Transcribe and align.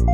Moin, 0.00 0.12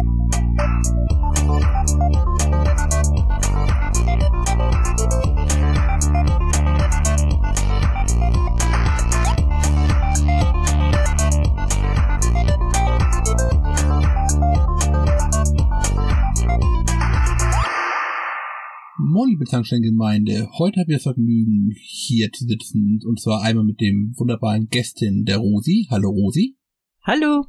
liebe 19.28 19.44
Tankstellengemeinde. 19.44 20.48
Heute 20.58 20.80
habe 20.80 20.90
ich 20.90 20.96
das 20.96 21.04
Vergnügen, 21.04 21.72
hier 21.76 22.32
zu 22.32 22.44
sitzen. 22.44 22.98
Und 23.06 23.20
zwar 23.20 23.42
einmal 23.42 23.64
mit 23.64 23.80
dem 23.80 24.14
wunderbaren 24.16 24.68
Gästin 24.68 25.24
der 25.24 25.36
Rosi. 25.38 25.86
Hallo 25.90 26.10
Rosi. 26.10 26.56
Hallo. 27.04 27.46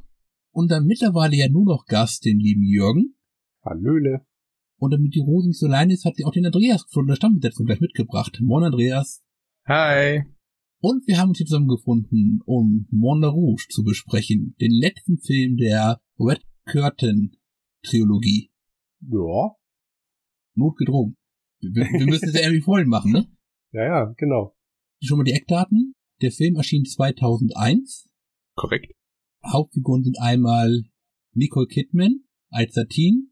Und 0.50 0.70
dann 0.70 0.86
mittlerweile 0.86 1.36
ja 1.36 1.48
nur 1.48 1.64
noch 1.64 1.86
Gast, 1.86 2.24
den 2.24 2.38
lieben 2.38 2.64
Jürgen. 2.64 3.14
Hallöle. 3.64 4.26
Und 4.78 4.92
damit 4.92 5.14
die 5.14 5.20
Rosi 5.20 5.48
nicht 5.48 5.58
so 5.58 5.66
allein 5.66 5.90
ist, 5.90 6.04
hat 6.04 6.16
sie 6.16 6.24
auch 6.24 6.32
den 6.32 6.46
Andreas 6.46 6.84
von 6.88 7.06
der 7.06 7.16
Stammbesetzung 7.16 7.66
gleich 7.66 7.80
mitgebracht. 7.80 8.38
Moin 8.40 8.64
Andreas. 8.64 9.24
Hi. 9.66 10.22
Und 10.80 11.06
wir 11.08 11.18
haben 11.18 11.30
uns 11.30 11.38
hier 11.38 11.46
zusammengefunden, 11.46 12.40
um 12.46 12.86
Mon 12.90 13.24
Rouge 13.24 13.66
zu 13.68 13.82
besprechen. 13.82 14.54
Den 14.60 14.70
letzten 14.70 15.18
Film 15.18 15.56
der 15.56 16.00
Red 16.18 16.42
Curtain 16.64 17.36
Trilogie. 17.82 18.50
Ja. 19.00 19.56
Notgedrungen. 20.54 21.16
Wir, 21.60 21.84
wir 21.84 22.06
müssen 22.06 22.28
es 22.28 22.34
ja 22.34 22.42
irgendwie 22.42 22.62
voll 22.62 22.84
machen, 22.86 23.12
ne? 23.12 23.26
Ja, 23.70 23.84
ja, 23.84 24.14
genau. 24.16 24.56
Schon 25.02 25.18
mal 25.18 25.24
die 25.24 25.32
Eckdaten. 25.32 25.94
Der 26.22 26.32
Film 26.32 26.56
erschien 26.56 26.86
2001. 26.86 28.08
Korrekt. 28.54 28.94
Hauptfiguren 29.44 30.04
sind 30.04 30.18
einmal 30.20 30.82
Nicole 31.34 31.66
Kidman 31.66 32.24
als 32.50 32.74
Satine, 32.74 33.24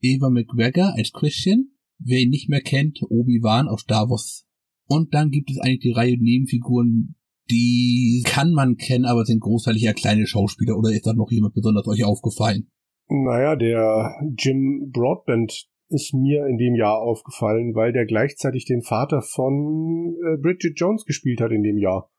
Eva 0.00 0.30
McGregor 0.30 0.94
als 0.96 1.12
Christian, 1.12 1.70
wer 1.98 2.20
ihn 2.20 2.30
nicht 2.30 2.48
mehr 2.48 2.60
kennt, 2.60 3.00
Obi-Wan 3.02 3.68
aus 3.68 3.82
Star 3.82 4.08
Wars. 4.08 4.46
Und 4.86 5.14
dann 5.14 5.30
gibt 5.30 5.50
es 5.50 5.58
eigentlich 5.58 5.80
die 5.80 5.92
Reihe 5.92 6.18
Nebenfiguren, 6.18 7.16
die 7.50 8.22
kann 8.26 8.52
man 8.52 8.76
kennen, 8.76 9.04
aber 9.04 9.24
sind 9.24 9.40
großteilig 9.40 9.82
ja 9.82 9.92
kleine 9.92 10.26
Schauspieler. 10.26 10.76
Oder 10.78 10.90
ist 10.90 11.06
da 11.06 11.12
noch 11.12 11.30
jemand 11.30 11.54
besonders 11.54 11.86
euch 11.86 12.04
aufgefallen? 12.04 12.70
Naja, 13.08 13.56
der 13.56 14.14
Jim 14.38 14.90
Broadbent 14.92 15.68
ist 15.88 16.14
mir 16.14 16.46
in 16.46 16.56
dem 16.56 16.74
Jahr 16.74 16.98
aufgefallen, 16.98 17.74
weil 17.74 17.92
der 17.92 18.06
gleichzeitig 18.06 18.64
den 18.64 18.82
Vater 18.82 19.20
von 19.20 20.16
äh, 20.24 20.36
Bridget 20.38 20.78
Jones 20.78 21.04
gespielt 21.04 21.40
hat 21.40 21.52
in 21.52 21.62
dem 21.62 21.76
Jahr. 21.76 22.10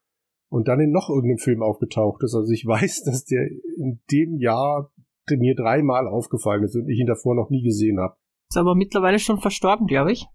Und 0.50 0.68
dann 0.68 0.80
in 0.80 0.92
noch 0.92 1.10
irgendeinem 1.10 1.40
Film 1.40 1.62
aufgetaucht 1.64 2.24
ist. 2.24 2.36
Also 2.36 2.52
ich 2.52 2.66
weiß, 2.68 3.04
dass 3.04 3.26
der 3.26 3.48
in 3.78 4.02
dem 4.12 4.38
Jahr 4.40 4.92
mir 5.30 5.56
dreimal 5.56 6.08
aufgefallen 6.08 6.64
ist 6.64 6.76
und 6.76 6.88
ich 6.88 7.00
ihn 7.00 7.08
davor 7.08 7.36
noch 7.36 7.50
nie 7.50 7.64
gesehen 7.64 8.00
habe. 8.00 8.16
Ist 8.50 8.58
aber 8.58 8.76
mittlerweile 8.76 9.18
schon 9.18 9.40
verstorben, 9.40 9.88
glaube 9.88 10.12
ich. 10.12 10.28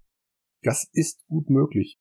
Das 0.62 0.90
ist 0.92 1.24
gut 1.28 1.48
möglich. 1.48 1.98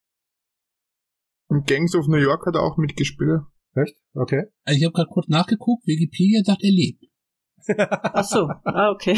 Und 1.49 1.67
Gangs 1.67 1.95
of 1.95 2.07
New 2.07 2.17
York 2.17 2.45
hat 2.45 2.55
er 2.55 2.63
auch 2.63 2.77
mitgespielt. 2.77 3.41
Echt? 3.75 3.95
Okay. 4.13 4.45
Also 4.65 4.79
ich 4.79 4.85
habe 4.85 4.93
gerade 4.93 5.09
kurz 5.09 5.27
nachgeguckt, 5.27 5.85
Wikipedia 5.85 6.41
sagt, 6.43 6.63
er 6.63 6.71
lebt. 6.71 7.05
Ach 7.77 8.23
so, 8.23 8.47
ah, 8.63 8.89
okay. 8.91 9.17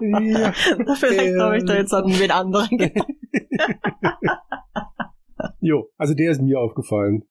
ja, 0.00 0.52
Vielleicht 0.94 1.38
habe 1.38 1.58
ich 1.58 1.64
da 1.64 1.74
jetzt 1.74 1.92
an 1.92 2.06
wen 2.06 2.30
anderen. 2.30 2.68
Jo, 5.62 5.90
also 5.96 6.14
der 6.14 6.30
ist 6.30 6.40
mir 6.40 6.58
aufgefallen. 6.58 7.24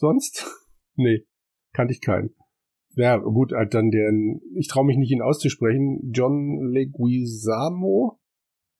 Sonst? 0.00 0.46
nee, 0.96 1.26
kannte 1.74 1.92
ich 1.92 2.00
keinen. 2.00 2.34
Ja, 2.94 3.18
gut, 3.18 3.52
halt 3.52 3.74
dann 3.74 3.90
der, 3.90 4.10
ich 4.56 4.66
traue 4.66 4.86
mich 4.86 4.96
nicht 4.96 5.12
ihn 5.12 5.22
auszusprechen, 5.22 6.10
John 6.12 6.58
Leguizamo, 6.72 8.18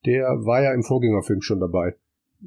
der 0.06 0.24
war 0.44 0.62
ja 0.62 0.72
im 0.72 0.82
Vorgängerfilm 0.82 1.42
schon 1.42 1.60
dabei. 1.60 1.94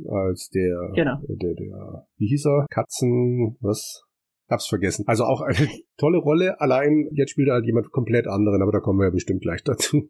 Als 0.09 0.49
der, 0.49 0.91
Genau. 0.95 1.21
der, 1.29 1.53
der, 1.53 2.07
wie 2.17 2.27
hieß 2.27 2.47
er? 2.47 2.65
Katzen, 2.71 3.57
was? 3.61 4.03
Hab's 4.49 4.67
vergessen. 4.67 5.05
Also 5.07 5.23
auch 5.23 5.41
eine 5.41 5.55
tolle 5.97 6.17
Rolle, 6.17 6.59
allein 6.59 7.07
jetzt 7.13 7.29
spielt 7.31 7.47
er 7.49 7.53
halt 7.53 7.65
jemand 7.65 7.91
komplett 7.91 8.27
anderen, 8.27 8.61
aber 8.63 8.71
da 8.71 8.79
kommen 8.79 8.99
wir 8.99 9.05
ja 9.05 9.11
bestimmt 9.11 9.41
gleich 9.41 9.63
dazu. 9.63 10.09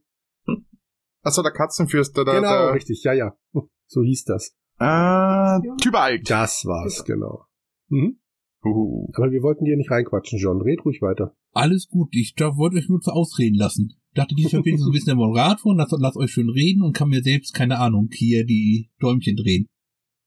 Achso, 1.21 1.43
der 1.43 1.51
Katzenfürster, 1.51 2.23
der, 2.23 2.35
genau, 2.35 2.49
der 2.67 2.73
richtig, 2.73 3.03
ja, 3.03 3.13
ja. 3.13 3.37
So 3.87 4.01
hieß 4.01 4.23
das. 4.23 4.55
Ah, 4.77 5.59
Tybalk. 5.81 6.23
Das 6.23 6.63
war's, 6.65 7.03
genau. 7.05 7.45
Mhm. 7.89 8.19
Uhu. 8.65 9.09
Aber 9.13 9.31
wir 9.31 9.41
wollten 9.41 9.65
dir 9.65 9.75
nicht 9.75 9.91
reinquatschen, 9.91 10.39
John. 10.39 10.61
Red 10.61 10.85
ruhig 10.85 11.01
weiter. 11.01 11.35
Alles 11.51 11.87
gut, 11.89 12.09
ich 12.11 12.33
wollte 12.37 12.77
euch 12.77 12.89
nur 12.89 13.01
zu 13.01 13.11
ausreden 13.11 13.55
lassen. 13.55 13.93
Dachte, 14.13 14.35
diesmal 14.35 14.61
bin 14.61 14.75
ich 14.75 14.81
so 14.81 14.87
ein 14.87 14.91
bisschen 14.91 15.07
der 15.07 15.15
Moderator 15.15 15.71
und 15.71 15.77
lasst, 15.77 15.93
lasst 15.97 16.17
euch 16.17 16.31
schön 16.31 16.49
reden 16.49 16.83
und 16.83 16.93
kann 16.95 17.09
mir 17.09 17.23
selbst, 17.23 17.53
keine 17.53 17.79
Ahnung, 17.79 18.09
hier 18.13 18.45
die 18.45 18.89
Däumchen 18.99 19.35
drehen. 19.35 19.67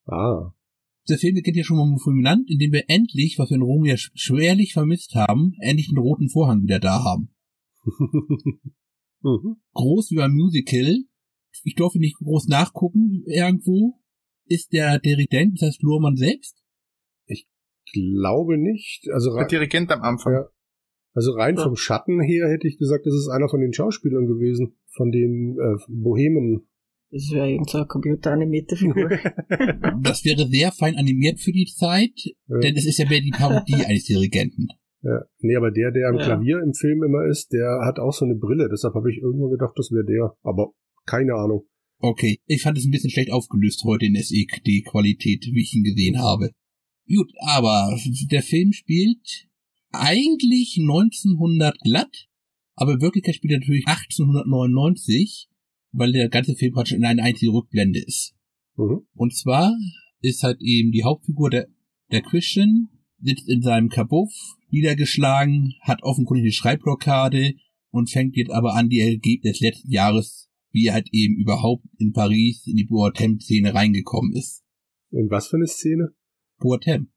Ah. 0.06 0.52
Der 1.08 1.18
Film 1.18 1.34
beginnt 1.34 1.56
ja 1.56 1.62
schon 1.64 1.76
mal 1.76 1.98
fulminant, 1.98 2.50
indem 2.50 2.72
wir 2.72 2.84
endlich, 2.88 3.38
was 3.38 3.50
wir 3.50 3.56
in 3.56 3.62
Rom 3.62 3.84
ja 3.84 3.94
sch- 3.94 4.10
schwerlich 4.14 4.72
vermisst 4.72 5.14
haben, 5.14 5.54
endlich 5.60 5.88
den 5.88 5.98
roten 5.98 6.28
Vorhang 6.28 6.62
wieder 6.62 6.80
da 6.80 7.04
haben. 7.04 7.30
mhm. 9.22 9.56
Groß 9.72 10.10
wie 10.10 10.16
beim 10.16 10.34
Musical, 10.34 11.04
ich 11.62 11.74
durfte 11.76 12.00
nicht 12.00 12.16
groß 12.18 12.48
nachgucken 12.48 13.22
irgendwo, 13.26 14.00
ist 14.46 14.72
der 14.72 14.98
Dirigent, 14.98 15.60
das 15.60 15.68
heißt 15.68 15.82
Luhrmann 15.82 16.16
selbst. 16.16 16.62
Glaube 17.92 18.58
nicht. 18.58 19.08
Also, 19.12 19.34
Der 19.36 19.46
Dirigent 19.46 19.90
am 19.92 20.02
Anfang. 20.02 20.32
Ja. 20.34 20.48
also 21.14 21.32
rein 21.32 21.56
Ja. 21.56 21.62
vom 21.64 21.76
Schatten 21.76 22.20
her 22.20 22.48
hätte 22.48 22.66
ich 22.68 22.78
gesagt, 22.78 23.06
das 23.06 23.14
ist 23.14 23.28
einer 23.28 23.48
von 23.48 23.60
den 23.60 23.72
Schauspielern 23.72 24.26
gewesen. 24.26 24.76
Von 24.88 25.10
den 25.12 25.56
äh, 25.58 25.76
Bohemen. 25.88 26.66
Das 27.10 27.30
wäre 27.32 27.50
irgend 27.50 27.70
so 27.70 27.78
eine 27.78 27.86
computeranimierte 27.86 28.76
Figur. 28.76 29.08
Das 30.02 30.24
wäre 30.24 30.46
sehr 30.48 30.72
fein 30.72 30.96
animiert 30.96 31.40
für 31.40 31.52
die 31.52 31.66
Zeit, 31.66 32.12
Ja. 32.48 32.58
denn 32.60 32.76
es 32.76 32.86
ist 32.86 32.98
ja 32.98 33.08
mehr 33.08 33.20
die 33.20 33.30
Parodie 33.30 33.74
eines 33.86 34.04
Dirigenten. 34.04 34.68
Ja. 35.02 35.22
Nee, 35.38 35.56
aber 35.56 35.70
der, 35.70 35.92
der 35.92 36.08
am 36.08 36.16
Ja. 36.18 36.24
Klavier 36.24 36.60
im 36.62 36.74
Film 36.74 37.02
immer 37.04 37.24
ist, 37.26 37.52
der 37.52 37.80
hat 37.84 37.98
auch 38.00 38.12
so 38.12 38.24
eine 38.24 38.34
Brille. 38.34 38.68
Deshalb 38.70 38.94
habe 38.94 39.10
ich 39.10 39.18
irgendwann 39.18 39.50
gedacht, 39.50 39.74
das 39.76 39.90
wäre 39.92 40.04
der. 40.04 40.36
Aber 40.42 40.72
keine 41.06 41.34
Ahnung. 41.34 41.64
Okay, 42.00 42.40
ich 42.46 42.60
fand 42.62 42.76
es 42.76 42.84
ein 42.84 42.90
bisschen 42.90 43.10
schlecht 43.10 43.30
aufgelöst 43.32 43.82
heute 43.84 44.06
in 44.06 44.16
SED-Qualität, 44.16 45.46
wie 45.52 45.62
ich 45.62 45.74
ihn 45.74 45.84
gesehen 45.84 46.18
habe. 46.20 46.50
Gut, 47.08 47.32
aber 47.40 47.96
der 48.30 48.42
Film 48.42 48.72
spielt 48.72 49.48
eigentlich 49.92 50.76
1900 50.78 51.78
glatt, 51.80 52.28
aber 52.74 52.94
in 52.94 53.00
Wirklichkeit 53.00 53.36
spielt 53.36 53.52
er 53.52 53.60
natürlich 53.60 53.86
1899, 53.86 55.48
weil 55.92 56.12
der 56.12 56.28
ganze 56.28 56.56
Film 56.56 56.72
praktisch 56.72 56.96
in 56.96 57.04
eine 57.04 57.22
einzige 57.22 57.52
Rückblende 57.52 58.00
ist. 58.00 58.34
Mhm. 58.76 59.06
Und 59.14 59.34
zwar 59.34 59.76
ist 60.20 60.42
halt 60.42 60.60
eben 60.60 60.90
die 60.90 61.04
Hauptfigur 61.04 61.50
der, 61.50 61.68
der 62.10 62.22
Christian, 62.22 62.88
sitzt 63.20 63.48
in 63.48 63.62
seinem 63.62 63.88
Kabuff, 63.88 64.32
niedergeschlagen, 64.70 65.74
hat 65.80 66.02
offenkundig 66.02 66.44
eine 66.44 66.52
Schreibblockade 66.52 67.54
und 67.90 68.10
fängt 68.10 68.36
jetzt 68.36 68.50
aber 68.50 68.74
an, 68.74 68.88
die 68.88 69.00
Ergebnisse 69.00 69.52
des 69.52 69.60
letzten 69.60 69.90
Jahres, 69.90 70.48
wie 70.72 70.86
er 70.86 70.94
halt 70.94 71.08
eben 71.12 71.36
überhaupt 71.36 71.86
in 71.98 72.12
Paris 72.12 72.66
in 72.66 72.76
die 72.76 72.84
Boatem-Szene 72.84 73.72
reingekommen 73.72 74.32
ist. 74.34 74.64
In 75.12 75.30
was 75.30 75.48
für 75.48 75.56
eine 75.56 75.66
Szene? 75.66 76.14
Boatem. 76.58 77.10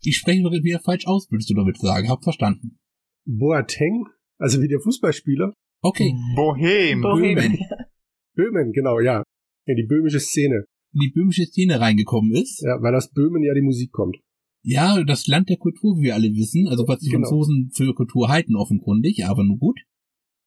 Ich 0.00 0.16
spreche 0.16 0.42
wieder 0.42 0.80
falsch 0.80 1.06
aus, 1.06 1.30
würdest 1.30 1.50
du 1.50 1.54
damit 1.54 1.78
sagen. 1.78 2.08
Hab 2.08 2.22
verstanden. 2.22 2.78
Boateng? 3.26 4.06
Also 4.38 4.62
wie 4.62 4.68
der 4.68 4.80
Fußballspieler? 4.80 5.52
Okay, 5.82 6.12
Bohem. 6.34 7.02
Bohem. 7.02 7.58
Böhmen, 8.34 8.72
genau, 8.72 9.00
ja. 9.00 9.22
In 9.66 9.76
die 9.76 9.86
böhmische 9.86 10.20
Szene. 10.20 10.64
in 10.92 11.00
die 11.00 11.10
böhmische 11.10 11.44
Szene 11.46 11.80
reingekommen 11.80 12.32
ist. 12.32 12.62
Ja, 12.62 12.80
weil 12.80 12.94
aus 12.94 13.10
Böhmen 13.10 13.42
ja 13.42 13.52
die 13.54 13.60
Musik 13.62 13.90
kommt. 13.92 14.16
Ja, 14.62 15.02
das 15.04 15.26
Land 15.26 15.48
der 15.48 15.56
Kultur, 15.56 15.96
wie 15.98 16.04
wir 16.04 16.14
alle 16.14 16.28
wissen, 16.34 16.68
also 16.68 16.86
was 16.88 17.00
die 17.00 17.08
Genau. 17.10 17.28
Franzosen 17.28 17.70
für 17.72 17.94
Kultur 17.94 18.28
halten 18.28 18.56
offenkundig, 18.56 19.24
aber 19.24 19.44
nur 19.44 19.58
gut. 19.58 19.80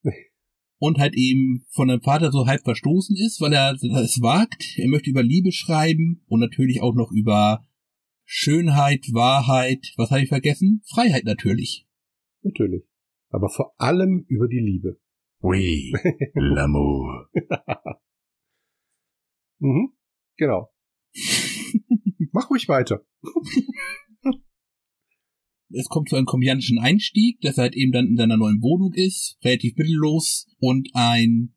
Und 0.78 0.98
halt 0.98 1.14
eben 1.14 1.64
von 1.70 1.88
dem 1.88 2.00
Vater 2.00 2.32
so 2.32 2.46
halb 2.46 2.62
verstoßen 2.64 3.16
ist, 3.16 3.40
weil 3.40 3.52
er 3.52 3.72
es 3.74 4.20
wagt. 4.20 4.74
Er 4.78 4.88
möchte 4.88 5.10
über 5.10 5.22
Liebe 5.22 5.52
schreiben 5.52 6.22
und 6.26 6.40
natürlich 6.40 6.82
auch 6.82 6.94
noch 6.94 7.12
über 7.12 7.64
Schönheit, 8.34 9.04
Wahrheit, 9.12 9.92
was 9.98 10.10
habe 10.10 10.22
ich 10.22 10.30
vergessen? 10.30 10.80
Freiheit 10.86 11.24
natürlich. 11.24 11.86
Natürlich. 12.40 12.82
Aber 13.28 13.50
vor 13.50 13.74
allem 13.76 14.24
über 14.26 14.48
die 14.48 14.58
Liebe. 14.58 14.98
Oui, 15.42 15.92
l'amour. 16.34 17.28
Mhm. 19.64 19.92
Genau. 20.38 20.72
Mach 22.32 22.50
ruhig 22.50 22.68
weiter. 22.68 23.04
Es 25.68 25.86
kommt 25.88 26.08
zu 26.08 26.16
einem 26.16 26.26
komödiantischen 26.26 26.80
Einstieg, 26.80 27.40
dass 27.42 27.58
er 27.58 27.64
halt 27.64 27.76
eben 27.76 27.92
dann 27.92 28.08
in 28.08 28.16
seiner 28.16 28.38
neuen 28.38 28.60
Wohnung 28.60 28.92
ist, 28.92 29.38
relativ 29.44 29.76
mittellos 29.76 30.48
und 30.58 30.88
ein, 30.94 31.54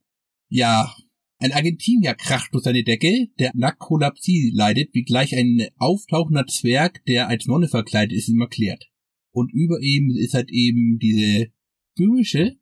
ja, 0.50 0.94
ein 1.37 1.51
Argentinier 1.51 2.15
kracht 2.15 2.53
durch 2.53 2.63
seine 2.63 2.83
Decke, 2.83 3.27
der 3.39 3.51
Narkolepsie 3.53 4.51
leidet, 4.53 4.93
wie 4.93 5.03
gleich 5.03 5.35
ein 5.35 5.67
auftauchender 5.77 6.47
Zwerg, 6.47 7.03
der 7.05 7.27
als 7.27 7.45
Nonne 7.45 7.67
verkleidet 7.67 8.17
ist, 8.17 8.29
ihm 8.29 8.41
erklärt. 8.41 8.89
Und 9.31 9.51
über 9.51 9.79
ihm 9.81 10.15
ist 10.15 10.33
halt 10.33 10.49
eben 10.49 10.97
diese 10.97 11.51
böhmische, 11.95 12.57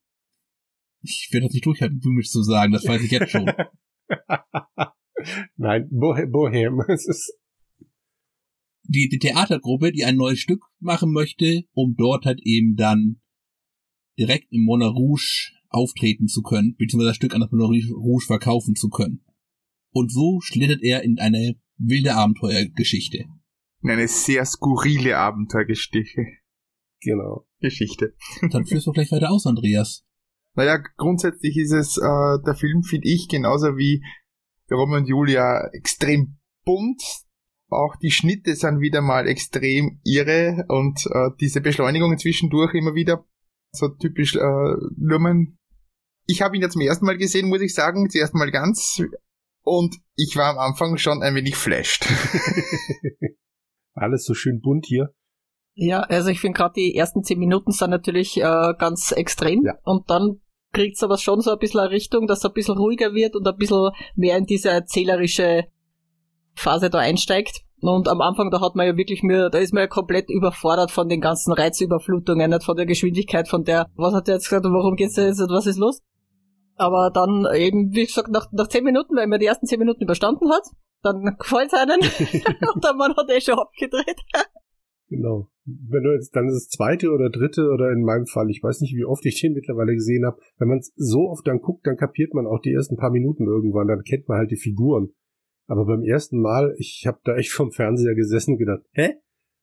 Ich 1.02 1.30
werde 1.32 1.48
das 1.48 1.54
nicht 1.54 1.66
durchhalten, 1.66 2.00
Blumisch 2.00 2.30
zu 2.30 2.42
sagen, 2.42 2.72
das 2.74 2.88
weiß 2.88 3.04
ich 3.04 3.12
jetzt 3.12 3.32
schon. 3.32 3.46
Nein, 5.56 5.88
Bohem. 5.92 6.32
Bohem. 6.32 6.82
Es 6.88 7.08
ist 7.08 7.34
die, 8.84 9.08
die 9.08 9.20
Theatergruppe, 9.20 9.92
die 9.92 10.04
ein 10.04 10.18
neues 10.18 10.40
Stück 10.40 10.64
machen 10.80 11.12
möchte, 11.12 11.64
um 11.74 11.96
dort 11.96 12.26
halt 12.26 12.42
eben 12.44 12.76
dann 12.76 13.22
direkt 14.18 14.52
im 14.52 14.64
Moulin 14.64 14.90
Rouge 14.90 15.52
auftreten 15.74 16.28
zu 16.28 16.42
können, 16.42 16.76
beziehungsweise 16.78 17.10
das 17.10 17.16
Stück 17.18 17.34
an 17.34 17.42
das 17.42 17.52
Moulin 17.52 17.94
Rouge 17.94 18.26
verkaufen 18.26 18.76
zu 18.76 18.90
können. 18.90 19.24
Und 19.92 20.12
so 20.12 20.40
schlittert 20.42 20.82
er 20.82 21.04
in 21.04 21.20
eine 21.20 21.56
wilde 21.78 22.16
Abenteuergeschichte. 22.16 23.26
In 23.82 23.90
eine 23.90 24.08
sehr 24.08 24.46
skurrile 24.46 25.18
Abenteuergeschichte. 25.18 26.06
genau. 27.02 27.46
Geschichte. 27.60 28.16
Dann 28.52 28.66
führst 28.66 28.88
du 28.88 28.92
gleich 28.92 29.12
weiter 29.12 29.32
aus, 29.32 29.46
Andreas. 29.46 30.06
Naja, 30.56 30.78
grundsätzlich 30.98 31.58
ist 31.58 31.72
es, 31.72 31.98
äh, 31.98 32.44
der 32.46 32.56
Film 32.56 32.84
finde 32.84 33.10
ich 33.10 33.28
genauso 33.28 33.78
wie 33.78 34.04
Romeo 34.72 34.98
und 34.98 35.08
Julia 35.08 35.70
extrem 35.74 36.38
bunt. 36.64 37.02
Auch 37.70 37.96
die 37.96 38.12
Schnitte 38.12 38.56
sind 38.56 38.80
wieder 38.80 39.02
mal 39.02 39.28
extrem 39.28 40.00
irre 40.04 40.66
und 40.68 41.08
äh, 41.08 41.30
diese 41.40 41.62
Beschleunigungen 41.62 42.20
zwischendurch 42.20 42.76
immer 42.76 42.94
wieder 42.94 43.26
so 43.72 43.90
typisch 43.90 44.36
äh, 44.36 44.74
Lumen. 44.98 45.58
Ich 46.26 46.42
habe 46.42 46.56
ihn 46.56 46.62
ja 46.62 46.70
zum 46.70 46.82
ersten 46.82 47.06
Mal 47.06 47.18
gesehen, 47.18 47.50
muss 47.50 47.62
ich 47.62 47.74
sagen, 47.74 48.10
zum 48.10 48.22
ersten 48.22 48.38
Mal 48.38 48.52
ganz. 48.52 49.02
Und 49.62 49.96
ich 50.16 50.36
war 50.36 50.52
am 50.52 50.58
Anfang 50.60 50.98
schon 50.98 51.22
ein 51.22 51.36
wenig 51.36 51.56
flashed. 51.56 52.06
Alles 53.94 54.26
so 54.26 54.34
schön 54.34 54.60
bunt 54.62 54.86
hier. 54.86 55.14
Ja, 55.76 56.02
also 56.02 56.30
ich 56.30 56.40
finde 56.40 56.58
gerade 56.58 56.74
die 56.76 56.96
ersten 56.96 57.24
zehn 57.24 57.40
Minuten 57.40 57.72
sind 57.72 57.90
natürlich 57.90 58.38
äh, 58.38 58.74
ganz 58.78 59.12
extrem 59.12 59.64
Ja. 59.66 59.74
und 59.84 60.10
dann 60.10 60.40
kriegt's 60.72 61.04
aber 61.04 61.18
schon 61.18 61.42
so 61.42 61.52
ein 61.52 61.60
bisschen 61.60 61.80
eine 61.80 61.92
Richtung, 61.92 62.28
dass 62.28 62.40
es 62.40 62.46
ein 62.46 62.54
bisschen 62.54 62.78
ruhiger 62.78 63.14
wird 63.14 63.36
und 63.36 63.48
ein 63.48 63.56
bisschen 63.56 63.90
mehr 64.16 64.38
in 64.38 64.46
diese 64.46 64.70
erzählerische 64.70 65.66
Phase 66.56 66.90
da 66.90 67.00
einsteigt. 67.00 67.62
Und 67.82 68.08
am 68.08 68.22
Anfang, 68.22 68.50
da 68.50 68.62
hat 68.62 68.76
man 68.76 68.88
ja 68.88 68.96
wirklich 68.98 69.24
mir, 69.24 69.50
da 69.50 69.58
ist 69.58 69.74
man 69.74 69.82
ja 69.82 69.88
komplett 69.88 70.30
überfordert 70.30 70.90
von 70.90 71.10
den 71.10 71.22
ganzen 71.22 71.52
Reizüberflutungen, 71.54 72.50
nicht 72.50 72.64
von 72.64 72.78
der 72.78 72.86
Geschwindigkeit, 72.86 73.48
von 73.48 73.64
der, 73.64 73.88
was 73.96 74.14
hat 74.14 74.28
er 74.30 74.36
jetzt 74.36 74.50
gesagt, 74.50 74.66
warum 74.66 74.96
geht's 74.96 75.16
jetzt, 75.18 75.40
was 75.40 75.66
ist 75.68 75.78
los? 75.78 76.02
Aber 76.76 77.12
dann 77.14 77.46
eben, 77.54 77.94
wie 77.94 78.06
gesagt, 78.06 78.30
nach, 78.30 78.52
nach 78.52 78.68
zehn 78.68 78.84
Minuten, 78.84 79.16
wenn 79.16 79.30
man 79.30 79.40
die 79.40 79.46
ersten 79.46 79.68
zehn 79.68 79.80
Minuten 79.80 80.04
überstanden 80.04 80.50
hat, 80.52 80.64
dann 81.02 81.24
gefällt's 81.40 81.74
einen 81.74 82.00
und 82.74 82.84
der 82.84 82.94
Mann 82.94 83.16
hat 83.16 83.30
eh 83.30 83.42
schon 83.42 83.60
abgedreht. 83.60 84.22
Genau. 85.10 85.50
Wenn 85.66 86.04
du 86.04 86.14
jetzt 86.14 86.36
dann 86.36 86.48
das 86.48 86.68
zweite 86.68 87.12
oder 87.12 87.30
dritte 87.30 87.70
oder 87.70 87.92
in 87.92 88.04
meinem 88.04 88.26
Fall, 88.26 88.50
ich 88.50 88.62
weiß 88.62 88.82
nicht, 88.82 88.96
wie 88.96 89.06
oft 89.06 89.26
ich 89.26 89.40
den 89.40 89.54
mittlerweile 89.54 89.94
gesehen 89.94 90.26
habe, 90.26 90.38
wenn 90.58 90.68
man 90.68 90.80
es 90.80 90.92
so 90.96 91.30
oft 91.30 91.48
dann 91.48 91.62
guckt, 91.62 91.86
dann 91.88 91.96
kapiert 91.96 92.34
man 92.34 92.48
auch 92.48 92.60
die 92.60 92.74
ersten 92.74 92.98
paar 92.98 93.12
Minuten 93.12 93.46
irgendwann, 93.46 93.88
dann 93.88 94.04
kennt 94.04 94.28
man 94.28 94.40
halt 94.40 94.52
die 94.52 94.58
Figuren. 94.58 95.14
Aber 95.68 95.86
beim 95.86 96.04
ersten 96.04 96.42
Mal, 96.42 96.76
ich 96.78 97.06
habe 97.08 97.20
da 97.24 97.36
echt 97.36 97.52
vom 97.52 97.72
Fernseher 97.72 98.16
gesessen 98.16 98.54
und 98.54 98.58
gedacht, 98.58 98.82
hä? 98.92 99.14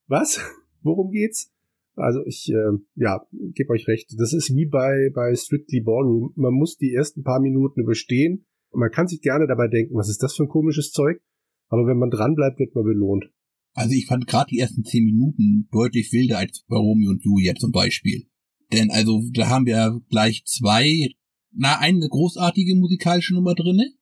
Was? 0.07 0.41
Worum 0.83 1.11
geht's? 1.11 1.53
Also 1.95 2.21
ich, 2.27 2.51
äh, 2.51 2.79
ja, 2.95 3.21
gebe 3.55 3.71
euch 3.71 3.87
recht. 3.89 4.15
Das 4.19 4.33
ist 4.33 4.55
wie 4.55 4.67
bei, 4.67 5.11
bei 5.15 5.35
Strictly 5.35 5.81
Ballroom. 5.81 6.33
Man 6.37 6.55
muss 6.55 6.77
die 6.77 6.95
ersten 6.95 7.23
paar 7.23 7.41
Minuten 7.41 7.81
überstehen. 7.81 8.47
Man 8.73 8.91
kann 8.91 9.09
sich 9.09 9.21
gerne 9.21 9.47
dabei 9.47 9.69
denken, 9.69 9.95
was 9.97 10.09
ist 10.09 10.23
das 10.23 10.37
für 10.37 10.45
ein 10.45 10.49
komisches 10.49 10.93
Zeug? 10.93 11.21
Aber 11.69 11.87
wenn 11.87 11.99
man 11.99 12.11
dranbleibt, 12.11 12.59
wird 12.59 12.75
man 12.75 12.85
belohnt. 12.85 13.27
Also 13.75 13.95
ich 13.95 14.07
fand 14.07 14.27
gerade 14.27 14.51
die 14.51 14.59
ersten 14.59 14.85
zehn 14.85 15.05
Minuten 15.05 15.69
deutlich 15.71 16.13
wilder 16.13 16.39
als 16.39 16.65
bei 16.69 16.77
Romeo 16.77 17.11
und 17.11 17.25
Julia 17.25 17.55
zum 17.55 17.71
Beispiel. 17.71 18.27
Denn 18.73 18.91
also 18.91 19.23
da 19.33 19.49
haben 19.49 19.67
wir 19.67 20.01
gleich 20.11 20.45
zwei, 20.45 21.09
na 21.53 21.79
eine 21.79 22.09
großartige 22.09 22.77
musikalische 22.77 23.35
Nummer 23.35 23.55
drinne 23.55 23.93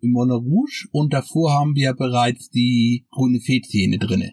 im 0.00 0.10
Moulin 0.10 0.32
Rouge 0.32 0.86
und 0.92 1.12
davor 1.12 1.52
haben 1.52 1.74
wir 1.74 1.94
bereits 1.94 2.50
die 2.50 3.06
grüne 3.10 3.40
Fee-Szene 3.40 3.98
drinne. 3.98 4.32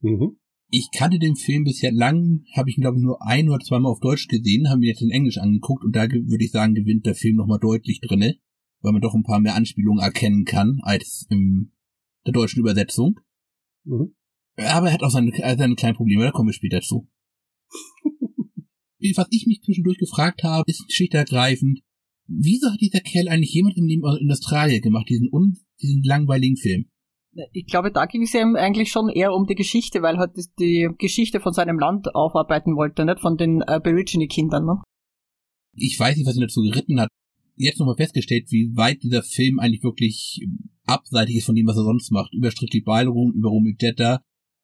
Mhm. 0.00 0.36
Ich 0.70 0.90
kannte 0.92 1.18
den 1.18 1.36
Film 1.36 1.64
bisher 1.64 1.92
lang, 1.92 2.44
habe 2.54 2.68
ich 2.68 2.76
ihn 2.76 2.82
glaube 2.82 2.98
ich 2.98 3.02
nur 3.02 3.26
ein 3.26 3.48
oder 3.48 3.64
zweimal 3.64 3.90
auf 3.90 4.00
Deutsch 4.00 4.28
gesehen, 4.28 4.68
haben 4.68 4.82
ihn 4.82 4.88
jetzt 4.88 5.02
in 5.02 5.10
Englisch 5.10 5.38
angeguckt 5.38 5.82
und 5.82 5.96
da 5.96 6.10
würde 6.10 6.44
ich 6.44 6.50
sagen, 6.50 6.74
gewinnt 6.74 7.06
der 7.06 7.14
Film 7.14 7.36
nochmal 7.36 7.58
deutlich 7.58 8.00
drinne, 8.00 8.36
weil 8.82 8.92
man 8.92 9.00
doch 9.00 9.14
ein 9.14 9.22
paar 9.22 9.40
mehr 9.40 9.54
Anspielungen 9.54 10.02
erkennen 10.02 10.44
kann 10.44 10.80
als 10.82 11.26
in 11.30 11.72
der 12.26 12.34
deutschen 12.34 12.60
Übersetzung. 12.60 13.18
Mhm. 13.84 14.14
Aber 14.56 14.88
er 14.88 14.92
hat 14.92 15.02
auch 15.02 15.10
seine, 15.10 15.32
äh, 15.32 15.56
seine 15.56 15.74
kleinen 15.74 15.96
Probleme, 15.96 16.24
da 16.24 16.32
kommen 16.32 16.48
wir 16.48 16.54
später 16.54 16.80
zu. 16.80 17.08
Was 19.16 19.28
ich 19.30 19.46
mich 19.46 19.62
zwischendurch 19.62 19.98
gefragt 19.98 20.42
habe, 20.42 20.64
ist 20.66 20.92
schlicht 20.92 21.14
ergreifend, 21.14 21.80
wieso 22.26 22.70
hat 22.70 22.80
dieser 22.80 23.00
Kerl 23.00 23.28
eigentlich 23.28 23.54
jemand 23.54 23.76
im 23.76 23.86
Leben 23.86 24.02
in 24.20 24.30
Australien 24.30 24.82
gemacht, 24.82 25.08
diesen, 25.08 25.28
un, 25.32 25.56
diesen 25.80 26.02
langweiligen 26.02 26.56
Film? 26.56 26.90
Ich 27.52 27.66
glaube, 27.66 27.92
da 27.92 28.06
ging 28.06 28.22
es 28.22 28.34
ihm 28.34 28.56
eigentlich 28.56 28.90
schon 28.90 29.08
eher 29.08 29.32
um 29.32 29.46
die 29.46 29.54
Geschichte, 29.54 30.02
weil 30.02 30.18
halt 30.18 30.36
das- 30.36 30.52
die 30.54 30.88
Geschichte 30.98 31.40
von 31.40 31.52
seinem 31.52 31.78
Land 31.78 32.14
aufarbeiten 32.14 32.76
wollte, 32.76 33.04
nicht 33.04 33.20
von 33.20 33.36
den 33.36 33.62
Aborigine-Kindern. 33.62 34.64
Ne? 34.64 34.82
Ich 35.76 35.98
weiß 35.98 36.16
nicht, 36.16 36.26
was 36.26 36.36
ihn 36.36 36.42
dazu 36.42 36.62
geritten 36.62 37.00
hat. 37.00 37.08
Jetzt 37.56 37.78
nochmal 37.78 37.96
festgestellt, 37.96 38.50
wie 38.50 38.76
weit 38.76 39.02
dieser 39.02 39.22
Film 39.22 39.58
eigentlich 39.58 39.82
wirklich 39.82 40.46
abseitig 40.86 41.36
ist 41.36 41.46
von 41.46 41.54
dem, 41.54 41.66
was 41.66 41.76
er 41.76 41.84
sonst 41.84 42.10
macht. 42.10 42.32
Über 42.32 42.50
Strictly 42.50 42.80
Ballroom, 42.80 43.32
über 43.34 43.48
Romeo 43.50 43.74
Jetta, 43.78 44.20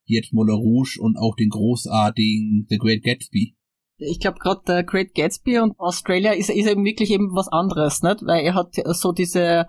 jetzt 0.07 0.33
Moulin 0.33 0.55
Rouge 0.55 0.99
und 1.01 1.17
auch 1.17 1.35
den 1.37 1.49
großartigen 1.49 2.67
The 2.69 2.79
Great 2.79 3.03
Gatsby. 3.03 3.55
Ich 3.99 4.19
glaube, 4.19 4.39
gerade 4.39 4.63
der 4.67 4.85
Great 4.85 5.15
Gatsby 5.15 5.59
und 5.61 5.79
Australia 5.79 6.33
ist, 6.33 6.51
ist 6.51 6.69
eben 6.69 6.85
wirklich 6.85 7.11
eben 7.11 7.35
was 7.35 7.49
anderes, 7.49 8.03
nicht? 8.03 8.23
Weil 8.27 8.45
er 8.45 8.55
hat 8.55 8.75
so 8.75 9.13
diese, 9.13 9.67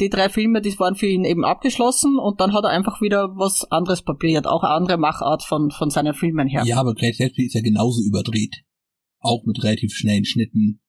die 0.00 0.08
drei 0.08 0.28
Filme, 0.28 0.60
die 0.60 0.78
waren 0.78 0.94
für 0.94 1.06
ihn 1.06 1.24
eben 1.24 1.44
abgeschlossen 1.44 2.18
und 2.18 2.40
dann 2.40 2.52
hat 2.52 2.64
er 2.64 2.70
einfach 2.70 3.00
wieder 3.00 3.28
was 3.36 3.66
anderes 3.70 4.02
probiert, 4.02 4.46
auch 4.46 4.62
eine 4.62 4.74
andere 4.74 4.98
Machart 4.98 5.42
von, 5.42 5.70
von 5.70 5.90
seinen 5.90 6.14
Filmen 6.14 6.48
her. 6.48 6.62
Ja, 6.64 6.78
aber 6.78 6.94
Great 6.94 7.18
Gatsby 7.18 7.46
ist 7.46 7.54
ja 7.54 7.60
genauso 7.60 8.02
überdreht. 8.02 8.62
Auch 9.20 9.44
mit 9.44 9.62
relativ 9.62 9.92
schnellen 9.92 10.24
Schnitten. 10.24 10.80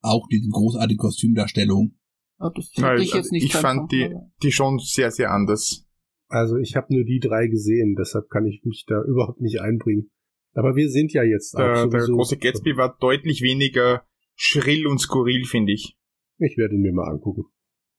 Auch 0.00 0.26
diese 0.28 0.48
großartige 0.48 0.98
Kostümdarstellung. 0.98 1.96
Ja, 2.40 2.50
Das 2.54 2.70
Nein, 2.76 2.90
hätte 2.90 3.02
ich 3.02 3.14
also 3.14 3.16
jetzt 3.18 3.32
nicht 3.32 3.44
ich 3.44 3.52
fand 3.52 3.90
die, 3.92 4.14
die 4.42 4.52
schon 4.52 4.78
sehr, 4.78 5.10
sehr 5.10 5.30
anders. 5.30 5.84
Also 6.28 6.56
ich 6.56 6.76
habe 6.76 6.94
nur 6.94 7.04
die 7.04 7.20
drei 7.20 7.46
gesehen, 7.46 7.96
deshalb 7.98 8.28
kann 8.28 8.46
ich 8.46 8.62
mich 8.64 8.84
da 8.86 9.02
überhaupt 9.08 9.40
nicht 9.40 9.60
einbringen. 9.60 10.10
Aber 10.54 10.76
wir 10.76 10.90
sind 10.90 11.12
ja 11.12 11.22
jetzt 11.22 11.54
auch 11.54 11.60
Der, 11.60 11.86
der 11.86 12.06
große 12.06 12.36
Gatsby 12.36 12.76
war 12.76 12.96
deutlich 12.98 13.42
weniger 13.42 14.02
schrill 14.34 14.86
und 14.86 14.98
skurril, 14.98 15.44
finde 15.44 15.72
ich. 15.72 15.96
Ich 16.38 16.56
werde 16.56 16.74
ihn 16.74 16.80
mir 16.80 16.92
mal 16.92 17.08
angucken. 17.10 17.44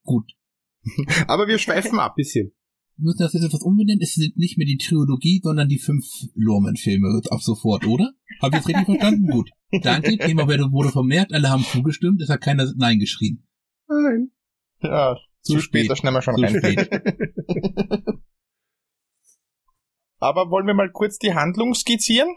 Gut. 0.03 0.31
Aber 1.27 1.47
wir 1.47 1.57
schweifen 1.57 1.99
ab. 1.99 2.15
Bisschen. 2.15 2.51
Wir 2.97 3.03
müssen 3.05 3.19
das 3.19 3.33
jetzt 3.33 3.43
etwas 3.45 3.61
umbenennen. 3.61 4.01
Es 4.01 4.13
sind 4.15 4.35
nicht 4.37 4.57
mehr 4.57 4.67
die 4.67 4.77
Trilogie, 4.77 5.39
sondern 5.43 5.67
die 5.69 5.79
fünf 5.79 6.05
Lorman-Filme 6.35 7.21
ab 7.29 7.41
sofort, 7.41 7.85
oder? 7.87 8.11
Hab 8.41 8.51
ich 8.53 8.59
das 8.59 8.67
richtig 8.67 8.85
verstanden? 8.85 9.27
Gut. 9.29 9.49
Danke. 9.83 10.17
Thema 10.17 10.47
wurde 10.47 10.71
wurde 10.71 10.89
vermerkt. 10.89 11.33
Alle 11.33 11.49
haben 11.49 11.63
zugestimmt. 11.63 12.21
Es 12.21 12.29
hat 12.29 12.41
keiner 12.41 12.71
Nein 12.77 12.99
geschrien. 12.99 13.47
Nein. 13.87 14.31
Ja, 14.81 15.15
zu, 15.41 15.53
Zu 15.53 15.59
spät, 15.61 15.81
spät. 15.85 15.91
da 15.91 15.95
schnell 15.95 16.13
wir 16.13 16.21
schon 16.21 16.35
Zu 16.35 16.41
rein. 16.41 16.55
spät. 16.57 16.89
Aber 20.19 20.49
wollen 20.51 20.67
wir 20.67 20.73
mal 20.73 20.91
kurz 20.91 21.17
die 21.17 21.33
Handlung 21.33 21.73
skizzieren, 21.73 22.29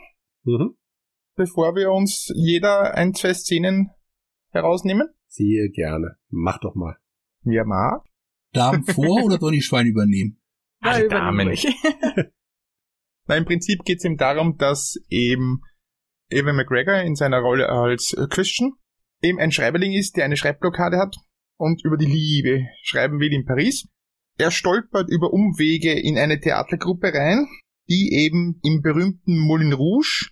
Mhm. 0.44 0.76
bevor 1.36 1.74
wir 1.74 1.90
uns 1.90 2.30
jeder 2.34 2.94
ein, 2.94 3.14
zwei 3.14 3.34
Szenen 3.34 3.90
herausnehmen? 4.50 5.08
Sehe 5.28 5.70
gerne. 5.70 6.16
Mach 6.30 6.58
doch 6.60 6.74
mal. 6.74 6.96
Wer 7.42 7.64
mag? 7.64 8.04
Damen 8.52 8.84
vor 8.86 9.24
oder 9.24 9.38
sollen 9.38 9.54
die 9.54 9.62
Schweine 9.62 9.90
übernehmen? 9.90 10.40
Alle 10.80 11.08
Damen. 11.08 11.56
Na, 13.26 13.36
im 13.36 13.44
Prinzip 13.44 13.84
geht 13.84 13.98
es 13.98 14.04
ihm 14.04 14.16
darum, 14.16 14.56
dass 14.58 14.96
eben 15.08 15.60
Evan 16.28 16.56
McGregor 16.56 17.02
in 17.02 17.14
seiner 17.14 17.38
Rolle 17.38 17.68
als 17.68 18.16
Christian 18.30 18.72
eben 19.22 19.38
ein 19.38 19.52
Schreiberling 19.52 19.92
ist, 19.92 20.16
der 20.16 20.24
eine 20.24 20.36
Schreibblockade 20.36 20.98
hat 20.98 21.16
und 21.56 21.84
über 21.84 21.96
die 21.96 22.06
Liebe 22.06 22.66
schreiben 22.82 23.20
will 23.20 23.32
in 23.32 23.44
Paris. 23.44 23.88
Er 24.38 24.50
stolpert 24.50 25.08
über 25.08 25.32
Umwege 25.32 25.92
in 25.92 26.18
eine 26.18 26.40
Theatergruppe 26.40 27.12
rein, 27.14 27.46
die 27.88 28.12
eben 28.12 28.58
im 28.64 28.80
berühmten 28.80 29.38
Moulin 29.38 29.72
Rouge 29.72 30.30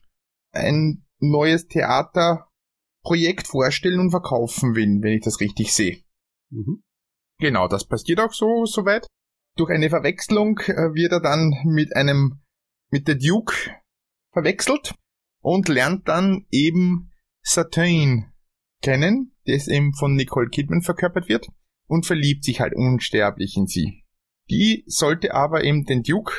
ein 0.53 1.07
neues 1.21 1.69
Theaterprojekt 1.69 3.47
vorstellen 3.47 4.01
und 4.01 4.11
verkaufen 4.11 4.75
will, 4.75 4.99
wenn 5.03 5.13
ich 5.13 5.23
das 5.23 5.41
richtig 5.41 5.73
sehe. 5.73 6.03
Mhm. 6.51 6.83
Genau, 7.41 7.69
das 7.69 7.87
passiert 7.87 8.21
auch 8.21 8.33
so 8.33 8.65
soweit. 8.67 9.07
Durch 9.57 9.71
eine 9.71 9.91
Verwechslung 9.91 10.59
äh, 10.67 10.95
wird 10.95 11.13
er 11.13 11.21
dann 11.21 11.55
mit 11.65 11.95
einem 11.97 12.41
mit 12.91 13.09
der 13.09 13.17
Duke 13.17 13.55
verwechselt 14.33 14.95
und 15.41 15.69
lernt 15.69 16.09
dann 16.09 16.47
eben 16.51 17.13
Saturn 17.43 18.33
kennen, 18.83 19.35
das 19.47 19.69
eben 19.69 19.93
von 19.95 20.15
Nicole 20.15 20.49
Kidman 20.49 20.83
verkörpert 20.83 21.29
wird 21.29 21.49
und 21.87 22.07
verliebt 22.07 22.45
sich 22.45 22.61
halt 22.61 22.75
unsterblich 22.75 23.57
in 23.57 23.67
sie. 23.67 24.05
Die 24.51 24.85
sollte 24.87 25.35
aber 25.35 25.65
eben 25.65 25.85
den 25.85 26.03
Duke 26.03 26.33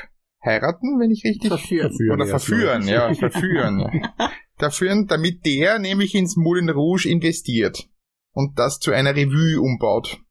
heiraten, 0.44 1.00
wenn 1.00 1.12
ich 1.12 1.24
richtig 1.24 1.50
Verführen. 1.50 1.90
Verführen 1.90 2.22
oder 2.22 2.28
verführen, 2.28 2.88
ja, 2.88 3.14
verführen. 3.14 4.08
verführen, 4.58 5.08
damit 5.08 5.46
der 5.46 5.80
nämlich 5.80 6.16
ins 6.16 6.36
Moulin 6.36 6.70
Rouge 6.70 7.10
investiert. 7.10 7.88
und 8.34 8.58
das 8.58 8.80
zu 8.80 8.92
einer 8.92 9.16
Revue 9.16 9.62
umbaut. 9.62 10.22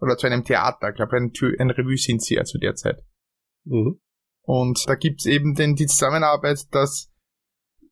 Oder 0.00 0.16
zu 0.16 0.26
einem 0.26 0.44
Theater. 0.44 0.90
Ich 0.90 0.96
glaube, 0.96 1.16
ein, 1.16 1.32
ein 1.58 1.70
Revue 1.70 1.96
sind 1.96 2.22
sie 2.22 2.34
ja 2.34 2.44
zu 2.44 2.58
der 2.58 2.74
Zeit. 2.74 3.02
Mhm. 3.64 4.00
Und 4.42 4.88
da 4.88 4.94
gibt's 4.94 5.26
eben 5.26 5.54
den, 5.54 5.74
die 5.74 5.86
Zusammenarbeit, 5.86 6.66
dass 6.70 7.10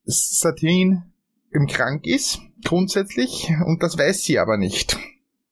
Satine 0.04 1.12
im 1.50 1.66
krank 1.66 2.06
ist, 2.06 2.40
grundsätzlich, 2.64 3.50
und 3.66 3.82
das 3.82 3.98
weiß 3.98 4.22
sie 4.22 4.38
aber 4.38 4.56
nicht. 4.56 4.96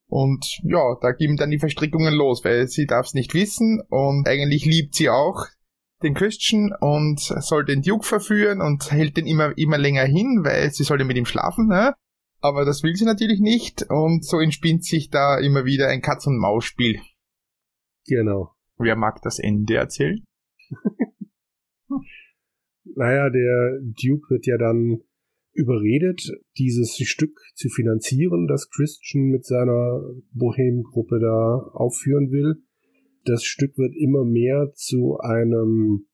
Und 0.06 0.61
ja, 0.62 0.96
da 1.00 1.12
gehen 1.12 1.37
dann 1.37 1.50
die 1.50 1.58
Verstrickungen 1.58 2.14
los, 2.14 2.44
weil 2.44 2.68
sie 2.68 2.87
darf 2.87 3.06
es 3.06 3.14
nicht 3.14 3.34
wissen 3.34 3.82
und 3.88 4.28
eigentlich 4.28 4.64
liebt 4.64 4.94
sie 4.94 5.08
auch 5.08 5.46
den 6.02 6.14
Christian 6.14 6.73
und 6.78 7.20
soll 7.20 7.64
den 7.64 7.82
Duke 7.82 8.06
verführen 8.06 8.61
und 8.61 8.92
hält 8.92 9.16
den 9.16 9.26
immer, 9.26 9.56
immer 9.56 9.78
länger 9.78 10.04
hin, 10.04 10.42
weil 10.44 10.70
sie 10.70 10.84
soll 10.84 11.00
ja 11.00 11.04
mit 11.04 11.16
ihm 11.16 11.26
schlafen, 11.26 11.66
ne? 11.66 11.94
Aber 12.44 12.66
das 12.66 12.82
will 12.82 12.94
sie 12.94 13.06
natürlich 13.06 13.40
nicht 13.40 13.86
und 13.88 14.22
so 14.22 14.38
entspinnt 14.38 14.84
sich 14.84 15.08
da 15.08 15.38
immer 15.38 15.64
wieder 15.64 15.88
ein 15.88 16.02
Katz-und-Maus-Spiel. 16.02 17.00
Genau. 18.06 18.52
Wer 18.76 18.96
mag 18.96 19.22
das 19.22 19.38
Ende 19.38 19.76
erzählen? 19.76 20.22
naja, 22.84 23.30
der 23.30 23.80
Duke 23.80 24.28
wird 24.28 24.44
ja 24.44 24.58
dann 24.58 25.00
überredet, 25.54 26.32
dieses 26.58 26.98
Stück 26.98 27.40
zu 27.54 27.70
finanzieren, 27.70 28.46
das 28.46 28.68
Christian 28.68 29.28
mit 29.28 29.46
seiner 29.46 30.02
Bohem-Gruppe 30.32 31.20
da 31.20 31.70
aufführen 31.72 32.30
will. 32.30 32.56
Das 33.24 33.42
Stück 33.44 33.78
wird 33.78 33.96
immer 33.96 34.26
mehr 34.26 34.70
zu 34.74 35.16
einem 35.18 36.08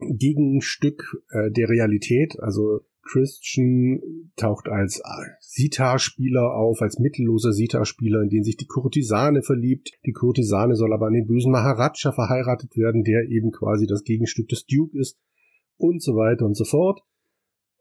Gegenstück 0.00 1.22
äh, 1.30 1.52
der 1.52 1.68
Realität. 1.68 2.34
Also 2.40 2.80
Christian 3.10 4.00
taucht 4.36 4.68
als 4.68 5.02
Sitar-Spieler 5.40 6.54
auf, 6.54 6.82
als 6.82 6.98
mittelloser 6.98 7.52
Sitar-Spieler, 7.52 8.22
in 8.22 8.28
den 8.28 8.44
sich 8.44 8.56
die 8.56 8.66
Kurtisane 8.66 9.42
verliebt. 9.42 9.90
Die 10.06 10.12
Kurtisane 10.12 10.76
soll 10.76 10.92
aber 10.92 11.06
an 11.06 11.14
den 11.14 11.26
bösen 11.26 11.52
Maharaja 11.52 12.12
verheiratet 12.12 12.76
werden, 12.76 13.04
der 13.04 13.28
eben 13.28 13.50
quasi 13.50 13.86
das 13.86 14.04
Gegenstück 14.04 14.48
des 14.48 14.66
Duke 14.66 14.98
ist 14.98 15.18
und 15.76 16.02
so 16.02 16.14
weiter 16.14 16.44
und 16.44 16.56
so 16.56 16.64
fort. 16.64 17.00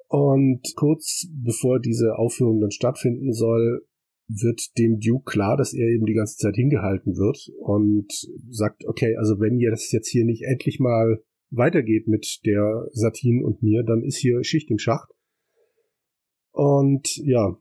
Und 0.07 0.61
kurz 0.75 1.27
bevor 1.31 1.79
diese 1.79 2.15
Aufführung 2.17 2.61
dann 2.61 2.71
stattfinden 2.71 3.33
soll, 3.33 3.85
wird 4.29 4.77
dem 4.77 4.99
Duke 4.99 5.23
klar, 5.25 5.57
dass 5.57 5.73
er 5.73 5.87
eben 5.87 6.05
die 6.05 6.13
ganze 6.13 6.37
Zeit 6.37 6.55
hingehalten 6.55 7.17
wird 7.17 7.49
und 7.59 8.11
sagt, 8.49 8.85
okay, 8.85 9.15
also 9.17 9.39
wenn 9.39 9.57
ihr 9.57 9.71
das 9.71 9.91
jetzt 9.91 10.09
hier 10.09 10.25
nicht 10.25 10.43
endlich 10.43 10.79
mal 10.79 11.21
weitergeht 11.49 12.07
mit 12.07 12.41
der 12.45 12.87
Satin 12.91 13.43
und 13.43 13.63
mir, 13.63 13.83
dann 13.83 14.03
ist 14.03 14.17
hier 14.17 14.43
Schicht 14.43 14.69
im 14.69 14.79
Schacht. 14.79 15.09
Und 16.57 17.17
ja, 17.17 17.55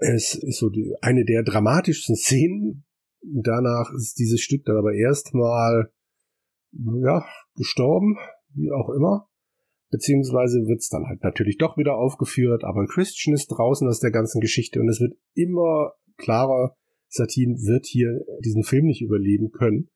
es 0.00 0.34
ist 0.34 0.58
so 0.58 0.68
die, 0.68 0.92
eine 1.00 1.24
der 1.24 1.44
dramatischsten 1.44 2.16
Szenen. 2.16 2.84
Danach 3.22 3.92
ist 3.94 4.18
dieses 4.18 4.40
Stück 4.40 4.64
dann 4.64 4.78
aber 4.78 4.94
erstmal, 4.94 5.92
ja, 6.72 7.24
gestorben, 7.54 8.16
wie 8.54 8.72
auch 8.72 8.88
immer. 8.88 9.28
Beziehungsweise 9.92 10.66
wird's 10.66 10.88
dann 10.88 11.06
halt 11.06 11.22
natürlich 11.22 11.56
doch 11.58 11.76
wieder 11.76 11.94
aufgeführt, 11.94 12.64
aber 12.64 12.86
Christian 12.86 13.32
ist 13.32 13.46
draußen 13.46 13.86
aus 13.86 14.00
der 14.00 14.10
ganzen 14.10 14.40
Geschichte 14.40 14.80
und 14.80 14.88
es 14.88 15.00
wird 15.00 15.16
immer 15.34 15.92
klarer, 16.16 16.74
Satine 17.08 17.54
wird 17.58 17.86
hier 17.86 18.24
diesen 18.44 18.64
Film 18.64 18.86
nicht 18.86 19.02
überleben 19.02 19.52
können. 19.52 19.88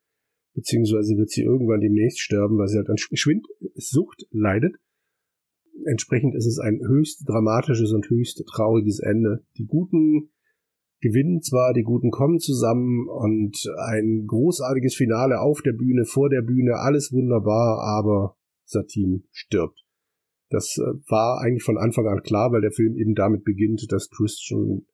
Beziehungsweise 0.55 1.17
wird 1.17 1.31
sie 1.31 1.43
irgendwann 1.43 1.81
demnächst 1.81 2.21
sterben, 2.21 2.59
weil 2.59 2.69
sie 2.69 2.77
halt 2.77 2.91
an 2.91 2.97
Schwindsucht 2.97 4.29
leidet. 4.31 4.77
Entsprechend 5.85 6.35
ist 6.35 6.47
es 6.47 6.59
ein 6.59 6.81
höchst 6.81 7.29
dramatisches 7.29 7.93
und 7.93 8.09
höchst 8.09 8.43
trauriges 8.47 8.99
Ende. 9.01 9.45
Die 9.59 9.67
Guten 9.67 10.31
gewinnen 11.01 11.43
zwar, 11.43 11.75
die 11.75 11.83
Guten 11.83 12.11
kommen 12.11 12.39
zusammen 12.39 13.09
und 13.09 13.57
ein 13.91 14.25
großartiges 14.27 14.95
Finale 14.95 15.41
auf 15.41 15.61
der 15.63 15.73
Bühne, 15.73 16.05
vor 16.05 16.31
der 16.31 16.43
Bühne, 16.43 16.77
alles 16.77 17.13
wunderbar, 17.13 17.81
aber 17.83 18.37
Satine 18.65 19.23
stirbt. 19.31 19.85
Das 20.49 20.79
äh, 20.79 20.99
war 21.09 21.41
eigentlich 21.41 21.65
von 21.65 21.79
Anfang 21.79 22.07
an 22.07 22.23
klar, 22.23 22.53
weil 22.53 22.61
der 22.61 22.73
Film 22.73 22.97
eben 22.97 23.15
damit 23.15 23.45
beginnt, 23.45 23.87
dass 23.91 24.11
Christian 24.11 24.87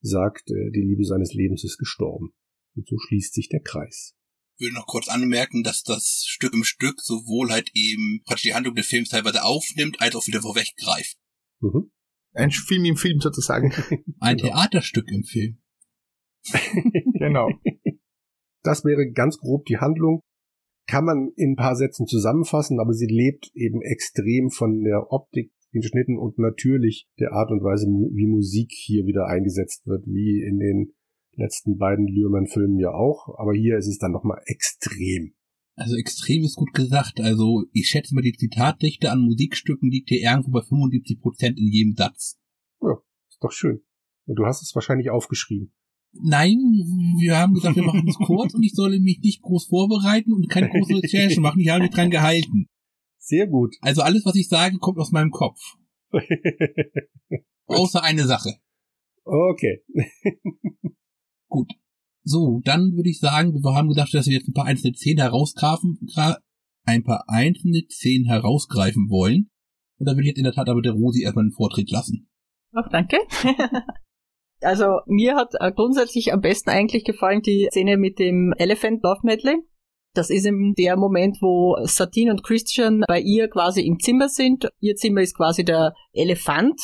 sagt, 0.00 0.50
äh, 0.50 0.70
die 0.70 0.82
Liebe 0.82 1.04
seines 1.04 1.34
Lebens 1.34 1.64
ist 1.64 1.78
gestorben. 1.78 2.32
Und 2.76 2.86
so 2.86 2.96
schließt 2.98 3.34
sich 3.34 3.48
der 3.48 3.60
Kreis. 3.60 4.14
Ich 4.60 4.66
würde 4.66 4.74
noch 4.74 4.86
kurz 4.86 5.08
anmerken, 5.08 5.62
dass 5.62 5.84
das 5.84 6.26
Stück 6.26 6.52
im 6.52 6.64
Stück 6.64 7.00
sowohl 7.00 7.50
halt 7.50 7.70
eben 7.72 8.20
praktisch 8.26 8.42
die 8.42 8.52
Handlung 8.52 8.74
des 8.74 8.88
Films 8.88 9.08
teilweise 9.08 9.42
aufnimmt, 9.42 10.02
als 10.02 10.14
auch 10.14 10.26
wieder 10.26 10.42
vorweggreift. 10.42 11.16
Mhm. 11.60 11.90
Ein 12.34 12.50
Film 12.50 12.84
im 12.84 12.96
Film 12.96 13.20
sozusagen. 13.20 13.72
Ein 14.20 14.36
Theaterstück 14.36 15.08
im 15.10 15.24
Film. 15.24 15.62
genau. 17.14 17.48
Das 18.62 18.84
wäre 18.84 19.10
ganz 19.10 19.38
grob 19.38 19.64
die 19.64 19.78
Handlung 19.78 20.22
kann 20.86 21.04
man 21.04 21.30
in 21.36 21.52
ein 21.52 21.56
paar 21.56 21.76
Sätzen 21.76 22.06
zusammenfassen, 22.06 22.80
aber 22.80 22.92
sie 22.92 23.06
lebt 23.06 23.52
eben 23.54 23.80
extrem 23.80 24.50
von 24.50 24.82
der 24.82 25.12
Optik, 25.12 25.52
den 25.72 25.84
Schnitten 25.84 26.18
und 26.18 26.38
natürlich 26.38 27.08
der 27.20 27.32
Art 27.32 27.52
und 27.52 27.62
Weise, 27.62 27.86
wie 27.86 28.26
Musik 28.26 28.72
hier 28.72 29.06
wieder 29.06 29.26
eingesetzt 29.26 29.86
wird, 29.86 30.04
wie 30.06 30.42
in 30.42 30.58
den 30.58 30.92
letzten 31.40 31.76
beiden 31.76 32.06
Lührmann-Filmen 32.06 32.78
ja 32.78 32.92
auch. 32.92 33.34
Aber 33.38 33.52
hier 33.52 33.76
ist 33.76 33.88
es 33.88 33.98
dann 33.98 34.12
nochmal 34.12 34.40
extrem. 34.46 35.34
Also 35.74 35.96
extrem 35.96 36.44
ist 36.44 36.56
gut 36.56 36.72
gesagt. 36.74 37.20
Also 37.20 37.64
ich 37.72 37.88
schätze 37.88 38.14
mal, 38.14 38.22
die 38.22 38.32
Zitatdichte 38.32 39.10
an 39.10 39.20
Musikstücken 39.20 39.90
liegt 39.90 40.10
hier 40.10 40.20
irgendwo 40.20 40.50
bei 40.50 40.62
75 40.62 41.20
Prozent 41.20 41.58
in 41.58 41.66
jedem 41.66 41.94
Satz. 41.96 42.38
Ja, 42.82 42.98
ist 43.28 43.42
doch 43.42 43.52
schön. 43.52 43.82
Und 44.26 44.36
du 44.36 44.44
hast 44.44 44.62
es 44.62 44.74
wahrscheinlich 44.74 45.10
aufgeschrieben. 45.10 45.72
Nein, 46.12 46.58
wir 47.20 47.38
haben 47.38 47.54
gesagt, 47.54 47.76
wir 47.76 47.84
machen 47.84 48.06
es 48.08 48.16
kurz 48.26 48.54
und 48.54 48.62
ich 48.62 48.74
solle 48.74 49.00
mich 49.00 49.20
nicht 49.20 49.42
groß 49.42 49.66
vorbereiten 49.66 50.32
und 50.32 50.48
keine 50.48 50.68
große 50.68 51.02
Recherche 51.02 51.40
machen. 51.40 51.60
Ich 51.60 51.70
habe 51.70 51.82
mich 51.82 51.92
dran 51.92 52.10
gehalten. 52.10 52.66
Sehr 53.18 53.46
gut. 53.46 53.76
Also 53.80 54.02
alles, 54.02 54.24
was 54.24 54.34
ich 54.34 54.48
sage, 54.48 54.78
kommt 54.78 54.98
aus 54.98 55.12
meinem 55.12 55.30
Kopf. 55.30 55.60
Außer 57.66 58.02
eine 58.02 58.26
Sache. 58.26 58.56
Okay. 59.24 59.84
gut. 61.50 61.70
So, 62.22 62.60
dann 62.64 62.96
würde 62.96 63.10
ich 63.10 63.18
sagen, 63.18 63.52
wir 63.52 63.74
haben 63.74 63.88
gedacht, 63.88 64.14
dass 64.14 64.26
wir 64.26 64.34
jetzt 64.34 64.48
ein 64.48 64.54
paar 64.54 64.66
einzelne 64.66 64.94
Szenen 64.94 65.18
herausgreifen, 65.18 65.98
ein 66.84 67.04
paar 67.04 67.24
einzelne 67.28 67.82
Szenen 67.90 68.26
herausgreifen 68.26 69.10
wollen. 69.10 69.50
Und 69.98 70.06
da 70.06 70.12
würde 70.12 70.22
ich 70.22 70.28
jetzt 70.28 70.38
in 70.38 70.44
der 70.44 70.54
Tat 70.54 70.68
aber 70.68 70.80
der 70.80 70.92
Rosi 70.92 71.22
erstmal 71.22 71.44
einen 71.44 71.52
Vortritt 71.52 71.90
lassen. 71.90 72.30
Ach, 72.72 72.88
danke. 72.90 73.18
Also 74.62 75.00
mir 75.06 75.36
hat 75.36 75.54
äh, 75.58 75.72
grundsätzlich 75.72 76.32
am 76.32 76.40
besten 76.40 76.70
eigentlich 76.70 77.04
gefallen 77.04 77.42
die 77.42 77.68
Szene 77.70 77.96
mit 77.96 78.18
dem 78.18 78.52
Elephant 78.58 79.02
Love 79.02 79.20
Medley. 79.22 79.56
Das 80.14 80.28
ist 80.28 80.44
eben 80.44 80.74
der 80.74 80.96
Moment, 80.96 81.38
wo 81.40 81.76
Satine 81.84 82.32
und 82.32 82.42
Christian 82.42 83.04
bei 83.06 83.20
ihr 83.20 83.48
quasi 83.48 83.80
im 83.82 84.00
Zimmer 84.00 84.28
sind. 84.28 84.68
Ihr 84.80 84.96
Zimmer 84.96 85.22
ist 85.22 85.36
quasi 85.36 85.64
der 85.64 85.94
Elefant. 86.12 86.80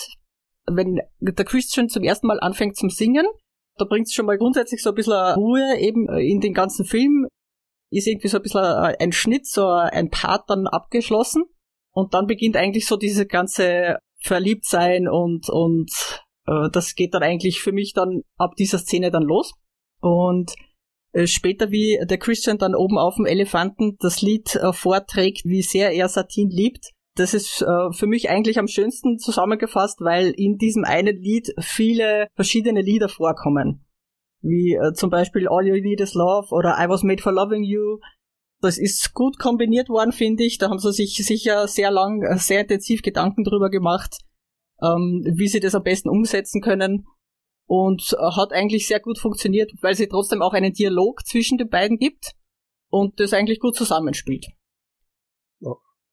Wenn 0.67 1.01
der 1.21 1.45
Christian 1.45 1.89
zum 1.89 2.03
ersten 2.03 2.29
Mal 2.29 2.41
anfängt 2.41 2.77
zum 2.77 2.89
Singen, 2.89 3.27
da 3.77 3.85
bringt 3.85 4.07
es 4.07 4.15
schon 4.15 4.27
mal 4.27 4.39
grundsätzlich 4.39 4.83
so 4.83 4.91
ein 4.91 4.95
bisschen 4.95 5.35
Ruhe 5.35 5.79
eben 5.79 6.09
in 6.19 6.41
den 6.41 6.55
ganzen 6.55 6.85
Film. 6.85 7.27
Ist 7.91 8.07
irgendwie 8.07 8.29
so 8.29 8.39
ein 8.39 8.43
bisschen 8.43 8.63
ein 8.63 9.13
Schnitt, 9.13 9.47
so 9.47 9.69
ein 9.69 10.11
Part 10.11 10.49
dann 10.49 10.67
abgeschlossen. 10.67 11.45
Und 11.93 12.15
dann 12.15 12.27
beginnt 12.27 12.57
eigentlich 12.57 12.87
so 12.87 12.97
diese 12.97 13.27
ganze 13.27 13.99
Verliebtsein 14.21 15.09
und, 15.09 15.49
und 15.49 15.91
äh, 16.47 16.69
das 16.73 16.95
geht 16.95 17.15
dann 17.15 17.23
eigentlich 17.23 17.61
für 17.61 17.73
mich 17.73 17.93
dann 17.93 18.23
ab 18.37 18.55
dieser 18.59 18.79
Szene 18.79 19.11
dann 19.11 19.23
los. 19.23 19.53
Und 20.01 20.55
äh, 21.13 21.27
später, 21.27 21.71
wie 21.71 21.99
der 22.05 22.19
Christian 22.19 22.59
dann 22.59 22.75
oben 22.75 22.99
auf 22.99 23.17
dem 23.17 23.25
Elefanten 23.25 23.97
das 24.01 24.21
Lied 24.21 24.57
äh, 24.57 24.73
vorträgt, 24.73 25.45
wie 25.45 25.63
sehr 25.63 25.93
er 25.93 26.09
Satin 26.09 26.51
liebt, 26.51 26.91
das 27.17 27.35
ist 27.35 27.63
äh, 27.63 27.93
für 27.93 28.07
mich 28.07 28.29
eigentlich 28.29 28.59
am 28.59 28.69
schönsten 28.69 29.19
zusammengefasst, 29.19 30.01
weil 30.01 30.31
in 30.37 30.59
diesem 30.59 30.85
einen 30.85 31.17
Lied 31.17 31.53
viele 31.59 32.29
verschiedene 32.35 32.83
Lieder 32.83 33.09
vorkommen. 33.09 33.85
Wie 34.43 34.75
äh, 34.75 34.93
zum 34.93 35.11
Beispiel 35.11 35.49
All 35.49 35.67
You 35.67 35.75
Need 35.75 36.01
Is 36.01 36.15
Love 36.15 36.49
oder 36.51 36.77
I 36.79 36.89
Was 36.89 37.03
Made 37.03 37.23
for 37.23 37.33
Loving 37.33 37.65
You. 37.65 37.99
Das 38.61 38.79
ist 38.79 39.15
gut 39.15 39.39
kombiniert 39.39 39.89
worden, 39.89 40.13
finde 40.13 40.45
ich. 40.45 40.59
Da 40.59 40.69
haben 40.69 40.79
sie 40.79 40.93
sich 40.93 41.17
sicher 41.17 41.67
sehr 41.69 41.91
lang, 41.91 42.23
äh, 42.23 42.39
sehr 42.39 42.61
intensiv 42.61 43.03
Gedanken 43.03 43.45
drüber 43.45 43.71
gemacht, 43.71 44.19
ähm, 44.83 45.25
wie 45.35 45.49
sie 45.49 45.61
das 45.61 45.75
am 45.75 45.83
besten 45.83 46.11
umsetzen 46.11 46.61
können. 46.61 47.07
Und 47.67 48.13
äh, 48.13 48.37
hat 48.37 48.53
eigentlich 48.53 48.87
sehr 48.87 49.01
gut 49.01 49.19
funktioniert, 49.19 49.73
weil 49.81 49.95
sie 49.95 50.07
trotzdem 50.07 50.43
auch 50.43 50.53
einen 50.53 50.73
Dialog 50.73 51.27
zwischen 51.27 51.59
den 51.59 51.69
beiden 51.69 51.99
gibt 51.99 52.33
und 52.91 53.19
das 53.19 53.33
eigentlich 53.33 53.59
gut 53.59 53.75
zusammenspielt. 53.75 54.47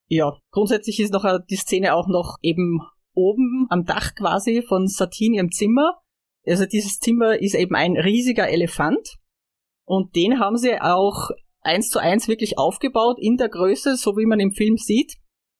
Ja, 0.07 0.37
grundsätzlich 0.51 0.99
ist 0.99 1.13
noch 1.13 1.25
die 1.49 1.55
Szene 1.55 1.95
auch 1.95 2.07
noch 2.07 2.37
eben 2.41 2.81
oben 3.13 3.67
am 3.69 3.85
Dach 3.85 4.15
quasi 4.15 4.63
von 4.67 4.87
Satin 4.87 5.33
im 5.35 5.51
Zimmer. 5.51 5.99
Also 6.45 6.65
dieses 6.65 6.99
Zimmer 6.99 7.39
ist 7.39 7.55
eben 7.55 7.75
ein 7.75 7.95
riesiger 7.97 8.49
Elefant 8.49 9.17
und 9.85 10.15
den 10.15 10.39
haben 10.39 10.57
sie 10.57 10.79
auch 10.81 11.29
eins 11.61 11.89
zu 11.89 11.99
eins 11.99 12.27
wirklich 12.27 12.57
aufgebaut 12.57 13.17
in 13.19 13.37
der 13.37 13.49
Größe, 13.49 13.95
so 13.95 14.17
wie 14.17 14.25
man 14.25 14.39
im 14.39 14.51
Film 14.51 14.77
sieht, 14.77 15.15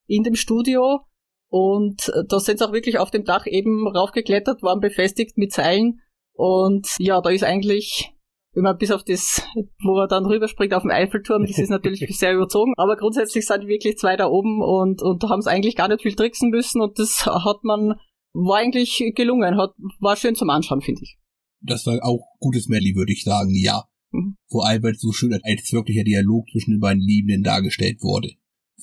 in 0.08 0.24
dem 0.24 0.36
Studio 0.36 1.06
und 1.54 2.10
äh, 2.10 2.24
da 2.28 2.40
sind 2.40 2.58
sie 2.58 2.68
auch 2.68 2.74
wirklich 2.74 2.98
auf 2.98 3.12
dem 3.12 3.26
Dach 3.26 3.46
eben 3.46 3.88
raufgeklettert, 3.88 4.64
waren 4.64 4.80
befestigt 4.80 5.38
mit 5.38 5.54
Seilen 5.54 6.02
Und 6.34 6.88
ja, 6.98 7.22
da 7.22 7.30
ist 7.30 7.44
eigentlich 7.44 8.12
wenn 8.54 8.64
man 8.64 8.78
bis 8.78 8.92
auf 8.92 9.04
das, 9.04 9.42
wo 9.84 10.00
er 10.00 10.08
dann 10.08 10.26
rüberspringt 10.26 10.74
auf 10.74 10.84
den 10.84 10.92
Eiffelturm, 10.92 11.46
das 11.46 11.58
ist 11.58 11.70
natürlich 11.70 12.06
sehr 12.18 12.34
überzogen, 12.34 12.74
aber 12.78 12.96
grundsätzlich 12.96 13.46
sind 13.46 13.68
wirklich 13.68 13.98
zwei 13.98 14.16
da 14.16 14.28
oben 14.28 14.62
und, 14.62 15.02
und 15.02 15.24
da 15.24 15.30
haben 15.30 15.42
sie 15.42 15.50
eigentlich 15.50 15.76
gar 15.76 15.88
nicht 15.88 16.02
viel 16.02 16.16
tricksen 16.16 16.50
müssen 16.50 16.82
und 16.82 17.00
das 17.00 17.26
hat 17.26 17.64
man, 17.64 17.96
war 18.34 18.58
eigentlich 18.58 19.04
gelungen, 19.16 19.58
hat, 19.58 19.72
war 20.00 20.16
schön 20.16 20.36
zum 20.36 20.50
Anschauen, 20.50 20.82
finde 20.82 21.02
ich. 21.04 21.18
Das 21.62 21.86
war 21.86 22.00
auch 22.04 22.28
gutes 22.40 22.68
Melly, 22.68 22.94
würde 22.96 23.14
ich 23.14 23.24
sagen, 23.24 23.52
ja. 23.56 23.84
Mhm. 24.12 24.36
Vor 24.50 24.68
allem, 24.68 24.84
weil 24.84 24.92
es 24.92 25.02
so 25.02 25.12
schön 25.12 25.34
als 25.34 25.72
wirklicher 25.72 26.04
Dialog 26.04 26.46
zwischen 26.52 26.72
den 26.72 26.80
beiden 26.80 27.02
Liebenden 27.02 27.44
dargestellt 27.44 28.02
wurde. 28.02 28.30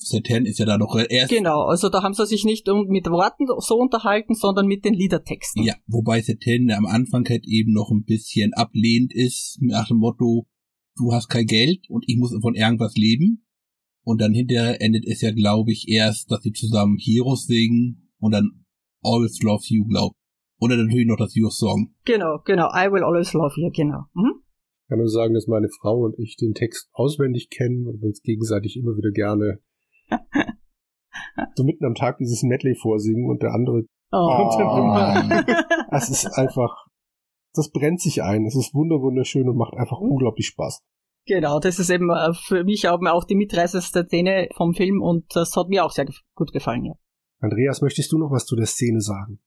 Satan 0.02 0.47
ist 0.47 0.59
ja 0.59 0.66
da 0.66 0.78
noch 0.78 0.97
erst. 1.09 1.30
Genau, 1.30 1.62
also 1.62 1.88
da 1.88 2.02
haben 2.02 2.14
sie 2.14 2.26
sich 2.26 2.45
nicht 2.45 2.66
mit 2.66 3.07
Worten 3.07 3.47
so 3.59 3.76
unterhalten, 3.76 4.35
sondern 4.35 4.66
mit 4.66 4.85
den 4.85 4.95
Liedertexten. 4.95 5.62
Ja, 5.62 5.75
wobei 5.87 6.23
Satan 6.23 6.71
am 6.71 6.87
Anfang 6.87 7.28
halt 7.28 7.47
eben 7.47 7.73
noch 7.73 7.90
ein 7.90 8.04
bisschen 8.04 8.52
ablehnend 8.54 9.14
ist, 9.14 9.59
nach 9.61 9.88
dem 9.88 9.99
Motto, 9.99 10.47
du 10.97 11.12
hast 11.12 11.28
kein 11.28 11.47
Geld 11.47 11.88
und 11.88 12.04
ich 12.07 12.16
muss 12.16 12.35
von 12.40 12.54
irgendwas 12.54 12.95
leben. 12.97 13.47
Und 14.02 14.21
dann 14.21 14.33
hinterher 14.33 14.80
endet 14.80 15.07
es 15.07 15.21
ja, 15.21 15.30
glaube 15.30 15.73
ich, 15.73 15.87
erst, 15.88 16.30
dass 16.30 16.42
sie 16.42 16.52
zusammen 16.52 16.97
Heroes 16.99 17.47
singen 17.47 18.11
und 18.19 18.33
dann 18.33 18.64
Always 19.02 19.40
Love 19.42 19.62
You, 19.66 19.85
glaub. 19.87 20.14
Oder 20.59 20.76
natürlich 20.76 21.07
noch 21.07 21.16
das 21.16 21.35
Your 21.37 21.50
Song. 21.50 21.95
Genau, 22.04 22.38
genau. 22.45 22.69
I 22.75 22.90
will 22.90 23.04
always 23.04 23.33
love 23.33 23.54
you, 23.57 23.71
genau. 23.71 24.04
Mhm. 24.14 24.42
Ich 24.85 24.88
kann 24.88 24.99
nur 24.99 25.09
sagen, 25.09 25.35
dass 25.35 25.47
meine 25.47 25.69
Frau 25.80 26.00
und 26.04 26.19
ich 26.19 26.37
den 26.37 26.54
Text 26.54 26.88
auswendig 26.92 27.49
kennen 27.50 27.87
und 27.87 28.02
uns 28.02 28.23
gegenseitig 28.23 28.76
immer 28.76 28.97
wieder 28.97 29.11
gerne 29.12 29.61
so 31.55 31.64
mitten 31.64 31.85
am 31.85 31.95
Tag 31.95 32.19
dieses 32.19 32.43
Medley 32.43 32.75
vorsingen 32.75 33.29
und 33.29 33.43
der 33.43 33.52
andere 33.52 33.85
oh. 34.12 34.37
kommt 34.37 34.55
dann 34.61 35.31
immer. 35.31 35.45
Es 35.90 36.09
ist 36.09 36.26
einfach, 36.38 36.87
das 37.55 37.71
brennt 37.71 38.00
sich 38.00 38.23
ein. 38.23 38.45
Es 38.47 38.57
ist 38.57 38.75
wunderschön 38.75 39.49
und 39.49 39.57
macht 39.57 39.75
einfach 39.75 40.00
mhm. 40.00 40.12
unglaublich 40.12 40.47
Spaß. 40.47 40.83
Genau, 41.26 41.61
das 41.61 41.79
ist 41.79 41.90
eben 41.90 42.11
äh, 42.11 42.33
für 42.33 42.64
mich 42.64 42.88
auch 42.88 43.25
die 43.25 43.35
mitreißendste 43.35 44.07
Szene 44.07 44.49
vom 44.57 44.75
Film 44.75 45.02
und 45.02 45.26
das 45.35 45.55
hat 45.57 45.69
mir 45.69 45.85
auch 45.85 45.93
sehr 45.93 46.07
gut 46.35 46.52
gefallen, 46.52 46.85
ja. 46.85 46.95
Andreas, 47.40 47.83
möchtest 47.83 48.12
du 48.12 48.19
noch 48.19 48.31
was 48.31 48.47
zu 48.47 48.57
der 48.57 48.67
Szene 48.67 49.00
sagen? 49.00 49.40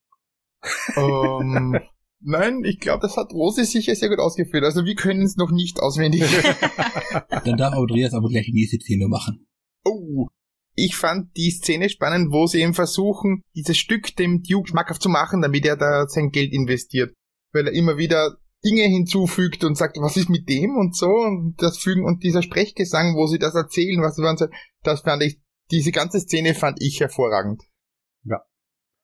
Um, 0.95 1.55
ähm, 1.55 1.79
nein, 2.21 2.63
ich 2.63 2.79
glaube, 2.79 3.01
das 3.01 3.17
hat 3.17 3.33
Rose 3.33 3.65
sicher 3.65 3.93
sehr 3.95 4.09
gut 4.09 4.19
ausgeführt. 4.19 4.63
Also 4.63 4.85
wir 4.85 4.95
können 4.95 5.23
es 5.23 5.35
noch 5.35 5.51
nicht 5.51 5.79
auswendig. 5.79 6.23
Dann 7.45 7.57
darf 7.57 7.73
Andreas 7.73 8.13
aber 8.13 8.29
gleich 8.29 8.45
die 8.45 8.53
nächste 8.53 8.79
Szene 8.79 9.07
machen. 9.07 9.45
Oh, 9.85 10.27
ich 10.75 10.95
fand 10.95 11.35
die 11.37 11.51
Szene 11.51 11.89
spannend, 11.89 12.31
wo 12.31 12.47
sie 12.47 12.61
eben 12.61 12.73
versuchen, 12.73 13.43
dieses 13.55 13.77
Stück 13.77 14.15
dem 14.15 14.41
Duke 14.41 14.69
schmackhaft 14.69 15.01
zu 15.01 15.09
machen, 15.09 15.41
damit 15.41 15.65
er 15.65 15.77
da 15.77 16.07
sein 16.07 16.31
Geld 16.31 16.51
investiert. 16.51 17.13
Weil 17.51 17.67
er 17.67 17.73
immer 17.73 17.97
wieder 17.97 18.37
Dinge 18.65 18.83
hinzufügt 18.83 19.63
und 19.63 19.77
sagt, 19.77 19.97
was 19.97 20.17
ist 20.17 20.29
mit 20.29 20.47
dem 20.49 20.75
und 20.77 20.95
so 20.95 21.07
und 21.07 21.55
das 21.57 21.77
fügen 21.77 22.05
und 22.05 22.23
dieser 22.23 22.41
Sprechgesang, 22.41 23.15
wo 23.15 23.27
sie 23.27 23.37
das 23.37 23.55
erzählen, 23.55 24.01
was 24.01 24.15
sie 24.15 24.23
waren, 24.23 24.37
das 24.83 25.01
fand 25.01 25.21
ich, 25.21 25.39
diese 25.69 25.91
ganze 25.91 26.19
Szene 26.19 26.53
fand 26.53 26.81
ich 26.81 26.99
hervorragend. 26.99 27.61
Ja. 28.23 28.39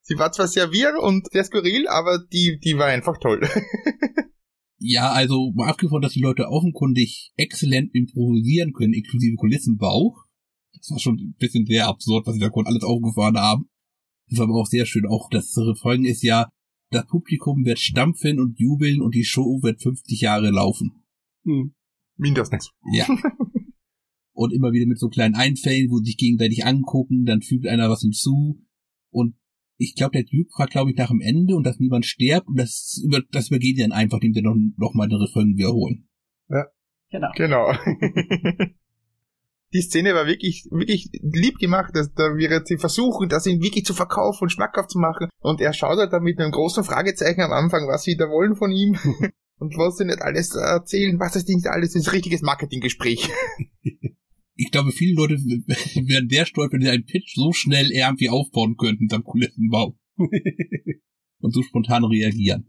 Sie 0.01 0.17
war 0.17 0.31
zwar 0.31 0.47
sehr 0.47 0.71
wirr 0.71 1.01
und 1.01 1.29
sehr 1.31 1.43
skurril, 1.43 1.87
aber 1.87 2.19
die, 2.31 2.59
die 2.63 2.77
war 2.77 2.87
einfach 2.87 3.17
toll. 3.19 3.41
ja, 4.77 5.11
also 5.11 5.51
mal 5.53 5.69
abgesprochen, 5.69 6.01
dass 6.01 6.13
die 6.13 6.21
Leute 6.21 6.47
offenkundig 6.47 7.33
exzellent 7.35 7.93
improvisieren 7.93 8.71
können, 8.71 8.93
inklusive 8.93 9.35
Kulissenbau. 9.35 10.15
Das 10.79 10.91
war 10.91 10.99
schon 10.99 11.15
ein 11.15 11.35
bisschen 11.37 11.65
sehr 11.65 11.87
absurd, 11.87 12.25
was 12.25 12.35
sie 12.35 12.39
da 12.39 12.49
alles 12.49 12.83
aufgefahren 12.83 13.37
haben. 13.37 13.69
Das 14.29 14.39
war 14.39 14.47
aber 14.47 14.59
auch 14.59 14.65
sehr 14.65 14.85
schön. 14.85 15.05
Auch 15.05 15.29
das 15.29 15.57
Refrain 15.57 16.05
ist 16.05 16.23
ja, 16.23 16.49
das 16.91 17.05
Publikum 17.07 17.65
wird 17.65 17.79
stampfen 17.79 18.39
und 18.39 18.59
jubeln 18.59 19.01
und 19.01 19.15
die 19.15 19.23
Show 19.23 19.61
wird 19.61 19.81
50 19.81 20.21
Jahre 20.21 20.49
laufen. 20.51 21.03
Hm. 21.43 21.73
Mindestens. 22.17 22.71
Ja. 22.93 23.07
und 24.33 24.53
immer 24.53 24.71
wieder 24.71 24.85
mit 24.85 24.99
so 24.99 25.09
kleinen 25.09 25.35
Einfällen, 25.35 25.89
wo 25.89 25.97
sie 25.97 26.05
sich 26.05 26.17
gegenseitig 26.17 26.65
angucken, 26.65 27.25
dann 27.25 27.41
fügt 27.41 27.67
einer 27.67 27.89
was 27.89 28.01
hinzu. 28.01 28.61
Und 29.11 29.35
ich 29.77 29.95
glaube, 29.95 30.11
der 30.11 30.23
Duke 30.23 30.49
fragt, 30.51 30.71
glaube 30.71 30.91
ich, 30.91 30.97
nach 30.97 31.09
dem 31.09 31.21
Ende 31.21 31.55
und 31.55 31.63
dass 31.63 31.79
niemand 31.79 32.05
stirbt 32.05 32.47
und 32.47 32.57
das, 32.57 33.01
über, 33.03 33.21
das 33.31 33.49
übergeht 33.49 33.79
dann 33.79 33.91
einfach, 33.91 34.19
indem 34.21 34.33
sie 34.33 34.41
noch, 34.41 34.55
noch 34.77 34.93
mal 34.93 35.07
den 35.07 35.19
Refrain 35.19 35.57
wiederholen. 35.57 36.07
Ja. 36.49 36.65
Genau. 37.11 37.29
Genau. 37.35 37.73
die 39.73 39.81
Szene 39.81 40.13
war 40.13 40.25
wirklich, 40.25 40.65
wirklich 40.71 41.09
lieb 41.21 41.57
gemacht. 41.57 41.95
dass 41.95 42.13
da 42.13 42.35
wird 42.35 42.67
sie 42.67 42.77
versuchen, 42.77 43.29
das 43.29 43.45
ihn 43.45 43.61
wirklich 43.61 43.85
zu 43.85 43.93
verkaufen 43.93 44.43
und 44.43 44.49
schmackhaft 44.49 44.91
zu 44.91 44.99
machen. 44.99 45.29
Und 45.41 45.61
er 45.61 45.73
schaut 45.73 45.97
halt 45.97 46.13
da 46.13 46.19
mit 46.19 46.39
einem 46.39 46.51
großen 46.51 46.83
Fragezeichen 46.83 47.41
am 47.41 47.51
Anfang, 47.51 47.87
was 47.87 48.03
sie 48.03 48.15
da 48.17 48.25
wollen 48.25 48.55
von 48.55 48.71
ihm. 48.71 48.97
und 49.59 49.75
was 49.77 49.97
sie 49.97 50.05
nicht 50.05 50.21
alles 50.21 50.55
erzählen, 50.55 51.19
was 51.19 51.33
das 51.33 51.45
nicht 51.45 51.67
alles 51.67 51.95
ist. 51.95 52.11
Richtiges 52.11 52.41
Marketinggespräch. 52.41 53.29
Ich 54.61 54.71
glaube, 54.71 54.91
viele 54.91 55.13
Leute 55.13 55.35
wären 55.35 56.27
sehr 56.27 56.45
stolz, 56.45 56.73
wenn 56.73 56.81
sie 56.81 56.89
einen 56.89 57.05
Pitch 57.05 57.33
so 57.33 57.53
schnell 57.53 57.93
irgendwie 57.93 58.27
aufbauen 58.27 58.75
könnten 58.75 59.07
am 59.13 59.23
Kulissenbau. 59.23 59.97
und 61.39 61.53
so 61.53 61.61
spontan 61.63 62.03
reagieren. 62.03 62.67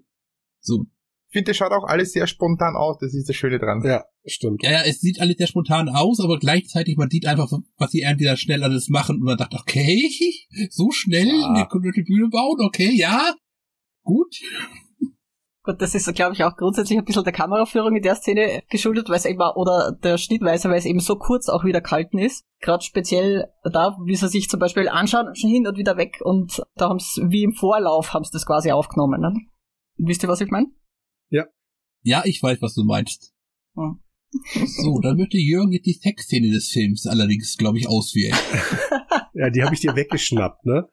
So, 0.60 0.86
finde, 1.32 1.50
das 1.50 1.56
schaut 1.56 1.72
auch 1.72 1.84
alles 1.84 2.12
sehr 2.12 2.26
spontan 2.26 2.76
aus. 2.76 2.98
Das 3.00 3.14
ist 3.14 3.28
das 3.28 3.36
Schöne 3.36 3.58
dran. 3.58 3.82
Ja, 3.84 4.04
stimmt. 4.24 4.62
Ja, 4.62 4.72
ja, 4.72 4.82
es 4.84 5.00
sieht 5.00 5.20
alles 5.20 5.36
sehr 5.36 5.46
spontan 5.46 5.88
aus, 5.88 6.20
aber 6.20 6.38
gleichzeitig, 6.38 6.96
man 6.96 7.10
sieht 7.10 7.26
einfach, 7.26 7.50
was 7.78 7.90
sie 7.90 8.04
da 8.18 8.36
schnell 8.36 8.62
alles 8.62 8.88
machen 8.88 9.16
und 9.16 9.24
man 9.24 9.36
dachte, 9.36 9.56
okay, 9.60 10.10
so 10.70 10.90
schnell 10.90 11.28
ja. 11.28 11.52
eine 11.52 11.66
komplette 11.66 12.02
Bühne 12.02 12.28
bauen, 12.28 12.60
okay, 12.60 12.90
ja, 12.92 13.34
gut. 14.02 14.36
Gut, 15.62 15.82
das 15.82 15.94
ist, 15.94 16.12
glaube 16.14 16.32
ich, 16.32 16.42
auch 16.42 16.56
grundsätzlich 16.56 16.98
ein 16.98 17.04
bisschen 17.04 17.22
der 17.22 17.34
Kameraführung 17.34 17.94
in 17.94 18.02
der 18.02 18.14
Szene 18.14 18.62
geschuldet, 18.70 19.10
weil 19.10 19.16
es 19.16 19.26
eben, 19.26 19.40
oder 19.40 19.92
der 19.92 20.16
Schnittweise, 20.16 20.70
weil 20.70 20.78
es 20.78 20.86
eben 20.86 21.00
so 21.00 21.16
kurz 21.16 21.50
auch 21.50 21.64
wieder 21.64 21.82
kalten 21.82 22.18
ist. 22.18 22.44
Gerade 22.60 22.82
speziell 22.82 23.46
da, 23.62 23.96
wie 24.04 24.16
sie 24.16 24.28
sich 24.28 24.48
zum 24.48 24.58
Beispiel 24.58 24.88
anschauen, 24.88 25.34
schon 25.34 25.50
hin 25.50 25.66
und 25.66 25.76
wieder 25.76 25.98
weg 25.98 26.18
und 26.22 26.62
da 26.76 26.88
haben 26.88 26.98
sie, 26.98 27.22
wie 27.28 27.42
im 27.42 27.52
Vorlauf, 27.52 28.14
haben 28.14 28.24
sie 28.24 28.32
das 28.32 28.46
quasi 28.46 28.72
aufgenommen. 28.72 29.20
Ne? 29.20 29.34
Wisst 29.98 30.22
ihr, 30.22 30.30
was 30.30 30.40
ich 30.40 30.50
meine? 30.50 30.68
Ja. 32.02 32.22
Ich 32.24 32.42
weiß, 32.42 32.60
was 32.60 32.74
du 32.74 32.84
meinst. 32.84 33.34
Hm. 33.74 34.00
So, 34.82 35.00
dann 35.00 35.16
möchte 35.16 35.38
Jürgen 35.38 35.72
jetzt 35.72 35.86
die 35.86 35.92
Sexszene 35.92 36.50
des 36.50 36.68
Films 36.68 37.06
allerdings, 37.06 37.56
glaube 37.56 37.78
ich, 37.78 37.88
auswählen. 37.88 38.36
ja, 39.34 39.50
die 39.50 39.62
habe 39.62 39.74
ich 39.74 39.80
dir 39.80 39.96
weggeschnappt, 39.96 40.64
ne? 40.66 40.88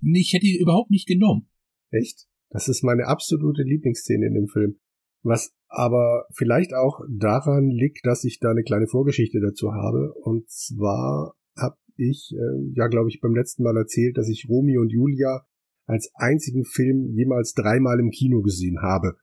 nee, 0.00 0.20
ich 0.20 0.32
hätte 0.32 0.46
die 0.46 0.58
überhaupt 0.58 0.90
nicht 0.90 1.08
genommen. 1.08 1.48
Echt? 1.90 2.26
Das 2.50 2.68
ist 2.68 2.84
meine 2.84 3.06
absolute 3.06 3.62
Lieblingsszene 3.62 4.26
in 4.26 4.34
dem 4.34 4.46
Film. 4.46 4.78
Was 5.22 5.54
aber 5.68 6.26
vielleicht 6.32 6.72
auch 6.72 7.00
daran 7.10 7.68
liegt, 7.68 8.06
dass 8.06 8.24
ich 8.24 8.38
da 8.38 8.50
eine 8.50 8.62
kleine 8.62 8.86
Vorgeschichte 8.86 9.40
dazu 9.40 9.72
habe. 9.72 10.12
Und 10.22 10.48
zwar 10.48 11.34
habe 11.56 11.76
ich, 11.96 12.32
äh, 12.32 12.72
ja, 12.76 12.86
glaube 12.86 13.08
ich, 13.08 13.20
beim 13.20 13.34
letzten 13.34 13.64
Mal 13.64 13.76
erzählt, 13.76 14.16
dass 14.16 14.28
ich 14.28 14.46
Romeo 14.48 14.82
und 14.82 14.90
Julia 14.90 15.44
als 15.86 16.10
einzigen 16.14 16.64
Film 16.64 17.12
jemals 17.14 17.54
dreimal 17.54 17.98
im 17.98 18.10
Kino 18.10 18.42
gesehen 18.42 18.78
habe. 18.82 19.16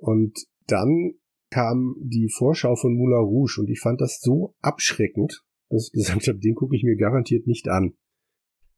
Und 0.00 0.46
dann 0.66 1.14
kam 1.50 1.96
die 1.98 2.28
Vorschau 2.28 2.76
von 2.76 2.94
Moulin 2.94 3.18
Rouge 3.18 3.60
und 3.60 3.68
ich 3.68 3.80
fand 3.80 4.00
das 4.00 4.20
so 4.20 4.54
abschreckend, 4.60 5.42
dass 5.68 5.86
ich 5.88 5.92
gesagt 5.92 6.28
habe, 6.28 6.38
den 6.38 6.54
gucke 6.54 6.76
ich 6.76 6.84
mir 6.84 6.96
garantiert 6.96 7.46
nicht 7.46 7.68
an. 7.68 7.94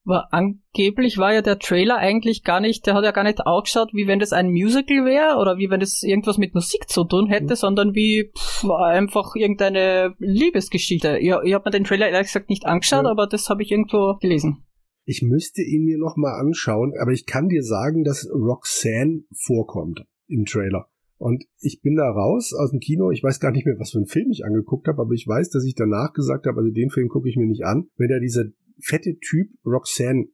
Aber 0.04 0.32
angeblich 0.32 1.18
war 1.18 1.32
ja 1.32 1.42
der 1.42 1.60
Trailer 1.60 1.96
eigentlich 1.96 2.42
gar 2.42 2.60
nicht, 2.60 2.86
der 2.86 2.94
hat 2.94 3.04
ja 3.04 3.12
gar 3.12 3.22
nicht 3.22 3.46
ausgeschaut, 3.46 3.94
wie 3.94 4.08
wenn 4.08 4.18
das 4.18 4.32
ein 4.32 4.50
Musical 4.50 5.04
wäre 5.04 5.36
oder 5.38 5.58
wie 5.58 5.70
wenn 5.70 5.78
das 5.78 6.02
irgendwas 6.02 6.38
mit 6.38 6.54
Musik 6.54 6.88
zu 6.88 7.04
tun 7.04 7.28
hätte, 7.28 7.52
mhm. 7.52 7.56
sondern 7.56 7.94
wie 7.94 8.32
pff, 8.36 8.68
einfach 8.68 9.36
irgendeine 9.36 10.16
Liebesgeschichte. 10.18 11.18
Ich, 11.18 11.28
ich 11.28 11.54
habe 11.54 11.62
mir 11.64 11.70
den 11.70 11.84
Trailer 11.84 12.08
ehrlich 12.08 12.32
gesagt 12.32 12.50
nicht 12.50 12.66
angeschaut, 12.66 13.04
ja. 13.04 13.10
aber 13.10 13.28
das 13.28 13.48
habe 13.48 13.62
ich 13.62 13.70
irgendwo 13.70 14.16
gelesen. 14.20 14.64
Ich 15.04 15.22
müsste 15.22 15.62
ihn 15.62 15.84
mir 15.84 15.98
noch 15.98 16.16
mal 16.16 16.38
anschauen, 16.38 16.94
aber 17.00 17.12
ich 17.12 17.26
kann 17.26 17.48
dir 17.48 17.62
sagen, 17.62 18.02
dass 18.02 18.28
Roxanne 18.32 19.22
vorkommt 19.32 20.04
im 20.26 20.46
Trailer. 20.46 20.88
Und 21.22 21.44
ich 21.60 21.82
bin 21.82 21.94
da 21.94 22.10
raus 22.10 22.52
aus 22.52 22.72
dem 22.72 22.80
Kino. 22.80 23.12
Ich 23.12 23.22
weiß 23.22 23.38
gar 23.38 23.52
nicht 23.52 23.64
mehr, 23.64 23.78
was 23.78 23.92
für 23.92 23.98
einen 23.98 24.08
Film 24.08 24.32
ich 24.32 24.44
angeguckt 24.44 24.88
habe, 24.88 25.02
aber 25.02 25.12
ich 25.12 25.24
weiß, 25.24 25.50
dass 25.50 25.64
ich 25.64 25.76
danach 25.76 26.12
gesagt 26.14 26.46
habe, 26.46 26.58
also 26.58 26.72
den 26.72 26.90
Film 26.90 27.08
gucke 27.08 27.28
ich 27.28 27.36
mir 27.36 27.46
nicht 27.46 27.64
an, 27.64 27.86
wenn 27.96 28.08
da 28.08 28.18
dieser 28.18 28.46
fette 28.80 29.16
Typ 29.20 29.48
Roxanne 29.64 30.26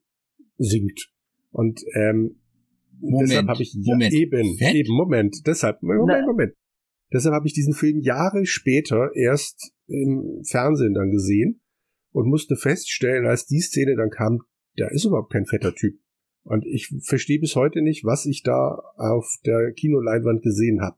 singt. 0.57 1.13
Und 1.51 1.79
ähm, 1.93 2.41
Moment, 2.99 3.29
deshalb 3.29 3.47
habe 3.49 3.61
ich 3.61 3.77
Moment, 3.77 4.13
ja, 4.13 4.19
eben, 4.19 4.57
Fett? 4.57 4.73
eben, 4.73 4.95
Moment, 4.95 5.35
deshalb, 5.45 5.83
Moment, 5.83 6.07
Na. 6.07 6.25
Moment. 6.25 6.53
Deshalb 7.13 7.35
habe 7.35 7.45
ich 7.45 7.53
diesen 7.53 7.75
Film 7.75 7.99
Jahre 7.99 8.47
später 8.47 9.11
erst 9.13 9.71
im 9.85 10.41
Fernsehen 10.43 10.95
dann 10.95 11.11
gesehen 11.11 11.61
und 12.13 12.27
musste 12.27 12.55
feststellen, 12.55 13.27
als 13.27 13.45
die 13.45 13.59
Szene 13.59 13.95
dann 13.95 14.09
kam, 14.09 14.39
da 14.75 14.87
ist 14.87 15.05
überhaupt 15.05 15.31
kein 15.31 15.45
fetter 15.45 15.75
Typ. 15.75 15.99
Und 16.43 16.65
ich 16.65 16.93
verstehe 17.01 17.39
bis 17.39 17.55
heute 17.55 17.81
nicht, 17.81 18.05
was 18.05 18.25
ich 18.25 18.43
da 18.43 18.81
auf 18.97 19.35
der 19.45 19.71
Kinoleinwand 19.73 20.41
gesehen 20.41 20.81
habe. 20.81 20.97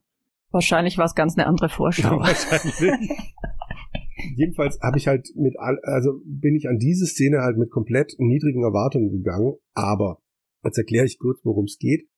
Wahrscheinlich 0.50 0.98
war 0.98 1.06
es 1.06 1.14
ganz 1.14 1.36
eine 1.36 1.46
andere 1.46 1.68
Vorschau. 1.68 2.18
Wahrscheinlich. 2.20 2.74
Jedenfalls 4.36 4.78
habe 4.80 4.98
ich 4.98 5.08
halt 5.08 5.28
mit, 5.34 5.54
also 5.58 6.20
bin 6.24 6.54
ich 6.54 6.68
an 6.68 6.78
diese 6.78 7.06
Szene 7.06 7.40
halt 7.40 7.58
mit 7.58 7.70
komplett 7.70 8.14
niedrigen 8.18 8.62
Erwartungen 8.62 9.10
gegangen. 9.10 9.54
Aber 9.74 10.18
jetzt 10.64 10.78
erkläre 10.78 11.06
ich 11.06 11.18
kurz, 11.18 11.40
worum 11.44 11.64
es 11.64 11.78
geht. 11.78 12.08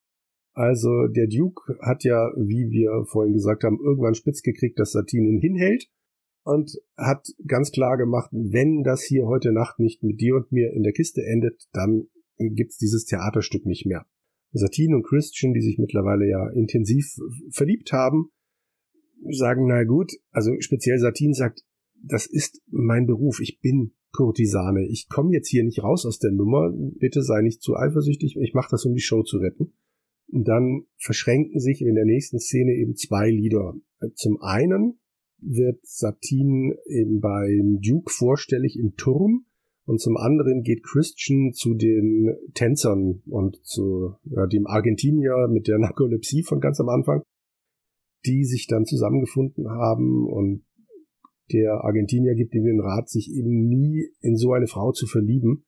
Also 0.53 1.09
der 1.09 1.27
Duke 1.27 1.77
hat 1.81 2.05
ja, 2.05 2.31
wie 2.37 2.71
wir 2.71 3.05
vorhin 3.07 3.33
gesagt 3.35 3.65
haben, 3.65 3.81
irgendwann 3.83 4.15
spitz 4.15 4.43
gekriegt, 4.43 4.79
dass 4.79 4.93
Satine 4.93 5.29
ihn 5.29 5.41
hinhält 5.41 5.89
und 6.45 6.79
hat 6.97 7.27
ganz 7.47 7.73
klar 7.73 7.97
gemacht, 7.97 8.31
wenn 8.33 8.83
das 8.85 9.03
hier 9.03 9.27
heute 9.27 9.53
Nacht 9.53 9.81
nicht 9.81 10.03
mit 10.03 10.21
dir 10.21 10.37
und 10.37 10.53
mir 10.53 10.73
in 10.73 10.83
der 10.83 10.93
Kiste 10.93 11.23
endet, 11.25 11.65
dann 11.73 12.07
gibt's 12.39 12.79
dieses 12.79 13.05
Theaterstück 13.05 13.67
nicht 13.67 13.87
mehr. 13.87 14.07
Satine 14.53 14.97
und 14.97 15.05
Christian, 15.05 15.53
die 15.53 15.63
sich 15.63 15.79
mittlerweile 15.79 16.29
ja 16.29 16.49
intensiv 16.51 17.17
verliebt 17.51 17.93
haben, 17.93 18.31
sagen, 19.31 19.67
na 19.67 19.85
gut, 19.85 20.13
also 20.31 20.53
speziell 20.61 20.99
Satine 20.99 21.35
sagt, 21.35 21.65
das 21.95 22.27
ist 22.27 22.63
mein 22.69 23.07
Beruf, 23.07 23.41
ich 23.41 23.61
bin 23.61 23.93
Kurtisane, 24.13 24.87
ich 24.87 25.09
komme 25.09 25.33
jetzt 25.33 25.49
hier 25.49 25.65
nicht 25.65 25.83
raus 25.83 26.07
aus 26.07 26.19
der 26.19 26.31
Nummer, 26.31 26.73
bitte 26.73 27.23
sei 27.23 27.43
nicht 27.43 27.63
zu 27.63 27.75
eifersüchtig, 27.77 28.37
ich 28.37 28.55
mache 28.55 28.69
das, 28.71 28.85
um 28.85 28.95
die 28.95 29.01
Show 29.01 29.23
zu 29.23 29.39
retten. 29.39 29.73
Und 30.29 30.47
dann 30.49 30.87
verschränken 30.97 31.61
sich 31.61 31.81
in 31.83 31.95
der 31.95 32.05
nächsten 32.05 32.39
Szene 32.39 32.75
eben 32.75 32.97
zwei 32.97 33.31
Lieder. 33.31 33.75
Zum 34.15 34.41
einen 34.41 34.99
wird 35.39 35.81
Satine 35.83 36.77
eben 36.87 37.21
beim 37.21 37.81
Duke 37.81 38.13
vorstellig 38.13 38.79
im 38.79 38.97
Turm 38.97 39.47
und 39.87 40.01
zum 40.01 40.17
anderen 40.17 40.63
geht 40.63 40.83
Christian 40.83 41.53
zu 41.53 41.75
den 41.75 42.35
Tänzern 42.55 43.23
und 43.27 43.57
zu 43.65 44.15
ja, 44.25 44.47
dem 44.47 44.67
Argentinier 44.67 45.49
mit 45.51 45.69
der 45.69 45.79
Narkolepsie 45.79 46.43
von 46.43 46.61
ganz 46.61 46.81
am 46.81 46.89
Anfang, 46.89 47.23
die 48.25 48.45
sich 48.45 48.67
dann 48.67 48.87
zusammengefunden 48.87 49.69
haben 49.69 50.27
und 50.27 50.65
der 51.53 51.85
Argentinier 51.85 52.35
gibt 52.35 52.55
ihm 52.55 52.65
den 52.65 52.81
Rat, 52.81 53.09
sich 53.11 53.31
eben 53.31 53.69
nie 53.69 54.09
in 54.21 54.37
so 54.37 54.53
eine 54.53 54.67
Frau 54.67 54.93
zu 54.93 55.07
verlieben. 55.07 55.65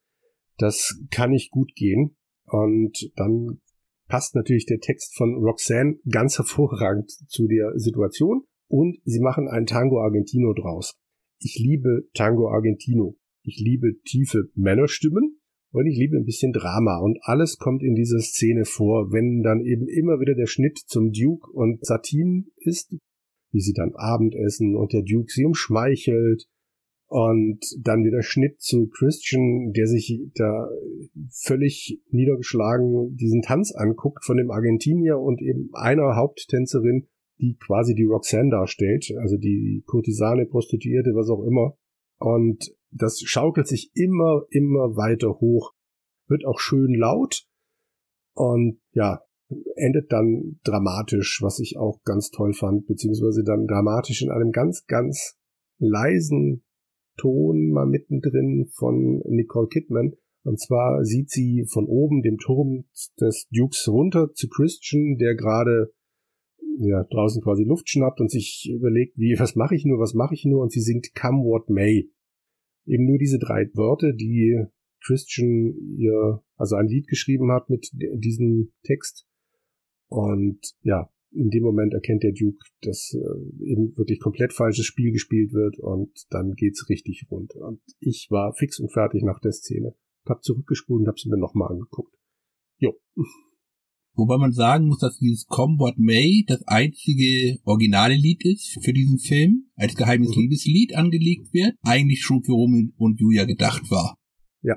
Das 0.57 0.99
kann 1.11 1.31
nicht 1.31 1.51
gut 1.51 1.75
gehen. 1.75 2.17
Und 2.45 3.11
dann 3.17 3.61
passt 4.09 4.35
natürlich 4.35 4.67
der 4.67 4.79
Text 4.79 5.15
von 5.17 5.35
Roxanne 5.35 5.99
ganz 6.11 6.39
hervorragend 6.39 7.11
zu 7.11 7.47
der 7.47 7.79
Situation. 7.79 8.45
Und 8.69 8.99
sie 9.05 9.21
machen 9.21 9.49
ein 9.49 9.67
Tango 9.67 10.01
Argentino 10.01 10.55
draus. 10.55 10.95
Ich 11.39 11.59
liebe 11.63 12.09
Tango 12.15 12.49
Argentino. 12.49 13.17
Ich 13.47 13.61
liebe 13.61 14.01
tiefe 14.05 14.51
Männerstimmen 14.57 15.39
und 15.71 15.87
ich 15.87 15.97
liebe 15.97 16.17
ein 16.17 16.25
bisschen 16.25 16.53
Drama 16.53 16.99
und 16.99 17.19
alles 17.23 17.59
kommt 17.59 17.85
in 17.85 17.95
dieser 17.95 18.19
Szene 18.19 18.65
vor, 18.65 19.13
wenn 19.13 19.43
dann 19.43 19.61
eben 19.61 19.87
immer 19.87 20.19
wieder 20.19 20.35
der 20.35 20.47
Schnitt 20.47 20.79
zum 20.79 21.13
Duke 21.13 21.49
und 21.53 21.85
Satine 21.87 22.47
ist, 22.57 22.97
wie 23.53 23.61
sie 23.61 23.73
dann 23.73 23.95
Abendessen 23.95 24.75
und 24.75 24.93
der 24.93 25.03
Duke 25.03 25.31
sie 25.31 25.45
umschmeichelt 25.45 26.49
und 27.07 27.61
dann 27.81 28.03
wieder 28.03 28.21
Schnitt 28.25 28.61
zu 28.61 28.89
Christian, 28.89 29.73
der 29.73 29.87
sich 29.87 30.29
da 30.35 30.69
völlig 31.31 32.03
niedergeschlagen 32.11 33.15
diesen 33.15 33.43
Tanz 33.43 33.73
anguckt 33.73 34.25
von 34.25 34.39
dem 34.39 34.51
Argentinier 34.51 35.21
und 35.21 35.41
eben 35.41 35.71
einer 35.73 36.17
Haupttänzerin, 36.17 37.07
die 37.39 37.57
quasi 37.65 37.95
die 37.95 38.07
Roxanne 38.07 38.51
darstellt, 38.51 39.07
also 39.21 39.37
die 39.37 39.85
Kurtisane, 39.87 40.47
Prostituierte, 40.47 41.11
was 41.15 41.31
auch 41.31 41.45
immer. 41.45 41.77
Und 42.19 42.75
das 42.91 43.21
schaukelt 43.21 43.67
sich 43.67 43.91
immer, 43.95 44.43
immer 44.51 44.97
weiter 44.97 45.41
hoch, 45.41 45.73
wird 46.29 46.45
auch 46.45 46.59
schön 46.59 46.95
laut 46.95 47.47
und 48.35 48.81
ja, 48.93 49.21
endet 49.77 50.13
dann 50.13 50.59
dramatisch, 50.65 51.41
was 51.43 51.61
ich 51.61 51.77
auch 51.79 52.03
ganz 52.05 52.31
toll 52.31 52.53
fand, 52.53 52.87
beziehungsweise 52.87 53.45
dann 53.45 53.67
dramatisch 53.67 54.23
in 54.23 54.31
einem 54.31 54.51
ganz, 54.51 54.87
ganz 54.87 55.37
leisen 55.79 56.65
Ton 57.17 57.71
mal 57.71 57.87
mittendrin 57.87 58.67
von 58.75 59.23
Nicole 59.27 59.69
Kidman. 59.69 60.13
Und 60.45 60.61
zwar 60.61 61.05
sieht 61.05 61.31
sie 61.31 61.65
von 61.69 61.87
oben 61.87 62.23
dem 62.23 62.39
Turm 62.39 62.85
des 63.21 63.49
Dukes 63.51 63.89
runter 63.89 64.33
zu 64.35 64.49
Christian, 64.49 65.17
der 65.17 65.35
gerade 65.35 65.93
ja, 66.79 67.05
draußen 67.05 67.43
quasi 67.43 67.65
Luft 67.65 67.89
schnappt 67.89 68.21
und 68.21 68.31
sich 68.31 68.71
überlegt, 68.73 69.17
wie, 69.17 69.35
was 69.39 69.57
mache 69.57 69.75
ich 69.75 69.85
nur, 69.85 69.99
was 69.99 70.15
mache 70.15 70.35
ich 70.35 70.45
nur? 70.45 70.63
Und 70.63 70.73
sie 70.73 70.81
singt 70.81 71.15
Come 71.15 71.43
What 71.43 71.71
May. 71.71 72.11
Eben 72.87 73.07
nur 73.07 73.19
diese 73.19 73.39
drei 73.39 73.69
Worte, 73.75 74.15
die 74.15 74.65
Christian 75.05 75.75
ihr, 75.97 76.43
also 76.57 76.77
ein 76.77 76.89
Lied 76.89 77.09
geschrieben 77.09 77.53
hat 77.53 77.69
mit 77.69 77.91
diesem 77.93 78.73
Text. 78.83 79.27
Und 80.09 80.75
ja, 80.83 81.11
in 81.33 81.51
dem 81.51 81.63
Moment 81.63 81.93
erkennt 81.93 82.23
der 82.23 82.33
Duke, 82.33 82.65
dass 82.81 83.15
äh, 83.15 83.65
eben 83.65 83.97
wirklich 83.97 84.21
komplett 84.21 84.53
falsches 84.53 84.87
Spiel 84.87 85.13
gespielt 85.13 85.53
wird 85.53 85.79
und 85.79 86.11
dann 86.31 86.55
geht's 86.55 86.89
richtig 86.89 87.27
rund. 87.31 87.55
Und 87.55 87.81
ich 88.01 88.29
war 88.31 88.55
fix 88.55 88.79
und 88.79 88.93
fertig 88.93 89.23
nach 89.23 89.41
der 89.41 89.53
Szene. 89.53 89.95
Hab 90.25 90.43
zurückgespult 90.43 91.03
und 91.03 91.09
hab 91.09 91.19
sie 91.19 91.29
mir 91.29 91.37
nochmal 91.37 91.71
angeguckt. 91.71 92.17
Jo. 92.79 92.95
Wobei 94.17 94.39
man 94.39 94.53
sagen 94.53 94.89
muss, 94.89 94.99
dass 94.99 95.19
dieses 95.19 95.45
Come 95.47 95.79
What 95.79 95.99
May 95.99 96.45
das 96.47 96.63
einzige 96.67 97.59
originale 97.65 98.15
Lied 98.15 98.45
ist 98.47 98.79
für 98.83 98.95
diesen 98.95 99.19
Film, 99.19 99.67
als 99.77 99.95
geheimes 99.95 100.35
mhm. 100.35 100.43
Liebeslied 100.43 100.97
angelegt 100.97 101.53
wird, 101.53 101.75
eigentlich 101.83 102.23
schon 102.23 102.43
für 102.43 102.53
Romeo 102.53 102.89
und 102.97 103.21
Julia 103.21 103.45
gedacht 103.45 103.91
war. 103.91 104.17
Ja. 104.63 104.77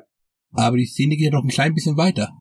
Aber 0.52 0.75
die 0.75 0.86
Szene 0.86 1.15
geht 1.15 1.32
noch 1.32 1.43
ein 1.43 1.49
klein 1.49 1.73
bisschen 1.73 1.95
weiter. 1.95 2.38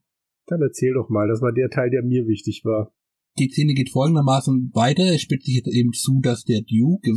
Dann 0.47 0.61
erzähl 0.61 0.95
doch 0.95 1.09
mal, 1.09 1.29
das 1.29 1.41
war 1.41 1.53
der 1.53 1.71
Teil, 1.71 1.91
der 1.91 2.03
mir 2.03 2.27
wichtig 2.27 2.63
war. 2.65 2.93
Die 3.39 3.49
Szene 3.49 3.75
geht 3.75 3.91
folgendermaßen 3.91 4.73
weiter. 4.75 5.15
Es 5.15 5.21
spitzt 5.21 5.47
sich 5.47 5.55
jetzt 5.55 5.69
eben 5.69 5.93
zu, 5.93 6.21
dass 6.21 6.43
der 6.43 6.63
Duke, 6.63 7.13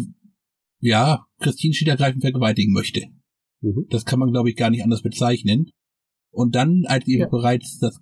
ja, 0.80 1.26
Christine 1.40 1.74
Schiedergreifen 1.74 2.22
vergewaltigen 2.22 2.74
möchte. 2.74 3.02
Mhm. 3.62 3.88
Das 3.90 4.06
kann 4.06 4.20
man, 4.20 4.32
glaube 4.32 4.52
ich, 4.52 4.56
gar 4.56 4.70
nicht 4.70 4.84
anders 4.84 5.02
bezeichnen. 5.02 5.72
Und 6.30 6.54
dann, 6.54 6.84
als 6.86 7.08
eben 7.08 7.22
ja. 7.22 7.28
bereits 7.30 7.80
das, 7.80 8.00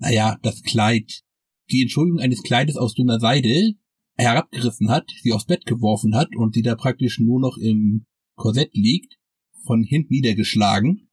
naja, 0.00 0.38
das 0.42 0.62
Kleid, 0.62 1.22
die 1.70 1.82
Entschuldigung 1.82 2.20
eines 2.20 2.42
Kleides 2.42 2.76
aus 2.76 2.94
dünner 2.94 3.20
Seide 3.20 3.74
herabgerissen 4.16 4.90
hat, 4.90 5.10
sie 5.22 5.32
aufs 5.32 5.46
Bett 5.46 5.64
geworfen 5.64 6.14
hat 6.14 6.34
und 6.36 6.54
sie 6.54 6.62
da 6.62 6.74
praktisch 6.74 7.20
nur 7.20 7.40
noch 7.40 7.56
im 7.56 8.06
Korsett 8.36 8.74
liegt, 8.74 9.18
von 9.64 9.84
hinten 9.84 10.14
niedergeschlagen, 10.14 11.10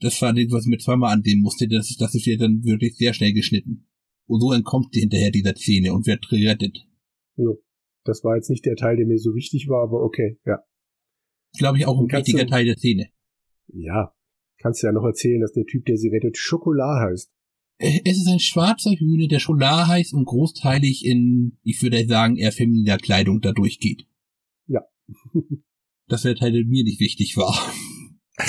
das 0.00 0.20
war 0.22 0.32
das, 0.32 0.46
was 0.50 0.64
ich 0.64 0.70
mir 0.70 0.78
zweimal 0.78 1.12
ansehen 1.12 1.42
musste. 1.42 1.68
Das, 1.68 1.94
das 1.98 2.14
ist 2.14 2.26
ja 2.26 2.36
dann 2.36 2.64
wirklich 2.64 2.96
sehr 2.96 3.12
schnell 3.12 3.34
geschnitten. 3.34 3.86
Und 4.26 4.40
so 4.40 4.52
entkommt 4.52 4.94
sie 4.94 5.00
hinterher 5.00 5.30
dieser 5.30 5.54
Szene 5.54 5.92
und 5.92 6.06
wird 6.06 6.26
gerettet. 6.28 6.86
Jo. 7.36 7.62
Das 8.04 8.24
war 8.24 8.36
jetzt 8.36 8.48
nicht 8.48 8.64
der 8.64 8.76
Teil, 8.76 8.96
der 8.96 9.06
mir 9.06 9.18
so 9.18 9.34
wichtig 9.34 9.68
war, 9.68 9.82
aber 9.82 10.02
okay, 10.02 10.38
ja. 10.46 10.64
Glaube 11.58 11.78
ich 11.78 11.86
auch 11.86 12.00
ein 12.00 12.10
wichtiger 12.10 12.46
Teil 12.46 12.64
der 12.64 12.76
Szene. 12.76 13.10
Ja. 13.66 14.14
Kannst 14.58 14.82
du 14.82 14.86
ja 14.86 14.92
noch 14.92 15.04
erzählen, 15.04 15.40
dass 15.40 15.52
der 15.52 15.66
Typ, 15.66 15.84
der 15.84 15.96
sie 15.96 16.08
rettet, 16.08 16.38
Schokolade 16.38 17.10
heißt. 17.10 17.30
Äh, 17.80 18.02
es 18.04 18.18
ist 18.18 18.28
ein 18.28 18.38
schwarzer 18.38 18.90
Hühner, 18.90 19.26
der 19.26 19.40
Scholar 19.40 19.88
heißt 19.88 20.12
und 20.12 20.26
großteilig 20.26 21.04
in, 21.04 21.58
ich 21.62 21.82
würde 21.82 22.06
sagen, 22.06 22.36
eher 22.36 22.52
femininer 22.52 22.98
Kleidung 22.98 23.40
da 23.40 23.52
durchgeht. 23.52 24.06
Ja. 24.66 24.82
das 26.06 26.24
wäre 26.24 26.34
Teil, 26.34 26.52
der 26.52 26.64
mir 26.66 26.84
nicht 26.84 27.00
wichtig 27.00 27.36
war. 27.38 27.54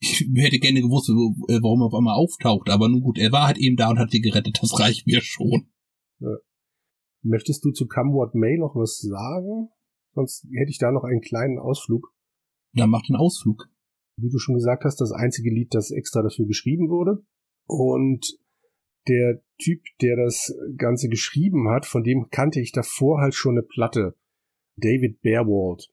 ich 0.00 0.26
hätte 0.36 0.58
gerne 0.58 0.80
gewusst, 0.80 1.10
äh, 1.10 1.62
warum 1.62 1.82
er 1.82 1.86
auf 1.86 1.94
einmal 1.94 2.16
auftaucht, 2.16 2.70
aber 2.70 2.88
nun 2.88 3.02
gut, 3.02 3.18
er 3.18 3.30
war 3.30 3.46
halt 3.46 3.58
eben 3.58 3.76
da 3.76 3.90
und 3.90 3.98
hat 3.98 4.10
sie 4.10 4.20
gerettet, 4.20 4.58
das 4.60 4.80
reicht 4.80 5.06
mir 5.06 5.20
schon. 5.20 5.68
Ja. 6.20 6.36
Möchtest 7.22 7.62
du 7.64 7.72
zu 7.72 7.86
Come 7.86 8.14
What 8.14 8.34
May 8.34 8.56
noch 8.56 8.74
was 8.74 8.98
sagen? 8.98 9.68
Sonst 10.14 10.46
hätte 10.56 10.70
ich 10.70 10.78
da 10.78 10.92
noch 10.92 11.04
einen 11.04 11.20
kleinen 11.20 11.58
Ausflug. 11.58 12.14
Dann 12.72 12.88
mach 12.88 13.02
den 13.02 13.16
Ausflug. 13.16 13.68
Wie 14.18 14.30
du 14.30 14.38
schon 14.38 14.54
gesagt 14.54 14.84
hast, 14.84 15.00
das 15.02 15.12
einzige 15.12 15.50
Lied, 15.50 15.74
das 15.74 15.90
extra 15.90 16.22
dafür 16.22 16.46
geschrieben 16.46 16.88
wurde. 16.88 17.22
Und 17.66 18.38
der 19.08 19.40
Typ, 19.58 19.82
der 20.02 20.16
das 20.16 20.54
Ganze 20.76 21.08
geschrieben 21.08 21.68
hat, 21.70 21.86
von 21.86 22.02
dem 22.02 22.28
kannte 22.30 22.60
ich 22.60 22.72
davor 22.72 23.20
halt 23.20 23.34
schon 23.34 23.56
eine 23.56 23.62
Platte. 23.62 24.16
David 24.76 25.22
Bearwald 25.22 25.90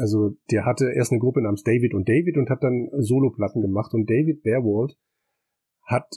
also 0.00 0.36
der 0.50 0.64
hatte 0.64 0.92
erst 0.94 1.12
eine 1.12 1.20
Gruppe 1.20 1.42
namens 1.42 1.62
David 1.62 1.94
und 1.94 2.08
David 2.08 2.36
und 2.36 2.50
hat 2.50 2.62
dann 2.62 2.88
Soloplatten 2.98 3.62
gemacht 3.62 3.94
und 3.94 4.08
David 4.08 4.42
Bearwald 4.42 4.96
hat 5.82 6.08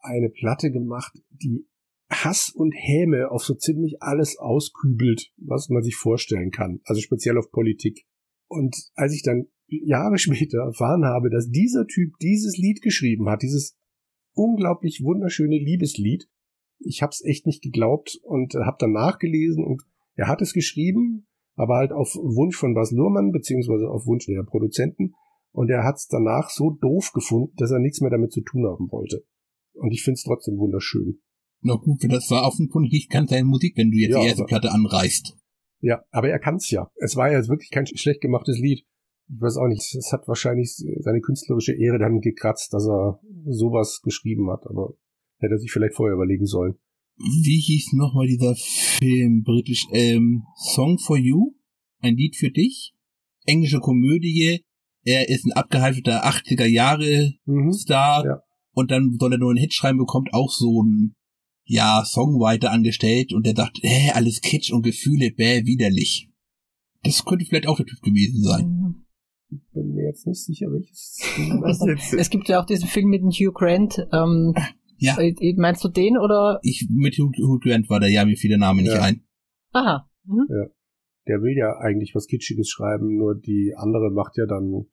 eine 0.00 0.28
Platte 0.28 0.70
gemacht, 0.70 1.12
die 1.30 1.66
Hass 2.10 2.50
und 2.54 2.72
Häme 2.72 3.30
auf 3.30 3.44
so 3.44 3.54
ziemlich 3.54 4.02
alles 4.02 4.38
auskübelt, 4.38 5.32
was 5.36 5.68
man 5.68 5.82
sich 5.82 5.96
vorstellen 5.96 6.50
kann, 6.50 6.80
also 6.84 7.00
speziell 7.00 7.36
auf 7.36 7.50
Politik. 7.50 8.06
Und 8.46 8.76
als 8.94 9.14
ich 9.14 9.22
dann 9.22 9.48
Jahre 9.66 10.18
später 10.18 10.58
erfahren 10.60 11.04
habe, 11.04 11.30
dass 11.30 11.50
dieser 11.50 11.86
Typ 11.86 12.14
dieses 12.22 12.56
Lied 12.56 12.80
geschrieben 12.82 13.28
hat, 13.28 13.42
dieses 13.42 13.76
unglaublich 14.38 15.02
wunderschöne 15.02 15.58
Liebeslied, 15.58 16.28
ich 16.78 17.02
hab's 17.02 17.24
echt 17.24 17.46
nicht 17.46 17.62
geglaubt 17.62 18.18
und 18.22 18.54
habe 18.54 18.76
dann 18.78 18.92
nachgelesen 18.92 19.64
und 19.64 19.82
er 20.14 20.28
hat 20.28 20.42
es 20.42 20.52
geschrieben, 20.52 21.26
aber 21.56 21.76
halt 21.76 21.92
auf 21.92 22.14
Wunsch 22.14 22.56
von 22.56 22.74
Bas 22.74 22.92
Luhrmann, 22.92 23.32
beziehungsweise 23.32 23.88
auf 23.88 24.06
Wunsch 24.06 24.26
der 24.26 24.42
Produzenten. 24.44 25.14
Und 25.50 25.70
er 25.70 25.82
hat 25.82 25.96
es 25.96 26.06
danach 26.06 26.50
so 26.50 26.70
doof 26.70 27.12
gefunden, 27.12 27.52
dass 27.56 27.72
er 27.72 27.80
nichts 27.80 28.00
mehr 28.00 28.10
damit 28.10 28.32
zu 28.32 28.42
tun 28.42 28.66
haben 28.66 28.90
wollte. 28.92 29.24
Und 29.74 29.90
ich 29.90 30.02
finde 30.02 30.14
es 30.14 30.24
trotzdem 30.24 30.58
wunderschön. 30.58 31.20
Na 31.60 31.74
gut, 31.74 32.04
das 32.08 32.30
war 32.30 32.46
offenkundig 32.46 32.92
nicht 32.92 33.10
ganz 33.10 33.30
seine 33.30 33.44
Musik, 33.44 33.76
wenn 33.76 33.90
du 33.90 33.96
jetzt 33.96 34.14
ja, 34.14 34.20
die 34.20 34.26
erste 34.28 34.44
Platte 34.44 34.70
anreißt. 34.70 35.36
Ja, 35.80 36.04
aber 36.10 36.28
er 36.28 36.38
kann's 36.38 36.70
ja. 36.70 36.90
Es 36.96 37.16
war 37.16 37.30
ja 37.30 37.46
wirklich 37.48 37.70
kein 37.70 37.86
schlecht 37.86 38.20
gemachtes 38.20 38.58
Lied. 38.58 38.84
Ich 39.34 39.40
weiß 39.40 39.56
auch 39.58 39.68
nicht, 39.68 39.94
es 39.94 40.12
hat 40.12 40.26
wahrscheinlich 40.26 40.72
seine 41.00 41.20
künstlerische 41.20 41.72
Ehre 41.74 41.98
dann 41.98 42.20
gekratzt, 42.20 42.72
dass 42.72 42.86
er 42.88 43.20
sowas 43.46 44.00
geschrieben 44.02 44.50
hat, 44.50 44.66
aber 44.66 44.94
hätte 45.38 45.54
er 45.54 45.58
sich 45.58 45.70
vielleicht 45.70 45.94
vorher 45.96 46.14
überlegen 46.14 46.46
sollen. 46.46 46.74
wie 47.16 47.60
hieß 47.60 47.94
nochmal 47.94 48.26
dieser 48.28 48.54
Film 48.56 49.42
britisch, 49.42 49.86
ähm, 49.92 50.44
Song 50.56 50.98
for 50.98 51.16
You? 51.18 51.54
Ein 52.00 52.16
Lied 52.16 52.36
für 52.36 52.50
dich? 52.50 52.92
Englische 53.44 53.80
Komödie. 53.80 54.64
Er 55.04 55.28
ist 55.28 55.44
ein 55.44 55.52
abgehalfterter 55.52 56.24
80er 56.24 56.66
Jahre 56.66 57.32
Mhm. 57.44 57.72
Star. 57.72 58.24
Ja. 58.24 58.42
Und 58.72 58.90
dann 58.92 59.16
soll 59.18 59.32
er 59.32 59.38
nur 59.38 59.50
einen 59.50 59.58
Hit 59.58 59.74
schreiben, 59.74 59.98
bekommt 59.98 60.32
auch 60.32 60.50
so 60.52 60.82
ein, 60.84 61.16
ja, 61.64 62.04
Songwriter 62.04 62.70
angestellt 62.70 63.32
und 63.32 63.44
der 63.44 63.56
sagt, 63.56 63.80
äh, 63.82 64.10
alles 64.14 64.40
Kitsch 64.40 64.72
und 64.72 64.82
Gefühle, 64.82 65.32
bäh, 65.32 65.64
widerlich. 65.66 66.28
Das 67.02 67.24
könnte 67.24 67.44
vielleicht 67.46 67.66
auch 67.66 67.76
der 67.78 67.86
Typ 67.86 68.00
gewesen 68.00 68.42
sein. 68.44 69.04
Bin 69.72 69.94
mir 69.94 70.04
jetzt 70.06 70.26
nicht 70.26 70.44
sicher, 70.44 70.66
welches. 70.70 71.18
Was 71.62 71.80
jetzt? 71.86 72.12
Es 72.14 72.30
gibt 72.30 72.48
ja 72.48 72.60
auch 72.60 72.66
diesen 72.66 72.88
Film 72.88 73.08
mit 73.08 73.22
dem 73.22 73.30
Hugh 73.30 73.52
Grant. 73.52 74.06
Ähm, 74.12 74.54
Ja. 75.00 75.16
äh, 75.20 75.32
Meinst 75.56 75.84
du 75.84 75.88
den 75.88 76.18
oder? 76.18 76.58
Ich, 76.64 76.88
mit 76.90 77.14
Hugh, 77.16 77.30
Hugh 77.38 77.60
Grant 77.62 77.88
war 77.88 78.00
der, 78.00 78.08
ja, 78.10 78.24
mir 78.24 78.36
fiel 78.36 78.48
der 78.50 78.58
Name 78.58 78.82
nicht 78.82 78.92
Ja. 78.92 79.00
ein. 79.02 79.24
Aha. 79.72 80.10
Mhm. 80.24 80.48
Der 81.28 81.40
will 81.40 81.56
ja 81.56 81.76
eigentlich 81.78 82.16
was 82.16 82.26
Kitschiges 82.26 82.68
schreiben, 82.68 83.16
nur 83.16 83.36
die 83.36 83.74
andere 83.76 84.10
macht 84.10 84.36
ja 84.36 84.46
dann 84.46 84.86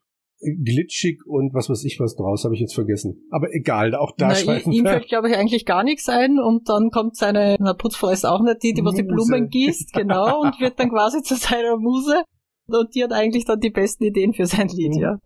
glitschig 0.64 1.22
und 1.26 1.54
was 1.56 1.70
weiß 1.70 1.84
ich 1.86 2.00
was 2.00 2.16
draus, 2.16 2.44
habe 2.44 2.54
ich 2.54 2.62
jetzt 2.62 2.76
vergessen. 2.76 3.24
Aber 3.32 3.48
egal, 3.52 3.96
auch 3.96 4.12
da 4.16 4.28
Na, 4.46 4.58
ihm 4.60 4.84
wir. 4.84 4.92
fällt, 4.92 5.08
glaube 5.08 5.30
ich, 5.30 5.36
eigentlich 5.38 5.66
gar 5.66 5.84
nichts 5.84 6.08
ein 6.10 6.38
und 6.40 6.70
dann 6.70 6.92
kommt 6.92 7.16
seine, 7.16 7.56
na, 7.60 7.74
Putzfrau 7.74 8.10
ist 8.10 8.26
auch 8.26 8.44
nicht 8.44 8.62
die, 8.62 8.74
die 8.74 8.84
was 8.84 8.94
die. 8.96 9.04
Blumen 9.04 9.50
gießt, 9.50 9.92
genau, 9.94 10.42
und 10.44 10.60
wird 10.60 10.80
dann 10.80 10.90
quasi 10.92 11.24
zu 11.24 11.36
seiner 11.36 11.78
Muse. 11.78 12.24
Und 12.68 12.96
die 12.96 13.04
hat 13.04 13.12
eigentlich 13.14 13.46
dann 13.46 13.60
die 13.60 13.70
besten 13.70 14.04
Ideen 14.06 14.34
für 14.34 14.46
sein 14.46 14.68
Lied, 14.70 14.94
Mhm. 14.96 15.02
ja. 15.02 15.20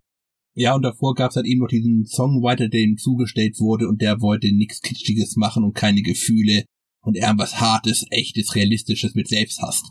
Ja, 0.55 0.75
und 0.75 0.81
davor 0.81 1.13
gab's 1.15 1.35
halt 1.35 1.45
eben 1.45 1.61
noch 1.61 1.67
diesen 1.69 2.05
Songwriter, 2.05 2.67
der 2.67 2.81
ihm 2.81 2.97
zugestellt 2.97 3.59
wurde 3.59 3.87
und 3.87 4.01
der 4.01 4.19
wollte 4.19 4.51
nichts 4.53 4.81
Kitschiges 4.81 5.35
machen 5.37 5.63
und 5.63 5.73
keine 5.73 6.01
Gefühle 6.01 6.65
und 7.01 7.15
irgendwas 7.15 7.61
Hartes, 7.61 8.05
Echtes, 8.09 8.55
Realistisches 8.55 9.15
mit 9.15 9.27
Selbsthass. 9.29 9.83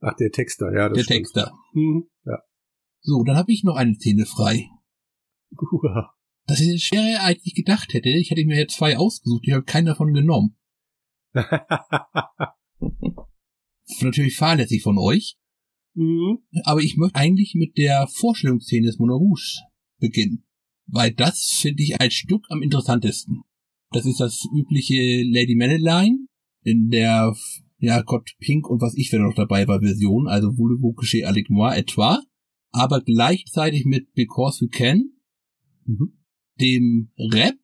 Ach, 0.00 0.14
der 0.16 0.30
Texter, 0.30 0.72
ja, 0.74 0.88
das 0.88 0.96
Der 0.98 1.04
stimmt. 1.04 1.18
Texter. 1.20 1.52
Mhm. 1.72 2.06
Ja. 2.26 2.38
So, 3.00 3.22
dann 3.24 3.36
habe 3.36 3.52
ich 3.52 3.64
noch 3.64 3.76
eine 3.76 3.94
Szene 3.94 4.26
frei. 4.26 4.68
Uah. 5.52 6.10
Das 6.46 6.60
ist 6.60 6.82
schwerer, 6.82 7.22
als 7.22 7.40
ich 7.44 7.54
gedacht 7.54 7.94
hätte. 7.94 8.10
Ich 8.10 8.30
hätte 8.30 8.44
mir 8.44 8.58
jetzt 8.58 8.76
zwei 8.76 8.98
ausgesucht, 8.98 9.44
ich 9.46 9.54
habe 9.54 9.64
keinen 9.64 9.86
davon 9.86 10.12
genommen. 10.12 10.56
Natürlich 14.00 14.36
fahrlässig 14.36 14.82
von 14.82 14.98
euch, 14.98 15.38
mhm. 15.94 16.38
aber 16.64 16.80
ich 16.80 16.96
möchte 16.96 17.16
eigentlich 17.16 17.54
mit 17.54 17.76
der 17.76 18.06
Vorstellungsszene 18.08 18.86
des 18.86 18.98
Moulin 18.98 19.16
Rouge 19.16 19.60
beginnen. 19.98 20.44
Weil 20.86 21.12
das 21.12 21.58
finde 21.60 21.82
ich 21.82 22.00
als 22.00 22.14
Stück 22.14 22.44
am 22.50 22.62
interessantesten. 22.62 23.42
Das 23.90 24.04
ist 24.04 24.20
das 24.20 24.46
übliche 24.54 25.22
Lady 25.22 25.54
Madeline 25.54 26.26
in 26.62 26.90
der, 26.90 27.34
ja 27.78 28.02
Gott, 28.02 28.30
Pink 28.38 28.68
und 28.68 28.82
was 28.82 28.94
ich 28.96 29.10
wer 29.12 29.20
noch 29.20 29.34
dabei 29.34 29.66
war 29.66 29.80
Version, 29.80 30.28
also 30.28 30.48
Voulez-vous 30.56 30.94
coucher 30.94 31.28
avec 31.28 31.48
moi 31.48 31.74
etwa, 31.74 32.22
aber 32.70 33.00
gleichzeitig 33.00 33.84
mit 33.84 34.12
Because 34.14 34.64
We 34.64 34.68
Can, 34.68 35.14
Mhm. 35.86 36.12
dem 36.60 37.10
Rap 37.18 37.58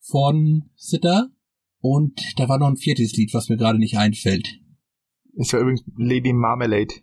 von 0.00 0.70
Sitter 0.76 1.30
und 1.78 2.20
da 2.36 2.48
war 2.48 2.58
noch 2.58 2.68
ein 2.68 2.76
viertes 2.76 3.16
Lied, 3.16 3.32
was 3.32 3.48
mir 3.48 3.56
gerade 3.56 3.78
nicht 3.78 3.96
einfällt. 3.96 4.60
Es 5.36 5.52
war 5.52 5.60
übrigens 5.60 5.84
Lady 5.96 6.32
Marmalade. 6.32 6.94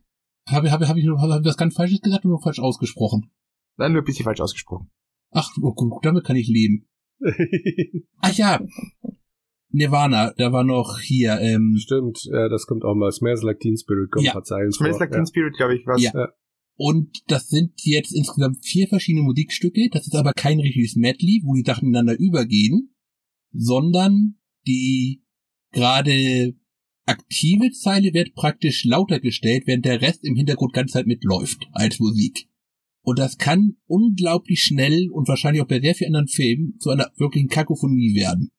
Habe 0.49 0.71
hab, 0.71 0.81
hab 0.81 0.97
ich 0.97 1.07
hab 1.07 1.39
ich 1.39 1.45
was 1.45 1.57
ganz 1.57 1.75
Falsches 1.75 2.01
gesagt 2.01 2.25
oder 2.25 2.31
nur 2.31 2.41
falsch 2.41 2.59
ausgesprochen? 2.59 3.31
Nein, 3.77 3.93
nur 3.93 4.01
ein 4.01 4.05
bisschen 4.05 4.23
falsch 4.23 4.41
ausgesprochen. 4.41 4.89
Ach, 5.31 5.49
oh, 5.61 5.73
gut, 5.73 6.03
damit 6.05 6.23
kann 6.23 6.35
ich 6.35 6.47
leben. 6.47 6.87
Ach 8.21 8.33
ja, 8.33 8.59
Nirvana, 9.69 10.33
da 10.37 10.51
war 10.51 10.63
noch 10.63 10.99
hier, 10.99 11.39
ähm, 11.41 11.75
Stimmt, 11.77 12.23
ja, 12.31 12.47
das 12.47 12.65
kommt 12.65 12.83
auch 12.83 12.95
mal. 12.95 13.11
Smells 13.11 13.43
Like 13.43 13.59
Teen 13.59 13.77
Spirit 13.77 14.11
kommt 14.11 14.25
Ja. 14.25 14.31
ein 14.31 14.35
paar 14.35 14.43
Zeilen 14.43 14.71
Smells 14.71 14.97
vor. 14.97 15.05
Like 15.05 15.11
Teen 15.11 15.27
Spirit, 15.27 15.55
glaube 15.57 15.75
ich, 15.75 15.85
was. 15.85 16.01
Ja. 16.01 16.29
und 16.77 17.21
das 17.27 17.49
sind 17.49 17.73
jetzt 17.83 18.13
insgesamt 18.15 18.63
vier 18.63 18.87
verschiedene 18.87 19.23
Musikstücke. 19.23 19.89
Das 19.91 20.07
ist 20.07 20.15
aber 20.15 20.33
kein 20.33 20.59
richtiges 20.59 20.95
Medley, 20.95 21.41
wo 21.43 21.53
die 21.55 21.63
Sachen 21.65 21.89
ineinander 21.89 22.17
übergehen, 22.17 22.95
sondern 23.51 24.35
die 24.65 25.23
gerade 25.71 26.55
aktive 27.07 27.71
Zeile 27.71 28.13
wird 28.13 28.35
praktisch 28.35 28.83
lauter 28.85 29.19
gestellt, 29.19 29.63
während 29.65 29.85
der 29.85 30.01
Rest 30.01 30.23
im 30.23 30.35
Hintergrund 30.35 30.73
ganz 30.73 30.91
Zeit 30.91 31.07
mitläuft 31.07 31.67
als 31.71 31.99
Musik. 31.99 32.47
Und 33.01 33.19
das 33.19 33.37
kann 33.37 33.77
unglaublich 33.85 34.61
schnell 34.61 35.09
und 35.11 35.27
wahrscheinlich 35.27 35.61
auch 35.61 35.67
bei 35.67 35.79
sehr 35.79 35.95
vielen 35.95 36.09
anderen 36.09 36.27
Filmen 36.27 36.77
zu 36.79 36.89
einer 36.89 37.09
wirklichen 37.15 37.47
Kakophonie 37.47 38.15
werden, 38.15 38.51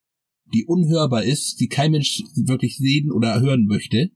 die 0.54 0.64
unhörbar 0.64 1.24
ist, 1.24 1.60
die 1.60 1.68
kein 1.68 1.90
Mensch 1.90 2.22
wirklich 2.34 2.78
sehen 2.78 3.12
oder 3.12 3.40
hören 3.40 3.66
möchte. 3.66 4.10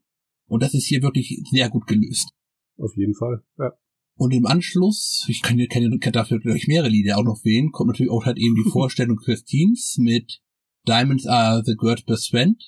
Und 0.46 0.62
das 0.62 0.72
ist 0.72 0.86
hier 0.86 1.02
wirklich 1.02 1.42
sehr 1.50 1.68
gut 1.68 1.86
gelöst. 1.86 2.30
Auf 2.78 2.96
jeden 2.96 3.14
Fall. 3.14 3.44
Ja. 3.58 3.72
Und 4.16 4.32
im 4.32 4.46
Anschluss, 4.46 5.26
ich 5.28 5.42
kann, 5.42 5.58
kann, 5.68 6.00
kann 6.00 6.12
dafür 6.12 6.40
gleich 6.40 6.66
mehrere 6.66 6.88
Lieder 6.88 7.18
auch 7.18 7.24
noch 7.24 7.44
wählen, 7.44 7.70
kommt 7.70 7.88
natürlich 7.88 8.10
auch 8.10 8.24
halt 8.24 8.38
eben 8.38 8.54
die 8.54 8.70
Vorstellung 8.70 9.16
Christines 9.16 9.96
mit 9.98 10.40
Diamonds 10.88 11.26
are 11.26 11.62
the 11.64 11.76
girl's 11.76 12.02
best 12.02 12.30
friend 12.30 12.62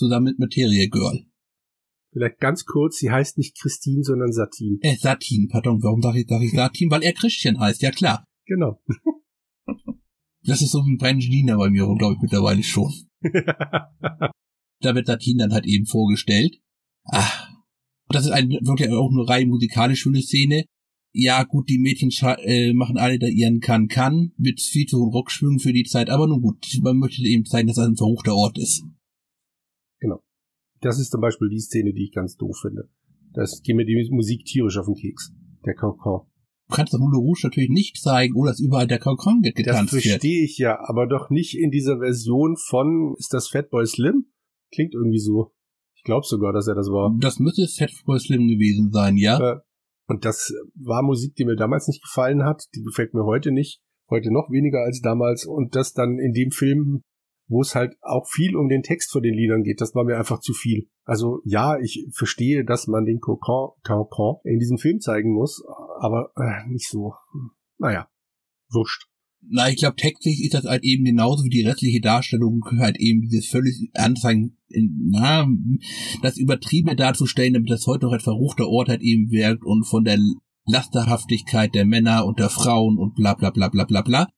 zusammen 0.00 0.26
mit 0.26 0.38
Materia 0.38 0.88
Girl. 0.88 1.24
Vielleicht 2.12 2.40
ganz 2.40 2.64
kurz, 2.64 2.98
sie 2.98 3.10
heißt 3.10 3.38
nicht 3.38 3.56
Christine, 3.56 4.02
sondern 4.02 4.32
Satin. 4.32 4.78
Äh, 4.82 4.96
Satin, 4.96 5.48
pardon, 5.48 5.80
warum 5.82 6.02
sage 6.02 6.20
ich, 6.20 6.26
sag 6.28 6.42
ich 6.42 6.52
Satin? 6.52 6.90
Weil 6.90 7.04
er 7.04 7.12
Christian 7.12 7.60
heißt, 7.60 7.82
ja 7.82 7.90
klar. 7.90 8.24
Genau. 8.46 8.82
Das 10.42 10.62
ist 10.62 10.70
so 10.70 10.78
wie 10.86 10.96
Brangelina 10.96 11.54
bei 11.58 11.68
mir, 11.68 11.84
glaube 11.98 12.14
ich, 12.14 12.22
mittlerweile 12.22 12.62
schon. 12.62 12.90
Da 14.82 14.94
wird 14.94 15.06
Satin 15.06 15.36
dann 15.36 15.52
halt 15.52 15.66
eben 15.66 15.84
vorgestellt. 15.84 16.58
Ah, 17.04 17.50
das 18.08 18.24
ist 18.24 18.30
ein, 18.30 18.48
wirklich 18.48 18.88
auch 18.88 19.10
eine 19.10 19.28
rein 19.28 19.48
musikalisch 19.48 20.00
schöne 20.00 20.22
Szene. 20.22 20.64
Ja, 21.12 21.42
gut, 21.44 21.68
die 21.68 21.78
Mädchen 21.78 22.10
äh, 22.44 22.72
machen 22.72 22.96
alle 22.96 23.18
da 23.18 23.26
ihren 23.26 23.60
Kann-Kann 23.60 24.32
mit 24.38 24.60
viel 24.60 24.86
zu 24.86 24.98
hohen 24.98 25.12
Rockschwüngen 25.12 25.58
für 25.58 25.74
die 25.74 25.84
Zeit, 25.84 26.08
aber 26.08 26.26
nun 26.26 26.40
gut, 26.40 26.66
man 26.82 26.98
möchte 26.98 27.22
eben 27.22 27.44
zeigen, 27.44 27.66
dass 27.66 27.76
das 27.76 27.88
ein 27.88 27.96
verruchter 27.96 28.34
Ort 28.34 28.58
ist. 28.58 28.84
Das 30.80 30.98
ist 30.98 31.10
zum 31.10 31.20
Beispiel 31.20 31.48
die 31.48 31.60
Szene, 31.60 31.92
die 31.92 32.04
ich 32.04 32.12
ganz 32.12 32.36
doof 32.36 32.56
finde. 32.62 32.88
Das 33.32 33.62
geht 33.62 33.76
mir 33.76 33.84
die 33.84 34.08
Musik 34.10 34.44
tierisch 34.44 34.78
auf 34.78 34.86
den 34.86 34.94
Keks. 34.94 35.32
Der 35.64 35.74
Kokon. 35.74 36.22
Du 36.68 36.76
kannst 36.76 36.92
das 36.92 37.00
Moulin 37.00 37.20
Rouge 37.20 37.40
natürlich 37.44 37.68
nicht 37.70 37.96
zeigen, 38.00 38.34
oh, 38.36 38.46
dass 38.46 38.60
überall 38.60 38.86
der 38.86 38.98
Das 38.98 39.54
getanzt 39.56 39.92
wird. 39.92 40.04
verstehe 40.04 40.44
ich 40.44 40.56
ja, 40.58 40.78
aber 40.88 41.06
doch 41.06 41.28
nicht 41.28 41.58
in 41.58 41.70
dieser 41.70 41.98
Version 41.98 42.56
von, 42.56 43.14
ist 43.18 43.34
das 43.34 43.48
Fatboy 43.48 43.86
Slim? 43.86 44.26
Klingt 44.72 44.94
irgendwie 44.94 45.18
so. 45.18 45.52
Ich 45.96 46.04
glaube 46.04 46.24
sogar, 46.26 46.52
dass 46.52 46.68
er 46.68 46.76
das 46.76 46.86
war. 46.86 47.14
Das 47.20 47.40
müsste 47.40 47.66
Fatboy 47.66 48.18
Slim 48.20 48.46
gewesen 48.48 48.90
sein, 48.92 49.16
ja? 49.16 49.38
Äh, 49.38 49.60
Und 50.06 50.24
das 50.24 50.54
war 50.76 51.02
Musik, 51.02 51.34
die 51.34 51.44
mir 51.44 51.56
damals 51.56 51.88
nicht 51.88 52.02
gefallen 52.02 52.44
hat. 52.44 52.62
Die 52.74 52.82
gefällt 52.82 53.14
mir 53.14 53.24
heute 53.24 53.50
nicht. 53.50 53.80
Heute 54.08 54.32
noch 54.32 54.48
weniger 54.50 54.80
als 54.82 55.00
damals. 55.00 55.44
Und 55.46 55.74
das 55.74 55.92
dann 55.92 56.18
in 56.18 56.32
dem 56.32 56.52
Film, 56.52 57.02
wo 57.50 57.60
es 57.62 57.74
halt 57.74 57.96
auch 58.00 58.26
viel 58.28 58.56
um 58.56 58.68
den 58.68 58.82
Text 58.82 59.10
von 59.10 59.22
den 59.22 59.34
Liedern 59.34 59.64
geht, 59.64 59.80
das 59.80 59.94
war 59.94 60.04
mir 60.04 60.16
einfach 60.16 60.40
zu 60.40 60.54
viel. 60.54 60.88
Also 61.04 61.40
ja, 61.44 61.78
ich 61.78 62.06
verstehe, 62.16 62.64
dass 62.64 62.86
man 62.86 63.04
den 63.04 63.20
Cocon, 63.20 63.72
in 64.44 64.60
diesem 64.60 64.78
Film 64.78 65.00
zeigen 65.00 65.34
muss, 65.34 65.62
aber 65.98 66.30
äh, 66.36 66.68
nicht 66.70 66.88
so. 66.88 67.14
Naja, 67.78 68.08
wurscht. 68.70 69.06
Na, 69.42 69.68
ich 69.68 69.78
glaube, 69.78 69.96
textlich 69.96 70.44
ist 70.44 70.54
das 70.54 70.64
halt 70.64 70.84
eben 70.84 71.04
genauso 71.04 71.44
wie 71.44 71.48
die 71.48 71.66
restliche 71.66 72.00
Darstellung 72.00 72.60
halt 72.78 72.98
eben 72.98 73.22
dieses 73.22 73.48
völlig 73.48 73.90
in, 74.68 75.08
na, 75.10 75.48
das 76.22 76.36
Übertriebene 76.36 76.94
darzustellen, 76.94 77.54
damit 77.54 77.70
das 77.70 77.86
heute 77.86 78.04
noch 78.06 78.12
ein 78.12 78.20
verruchter 78.20 78.68
Ort 78.68 78.88
halt 78.88 79.00
eben 79.02 79.30
wirkt 79.30 79.64
und 79.64 79.84
von 79.84 80.04
der 80.04 80.18
Lasterhaftigkeit 80.66 81.74
der 81.74 81.86
Männer 81.86 82.26
und 82.26 82.38
der 82.38 82.50
Frauen 82.50 82.98
und 82.98 83.14
bla 83.14 83.34
bla 83.34 83.50
bla 83.50 83.68
bla 83.68 83.84
bla 83.84 84.02
bla. 84.02 84.28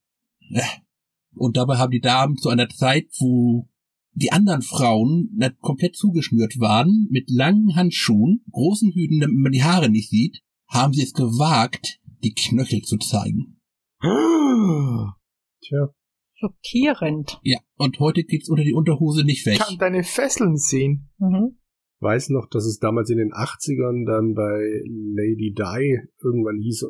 Und 1.34 1.56
dabei 1.56 1.76
haben 1.76 1.90
die 1.90 2.00
Damen 2.00 2.36
zu 2.36 2.48
einer 2.48 2.68
Zeit, 2.68 3.06
wo 3.18 3.68
die 4.14 4.32
anderen 4.32 4.62
Frauen 4.62 5.30
komplett 5.60 5.96
zugeschnürt 5.96 6.58
waren, 6.60 7.08
mit 7.10 7.30
langen 7.30 7.74
Handschuhen, 7.74 8.44
großen 8.50 8.92
Hüten, 8.92 9.20
damit 9.20 9.36
man 9.36 9.52
die 9.52 9.62
Haare 9.62 9.88
nicht 9.88 10.10
sieht, 10.10 10.42
haben 10.68 10.92
sie 10.92 11.02
es 11.02 11.14
gewagt, 11.14 12.00
die 12.22 12.34
Knöchel 12.34 12.82
zu 12.82 12.98
zeigen. 12.98 13.60
Tja. 15.60 15.88
Schockierend. 16.34 17.40
Ja, 17.44 17.60
und 17.76 18.00
heute 18.00 18.24
geht's 18.24 18.48
unter 18.48 18.64
die 18.64 18.74
Unterhose 18.74 19.24
nicht 19.24 19.46
weg. 19.46 19.58
Kann 19.58 19.78
deine 19.78 20.02
Fesseln 20.02 20.56
sehen. 20.56 21.08
Mhm. 21.18 21.58
weiß 22.00 22.30
noch, 22.30 22.48
dass 22.50 22.64
es 22.66 22.80
damals 22.80 23.10
in 23.10 23.18
den 23.18 23.30
80ern 23.30 24.04
dann 24.04 24.34
bei 24.34 24.82
Lady 25.14 25.54
Di 25.54 26.00
irgendwann 26.20 26.58
hieß, 26.58 26.84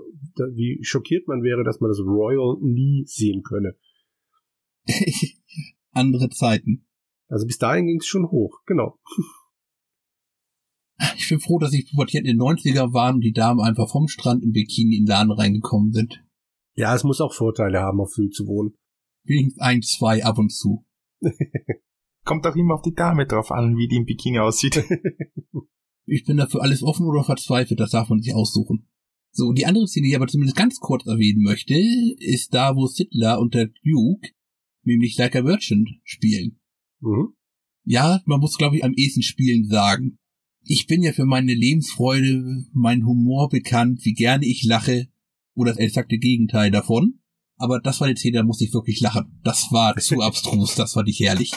wie 0.54 0.78
schockiert 0.82 1.28
man 1.28 1.42
wäre, 1.42 1.64
dass 1.64 1.80
man 1.80 1.90
das 1.90 2.00
Royal 2.00 2.56
nie 2.62 3.04
sehen 3.06 3.42
könne. 3.42 3.76
Andere 5.90 6.30
Zeiten. 6.30 6.86
Also 7.28 7.46
bis 7.46 7.58
dahin 7.58 7.86
ging 7.86 7.98
es 7.98 8.06
schon 8.06 8.30
hoch, 8.30 8.60
genau. 8.66 8.98
Ich 11.16 11.28
bin 11.28 11.40
froh, 11.40 11.58
dass 11.58 11.72
ich 11.72 11.90
pubertiert 11.90 12.24
in 12.26 12.36
den 12.36 12.40
90er 12.40 12.92
waren 12.92 13.16
und 13.16 13.20
die 13.22 13.32
Damen 13.32 13.60
einfach 13.60 13.90
vom 13.90 14.08
Strand 14.08 14.42
im 14.42 14.52
Bikini 14.52 14.96
in 14.96 15.04
den 15.04 15.08
Laden 15.08 15.32
reingekommen 15.32 15.92
sind. 15.92 16.24
Ja, 16.74 16.94
es 16.94 17.04
muss 17.04 17.20
auch 17.20 17.34
Vorteile 17.34 17.80
haben, 17.80 18.00
auf 18.00 18.12
Sylt 18.12 18.34
zu 18.34 18.46
wohnen. 18.46 18.74
Wenigstens 19.24 19.60
ein, 19.60 19.82
zwei 19.82 20.24
ab 20.24 20.38
und 20.38 20.52
zu. 20.52 20.84
Kommt 22.24 22.46
auch 22.46 22.56
immer 22.56 22.74
auf 22.74 22.82
die 22.82 22.94
Dame 22.94 23.26
drauf 23.26 23.50
an, 23.50 23.76
wie 23.76 23.88
die 23.88 23.96
im 23.96 24.04
Bikini 24.04 24.38
aussieht. 24.38 24.84
Ich 26.04 26.24
bin 26.24 26.36
dafür 26.36 26.62
alles 26.62 26.82
offen 26.82 27.06
oder 27.06 27.22
verzweifelt, 27.22 27.78
das 27.78 27.92
darf 27.92 28.08
man 28.08 28.20
sich 28.20 28.34
aussuchen. 28.34 28.88
So, 29.30 29.52
die 29.52 29.66
andere 29.66 29.86
Szene, 29.86 30.04
die 30.04 30.10
ich 30.10 30.16
aber 30.16 30.26
zumindest 30.26 30.56
ganz 30.56 30.78
kurz 30.78 31.06
erwähnen 31.06 31.42
möchte, 31.42 31.74
ist 32.18 32.52
da, 32.52 32.76
wo 32.76 32.86
Sittler 32.86 33.38
und 33.38 33.54
der 33.54 33.66
Duke 33.84 34.28
nämlich 34.84 35.16
Like 35.16 35.36
a 35.36 35.42
Merchant 35.42 35.88
spielen. 36.04 36.60
Mhm. 37.00 37.34
Ja, 37.84 38.20
man 38.26 38.40
muss, 38.40 38.58
glaube 38.58 38.76
ich, 38.76 38.84
am 38.84 38.94
ehesten 38.94 39.22
spielen 39.22 39.64
sagen. 39.64 40.18
Ich 40.64 40.86
bin 40.86 41.02
ja 41.02 41.12
für 41.12 41.24
meine 41.24 41.54
Lebensfreude, 41.54 42.64
meinen 42.72 43.04
Humor 43.04 43.48
bekannt, 43.48 44.04
wie 44.04 44.14
gerne 44.14 44.46
ich 44.46 44.62
lache, 44.64 45.08
oder 45.54 45.72
das 45.72 45.78
exakte 45.78 46.18
Gegenteil 46.18 46.70
davon. 46.70 47.20
Aber 47.56 47.80
das 47.80 48.00
war 48.00 48.08
die 48.08 48.16
Szene, 48.16 48.38
da 48.38 48.42
musste 48.44 48.64
ich 48.64 48.72
wirklich 48.72 49.00
lachen. 49.00 49.40
Das 49.42 49.68
war 49.72 49.96
zu 49.98 50.20
abstrus, 50.20 50.76
das 50.76 50.92
fand 50.92 51.08
ich 51.08 51.20
herrlich. 51.20 51.52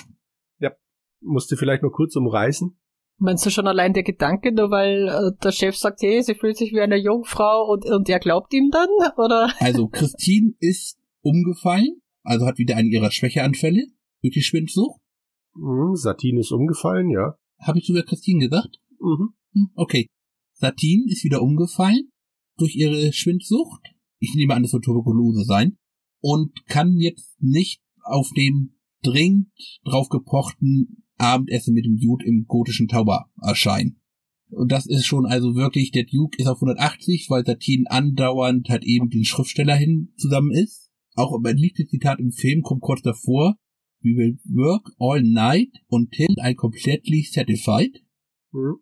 Musste 1.26 1.58
vielleicht 1.58 1.84
noch 1.84 1.92
kurz 1.92 2.16
umreißen. 2.16 2.78
Meinst 3.18 3.46
du 3.46 3.50
schon 3.50 3.68
allein 3.68 3.94
der 3.94 4.04
Gedanke, 4.04 4.54
nur 4.54 4.70
weil 4.72 5.08
äh, 5.08 5.32
der 5.42 5.52
Chef 5.52 5.76
sagt, 5.78 6.02
hey, 6.02 6.22
sie 6.22 6.36
fühlt 6.36 6.58
sich 6.58 6.74
wie 6.74 6.82
eine 6.82 6.98
Jungfrau 6.98 7.72
und, 7.72 7.86
und 7.86 8.10
er 8.10 8.20
glaubt 8.20 8.54
ihm 8.54 8.70
dann, 8.72 8.90
oder? 9.18 9.52
Also, 9.60 9.88
Christine 9.88 10.54
ist 10.60 11.00
umgefallen, 11.22 12.02
also 12.26 12.46
hat 12.46 12.58
wieder 12.58 12.76
einen 12.76 12.92
ihrer 12.92 13.12
Schwächeanfälle 13.12 13.88
durch 14.22 14.34
die 14.34 14.42
Schwindsucht. 14.42 15.00
Mhm, 15.56 15.96
Satin 15.96 16.38
ist 16.38 16.52
umgefallen, 16.52 17.10
ja. 17.10 17.38
Habe 17.60 17.80
ich 17.80 17.88
sogar 17.88 18.04
Christine 18.04 18.48
gesagt? 18.48 18.78
Mhm. 19.00 19.34
Hm, 19.54 19.70
Okay. 19.76 20.08
Satin 20.54 21.06
ist 21.08 21.24
wieder 21.24 21.42
umgefallen 21.42 22.10
durch 22.58 22.76
ihre 22.76 23.12
Schwindsucht. 23.12 23.82
Ich 24.20 24.34
nehme 24.36 24.54
an, 24.54 24.64
das 24.64 24.74
wird 24.74 24.86
Tuberkulose 24.86 25.44
sein. 25.44 25.78
Und 26.22 26.66
kann 26.68 26.98
jetzt 26.98 27.36
nicht 27.42 27.82
auf 28.04 28.30
den 28.36 28.78
dringend 29.04 29.52
drauf 29.84 30.10
gepochten 30.10 31.04
Abendessen 31.18 31.74
mit 31.74 31.86
dem 31.86 31.98
Dude 31.98 32.26
im 32.26 32.46
gotischen 32.48 32.88
Tauber 32.88 33.30
erscheinen. 33.42 34.00
Und 34.50 34.72
das 34.72 34.86
ist 34.86 35.06
schon 35.06 35.26
also 35.26 35.56
wirklich, 35.56 35.92
der 35.92 36.06
Duke 36.06 36.38
ist 36.42 36.48
auf 36.48 36.58
180, 36.58 37.30
weil 37.30 37.46
Satin 37.46 37.88
andauernd 37.88 38.70
halt 38.70 38.84
eben 38.84 39.10
den 39.10 39.26
Schriftsteller 39.26 39.76
hin 39.76 40.14
zusammen 40.18 40.52
ist. 40.52 40.85
Auch 41.16 41.38
mein 41.40 41.58
liebstes 41.58 41.88
Zitat 41.88 42.20
im 42.20 42.32
Film 42.32 42.62
kommt 42.62 42.82
kurz 42.82 43.02
davor. 43.02 43.58
We 44.02 44.16
will 44.16 44.38
work 44.46 44.92
all 45.00 45.22
night 45.22 45.72
until 45.88 46.28
I'm 46.38 46.56
completely 46.56 47.24
satisfied. 47.24 48.04
Mhm. 48.52 48.76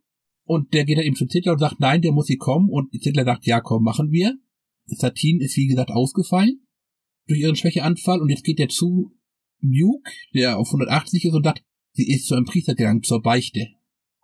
Und 0.45 0.73
der 0.73 0.83
geht 0.83 0.97
dann 0.97 1.05
eben 1.05 1.15
zu 1.15 1.27
Zittler 1.27 1.53
und 1.53 1.59
sagt, 1.59 1.79
nein, 1.79 2.01
der 2.01 2.11
muss 2.11 2.27
hier 2.27 2.37
kommen. 2.37 2.69
Und 2.69 2.91
Zittler 3.01 3.23
sagt, 3.23 3.45
ja, 3.45 3.61
komm, 3.61 3.83
machen 3.83 4.11
wir. 4.11 4.37
Satin 4.85 5.39
ist, 5.39 5.55
wie 5.55 5.67
gesagt, 5.67 5.91
ausgefallen 5.91 6.67
durch 7.27 7.39
ihren 7.39 7.55
Schwächeanfall. 7.55 8.19
Und 8.19 8.29
jetzt 8.29 8.43
geht 8.43 8.59
er 8.59 8.67
zu 8.67 9.15
Duke, 9.61 10.11
der 10.33 10.57
auf 10.57 10.67
180 10.67 11.25
ist 11.25 11.33
und 11.33 11.43
sagt, 11.43 11.63
sie 11.93 12.11
ist 12.11 12.27
zu 12.27 12.35
einem 12.35 12.45
Priester 12.45 12.75
gegangen, 12.75 13.03
zur 13.03 13.21
Beichte. 13.21 13.67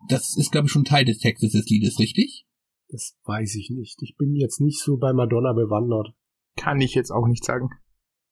Das 0.10 0.36
ist, 0.38 0.52
glaube 0.52 0.68
ich, 0.68 0.72
schon 0.72 0.84
Teil 0.84 1.06
des 1.06 1.20
Textes 1.20 1.54
des 1.54 1.70
Liedes, 1.70 2.00
richtig? 2.00 2.46
Das 2.90 3.18
weiß 3.24 3.56
ich 3.56 3.70
nicht. 3.70 4.02
Ich 4.02 4.16
bin 4.18 4.36
jetzt 4.36 4.60
nicht 4.60 4.80
so 4.80 4.98
bei 4.98 5.14
Madonna 5.14 5.54
bewandert. 5.54 6.14
Kann 6.58 6.82
ich 6.82 6.96
jetzt 6.96 7.12
auch 7.12 7.28
nicht 7.28 7.46
sagen. 7.46 7.70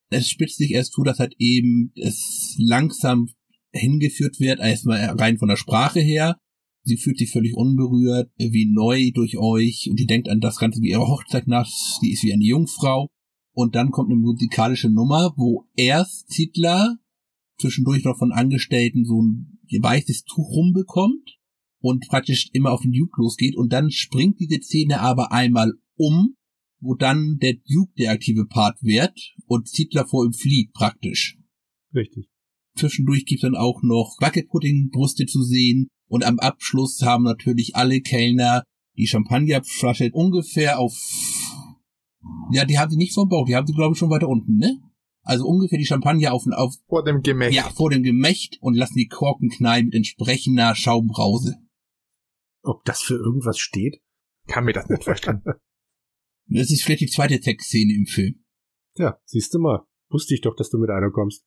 Es 0.09 0.29
spitzt 0.29 0.57
sich 0.57 0.71
erst 0.71 0.93
zu, 0.93 1.03
dass 1.03 1.19
halt 1.19 1.35
eben 1.37 1.91
es 1.95 2.55
langsam 2.57 3.29
hingeführt 3.71 4.39
wird, 4.39 4.59
erstmal 4.59 4.99
rein 5.19 5.37
von 5.37 5.49
der 5.49 5.57
Sprache 5.57 5.99
her. 5.99 6.37
Sie 6.83 6.97
fühlt 6.97 7.17
sich 7.17 7.31
völlig 7.31 7.53
unberührt, 7.55 8.31
wie 8.37 8.65
neu 8.71 9.11
durch 9.13 9.37
euch 9.37 9.87
und 9.89 9.99
die 9.99 10.05
denkt 10.05 10.29
an 10.29 10.39
das 10.39 10.57
Ganze 10.57 10.81
wie 10.81 10.91
ihre 10.91 11.07
Hochzeit 11.07 11.47
nach, 11.47 11.67
sie 11.99 12.11
ist 12.11 12.23
wie 12.23 12.33
eine 12.33 12.45
Jungfrau. 12.45 13.09
Und 13.53 13.75
dann 13.75 13.91
kommt 13.91 14.11
eine 14.11 14.19
musikalische 14.19 14.89
Nummer, 14.89 15.33
wo 15.35 15.67
erst 15.75 16.29
Zittler 16.29 16.97
zwischendurch 17.59 18.03
noch 18.03 18.17
von 18.17 18.31
Angestellten 18.31 19.03
so 19.03 19.21
ein 19.21 19.59
weißes 19.69 20.23
Tuch 20.23 20.49
rumbekommt 20.51 21.37
und 21.79 22.07
praktisch 22.07 22.49
immer 22.53 22.71
auf 22.71 22.81
den 22.81 22.91
Duke 22.91 23.19
losgeht 23.21 23.55
und 23.57 23.73
dann 23.73 23.91
springt 23.91 24.39
diese 24.39 24.61
Szene 24.61 25.01
aber 25.01 25.31
einmal 25.31 25.73
um, 25.95 26.35
wo 26.79 26.95
dann 26.95 27.37
der 27.41 27.53
Duke 27.53 27.93
der 27.97 28.11
aktive 28.11 28.45
Part 28.45 28.81
wird 28.81 29.17
und 29.45 29.67
Zittler 29.67 30.05
vor 30.05 30.25
ihm 30.25 30.33
flieht 30.33 30.73
praktisch. 30.73 31.37
Richtig. 31.93 32.29
Zwischendurch 32.75 33.25
gibt's 33.25 33.41
dann 33.41 33.55
auch 33.55 33.81
noch 33.81 34.17
Wackelpudding-Brüste 34.19 35.25
zu 35.25 35.43
sehen 35.43 35.87
und 36.07 36.23
am 36.23 36.39
Abschluss 36.39 37.01
haben 37.01 37.23
natürlich 37.23 37.75
alle 37.75 38.01
Kellner 38.01 38.63
die 38.97 39.07
Champagnerflasche 39.07 40.11
ungefähr 40.11 40.79
auf 40.79 40.93
ja, 42.51 42.65
die 42.65 42.77
haben 42.77 42.91
sie 42.91 42.97
nicht 42.97 43.13
vom 43.13 43.29
Bauch, 43.29 43.45
die 43.45 43.55
haben 43.55 43.67
sie 43.67 43.73
glaube 43.73 43.93
ich 43.93 43.99
schon 43.99 44.09
weiter 44.09 44.27
unten, 44.27 44.57
ne? 44.57 44.79
Also 45.23 45.45
ungefähr 45.45 45.77
die 45.77 45.85
Champagner 45.85 46.33
auf, 46.33 46.43
auf 46.51 46.75
Vor 46.87 47.03
dem 47.03 47.21
Gemächt. 47.21 47.53
ja, 47.53 47.63
vor 47.63 47.89
dem 47.89 48.01
Gemächt 48.01 48.57
und 48.61 48.75
lassen 48.75 48.95
die 48.95 49.07
Korken 49.07 49.49
knallen 49.49 49.85
mit 49.85 49.95
entsprechender 49.95 50.73
Schaumbrause. 50.73 51.57
Ob 52.63 52.85
das 52.85 53.01
für 53.01 53.15
irgendwas 53.15 53.59
steht? 53.59 54.01
Kann 54.47 54.63
mir 54.63 54.73
das 54.73 54.87
nicht 54.87 55.05
Das 56.49 56.71
ist 56.71 56.83
vielleicht 56.83 57.01
die 57.01 57.07
zweite 57.07 57.41
Sexszene 57.41 57.93
im 57.93 58.05
Film. 58.05 58.43
Ja, 58.95 59.19
siehst 59.25 59.53
du 59.53 59.59
mal. 59.59 59.85
Wusste 60.09 60.33
ich 60.33 60.41
doch, 60.41 60.55
dass 60.55 60.69
du 60.69 60.77
mit 60.77 60.89
einer 60.89 61.11
kommst. 61.11 61.45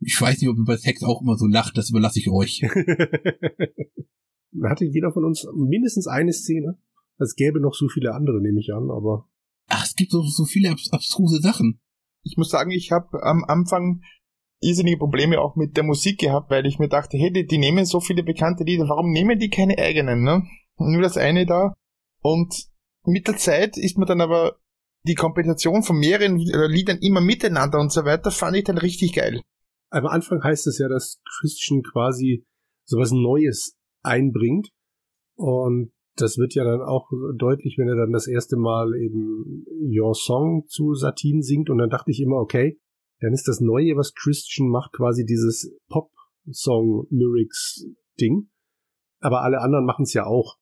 Ich 0.00 0.18
weiß 0.20 0.40
nicht, 0.40 0.48
ob 0.48 0.56
ihr 0.56 0.64
bei 0.64 0.76
Sex 0.76 1.02
auch 1.02 1.20
immer 1.20 1.36
so 1.36 1.46
lacht, 1.46 1.76
das 1.76 1.90
überlasse 1.90 2.20
ich 2.20 2.30
euch. 2.30 2.62
Hatte 4.62 4.84
jeder 4.84 5.12
von 5.12 5.24
uns 5.24 5.46
mindestens 5.54 6.06
eine 6.06 6.32
Szene? 6.32 6.78
Es 7.18 7.34
gäbe 7.34 7.60
noch 7.60 7.74
so 7.74 7.88
viele 7.88 8.14
andere, 8.14 8.40
nehme 8.40 8.60
ich 8.60 8.72
an, 8.72 8.90
aber 8.90 9.28
Ach, 9.70 9.84
es 9.84 9.94
gibt 9.94 10.10
so, 10.10 10.22
so 10.22 10.44
viele 10.44 10.70
abs 10.70 10.92
abstruse 10.92 11.40
Sachen. 11.40 11.80
Ich 12.22 12.36
muss 12.36 12.50
sagen, 12.50 12.72
ich 12.72 12.90
habe 12.90 13.22
am 13.22 13.44
Anfang 13.44 14.02
irrsinnige 14.60 14.98
Probleme 14.98 15.40
auch 15.40 15.56
mit 15.56 15.76
der 15.76 15.84
Musik 15.84 16.18
gehabt, 16.18 16.50
weil 16.50 16.66
ich 16.66 16.78
mir 16.78 16.88
dachte, 16.88 17.16
hey, 17.16 17.32
die, 17.32 17.46
die 17.46 17.58
nehmen 17.58 17.86
so 17.86 18.00
viele 18.00 18.22
bekannte 18.22 18.64
Lieder, 18.64 18.88
warum 18.88 19.10
nehmen 19.10 19.38
die 19.38 19.48
keine 19.48 19.78
eigenen, 19.78 20.22
ne? 20.22 20.44
Nur 20.76 21.02
das 21.02 21.16
eine 21.16 21.46
da. 21.46 21.74
Und 22.20 22.66
mit 23.04 23.28
der 23.28 23.36
Zeit 23.36 23.76
ist 23.76 23.98
mir 23.98 24.06
dann 24.06 24.20
aber 24.20 24.58
die 25.04 25.14
Kompensation 25.14 25.82
von 25.82 25.98
mehreren 25.98 26.40
äh, 26.40 26.66
Liedern 26.66 26.98
immer 26.98 27.20
miteinander 27.20 27.78
und 27.80 27.92
so 27.92 28.04
weiter, 28.04 28.30
fand 28.30 28.56
ich 28.56 28.64
dann 28.64 28.78
richtig 28.78 29.12
geil. 29.14 29.42
am 29.90 30.06
Anfang 30.06 30.42
heißt 30.42 30.66
es 30.66 30.78
ja, 30.78 30.88
dass 30.88 31.20
Christian 31.40 31.82
quasi 31.82 32.46
sowas 32.84 33.12
Neues 33.12 33.76
einbringt. 34.02 34.70
Und 35.36 35.92
das 36.16 36.38
wird 36.38 36.54
ja 36.54 36.64
dann 36.64 36.80
auch 36.82 37.08
deutlich, 37.36 37.76
wenn 37.78 37.88
er 37.88 37.94
dann 37.96 38.12
das 38.12 38.26
erste 38.26 38.56
Mal 38.56 38.94
eben 38.94 39.64
Your 39.80 40.14
Song 40.14 40.66
zu 40.66 40.92
Satin 40.94 41.40
singt. 41.42 41.70
Und 41.70 41.78
dann 41.78 41.88
dachte 41.88 42.10
ich 42.10 42.20
immer, 42.20 42.36
okay, 42.36 42.78
dann 43.20 43.32
ist 43.32 43.48
das 43.48 43.60
Neue, 43.60 43.96
was 43.96 44.12
Christian 44.14 44.68
macht, 44.68 44.92
quasi 44.92 45.24
dieses 45.24 45.72
Pop-Song-Lyrics-Ding. 45.88 48.50
Aber 49.20 49.40
alle 49.42 49.60
anderen 49.60 49.86
machen 49.86 50.02
es 50.02 50.12
ja 50.12 50.26
auch. 50.26 50.58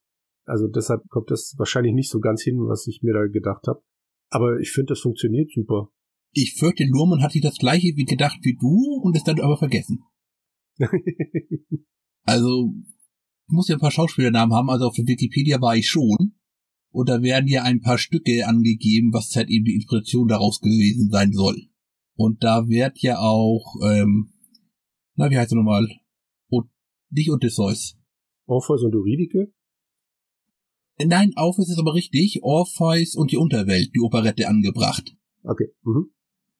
Also 0.49 0.67
deshalb 0.67 1.07
kommt 1.09 1.29
das 1.29 1.53
wahrscheinlich 1.57 1.93
nicht 1.93 2.09
so 2.09 2.19
ganz 2.19 2.41
hin, 2.41 2.57
was 2.67 2.87
ich 2.87 3.01
mir 3.03 3.13
da 3.13 3.27
gedacht 3.27 3.67
habe. 3.67 3.83
Aber 4.31 4.59
ich 4.59 4.71
finde, 4.71 4.93
das 4.93 5.01
funktioniert 5.01 5.51
super. 5.53 5.89
Ich 6.31 6.55
fürchte, 6.55 6.85
Lurman 6.85 7.21
hat 7.21 7.33
sich 7.33 7.41
das 7.41 7.57
gleiche 7.57 7.95
wie 7.95 8.05
gedacht 8.05 8.39
wie 8.41 8.55
du 8.55 9.01
und 9.03 9.15
es 9.15 9.23
dann 9.23 9.39
aber 9.39 9.57
vergessen. 9.57 10.03
Also, 12.25 12.75
ich 13.47 13.53
muss 13.53 13.69
ja 13.69 13.75
ein 13.75 13.81
paar 13.81 13.89
Schauspielernamen 13.89 14.55
haben, 14.55 14.69
also 14.69 14.85
auf 14.85 14.95
der 14.95 15.07
Wikipedia 15.07 15.59
war 15.61 15.75
ich 15.75 15.87
schon. 15.87 16.35
Und 16.91 17.09
da 17.09 17.23
werden 17.23 17.47
ja 17.47 17.63
ein 17.63 17.81
paar 17.81 17.97
Stücke 17.97 18.45
angegeben, 18.45 19.11
was 19.13 19.35
halt 19.35 19.49
eben 19.49 19.65
die 19.65 19.73
Inspiration 19.73 20.27
daraus 20.27 20.59
gewesen 20.59 21.09
sein 21.09 21.31
soll. 21.31 21.55
Und 22.15 22.43
da 22.43 22.67
wird 22.67 22.99
ja 22.99 23.17
auch, 23.17 23.77
ähm, 23.83 24.31
na, 25.15 25.31
wie 25.31 25.37
heißt 25.37 25.53
er 25.53 25.55
nochmal? 25.55 25.87
O 26.51 26.63
nicht 27.09 27.31
Odysseus. 27.31 27.97
Orpheus 28.45 28.83
und 28.83 28.95
Eurydike? 28.95 29.51
Nein, 31.05 31.31
Orpheus 31.35 31.69
ist 31.69 31.79
aber 31.79 31.93
richtig. 31.93 32.43
Orpheus 32.43 33.15
und 33.15 33.31
die 33.31 33.37
Unterwelt, 33.37 33.91
die 33.95 34.01
Operette 34.01 34.47
angebracht. 34.47 35.15
Okay. 35.43 35.67
Mhm. 35.83 36.11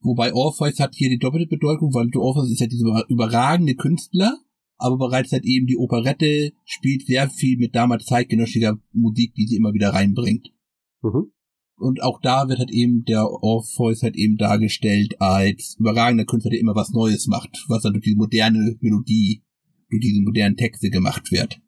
Wobei 0.01 0.33
Orpheus 0.33 0.79
hat 0.79 0.95
hier 0.95 1.09
die 1.09 1.19
doppelte 1.19 1.47
Bedeutung, 1.47 1.93
weil 1.93 2.09
Orpheus 2.15 2.49
ist 2.49 2.61
ja 2.61 2.67
dieser 2.67 3.05
überragende 3.09 3.75
Künstler, 3.75 4.37
aber 4.77 4.97
bereits 4.97 5.33
halt 5.33 5.43
eben 5.43 5.67
die 5.67 5.77
Operette 5.77 6.53
spielt 6.63 7.05
sehr 7.05 7.29
viel 7.29 7.57
mit 7.57 7.75
damals 7.75 8.05
zeitgenössischer 8.05 8.79
Musik, 8.93 9.35
die 9.35 9.45
sie 9.45 9.57
immer 9.57 9.73
wieder 9.73 9.89
reinbringt. 9.89 10.53
Mhm. 11.01 11.31
Und 11.75 12.01
auch 12.01 12.19
da 12.21 12.47
wird 12.47 12.59
halt 12.59 12.71
eben 12.71 13.03
der 13.05 13.29
Orpheus 13.29 14.03
halt 14.03 14.15
eben 14.15 14.37
dargestellt 14.37 15.15
als 15.21 15.75
überragender 15.79 16.25
Künstler, 16.25 16.51
der 16.51 16.59
immer 16.59 16.75
was 16.75 16.91
Neues 16.91 17.27
macht, 17.27 17.65
was 17.67 17.83
dann 17.83 17.93
durch 17.93 18.03
diese 18.03 18.17
moderne 18.17 18.77
Melodie, 18.79 19.43
durch 19.89 20.01
diese 20.01 20.21
modernen 20.21 20.57
Texte 20.57 20.89
gemacht 20.89 21.31
wird. 21.31 21.61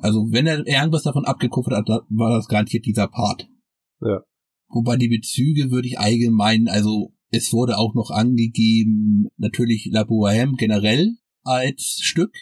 Also 0.00 0.28
wenn 0.30 0.46
er 0.46 0.66
irgendwas 0.66 1.02
davon 1.02 1.24
abgekupfert 1.24 1.74
hat, 1.74 1.88
war 2.08 2.36
das 2.36 2.48
garantiert 2.48 2.86
dieser 2.86 3.08
Part. 3.08 3.48
Ja. 4.00 4.20
Wobei 4.68 4.96
die 4.96 5.08
Bezüge 5.08 5.70
würde 5.70 5.88
ich 5.88 5.98
allgemein, 5.98 6.68
also 6.68 7.14
es 7.30 7.52
wurde 7.52 7.78
auch 7.78 7.94
noch 7.94 8.10
angegeben, 8.10 9.28
natürlich 9.36 9.88
La 9.90 10.02
Bohème 10.02 10.56
generell 10.56 11.16
als 11.42 11.98
Stück. 12.00 12.32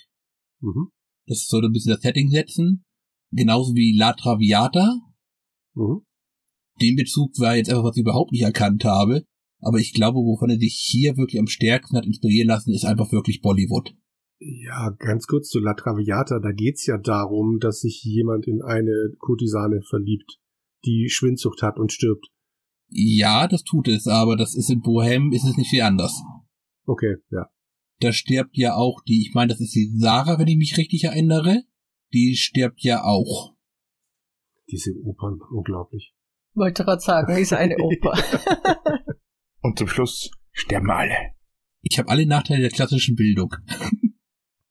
Mhm. 0.60 0.90
Das 1.26 1.46
sollte 1.46 1.68
ein 1.68 1.72
bisschen 1.72 1.92
das 1.92 2.02
Setting 2.02 2.30
setzen. 2.30 2.84
Genauso 3.32 3.74
wie 3.74 3.96
La 3.96 4.12
Traviata. 4.12 5.00
Mhm. 5.74 6.02
Den 6.80 6.96
Bezug 6.96 7.38
war 7.38 7.56
jetzt 7.56 7.70
einfach, 7.70 7.84
was 7.84 7.96
ich 7.96 8.02
überhaupt 8.02 8.32
nicht 8.32 8.42
erkannt 8.42 8.84
habe. 8.84 9.24
Aber 9.60 9.78
ich 9.78 9.92
glaube, 9.92 10.18
wovon 10.18 10.50
er 10.50 10.58
sich 10.58 10.74
hier 10.74 11.16
wirklich 11.16 11.40
am 11.40 11.46
stärksten 11.46 11.96
hat 11.96 12.06
inspirieren 12.06 12.48
lassen, 12.48 12.72
ist 12.72 12.84
einfach 12.84 13.10
wirklich 13.12 13.40
Bollywood. 13.40 13.96
Ja, 14.38 14.90
ganz 14.98 15.26
kurz 15.26 15.48
zu 15.48 15.60
La 15.60 15.74
Traviata. 15.74 16.38
Da 16.40 16.52
geht's 16.52 16.86
ja 16.86 16.98
darum, 16.98 17.58
dass 17.58 17.80
sich 17.80 18.02
jemand 18.04 18.46
in 18.46 18.62
eine 18.62 19.14
Kurtisane 19.18 19.80
verliebt, 19.82 20.38
die 20.84 21.08
Schwindsucht 21.08 21.62
hat 21.62 21.78
und 21.78 21.92
stirbt. 21.92 22.26
Ja, 22.88 23.48
das 23.48 23.64
tut 23.64 23.88
es, 23.88 24.06
aber 24.06 24.36
das 24.36 24.54
ist 24.54 24.70
in 24.70 24.82
Bohem 24.82 25.32
ist 25.32 25.44
es 25.44 25.56
nicht 25.56 25.70
viel 25.70 25.82
anders. 25.82 26.22
Okay, 26.84 27.16
ja. 27.30 27.50
Da 28.00 28.12
stirbt 28.12 28.56
ja 28.56 28.74
auch 28.74 29.00
die, 29.02 29.22
ich 29.26 29.34
meine, 29.34 29.52
das 29.52 29.60
ist 29.60 29.74
die 29.74 29.90
Sarah, 29.98 30.38
wenn 30.38 30.48
ich 30.48 30.58
mich 30.58 30.76
richtig 30.76 31.04
erinnere. 31.04 31.62
Die 32.12 32.36
stirbt 32.36 32.82
ja 32.82 33.02
auch. 33.04 33.56
Diese 34.70 34.92
Opern, 35.02 35.40
unglaublich. 35.50 36.14
Wollte 36.54 36.84
gerade 36.84 37.00
sagen, 37.00 37.36
ist 37.36 37.52
eine 37.52 37.76
Oper. 37.78 38.12
Und 39.62 39.78
zum 39.78 39.88
Schluss 39.88 40.30
sterben 40.52 40.90
alle. 40.90 41.14
Ich 41.82 41.98
habe 41.98 42.08
alle 42.08 42.26
Nachteile 42.26 42.62
der 42.62 42.70
klassischen 42.70 43.16
Bildung. 43.16 43.54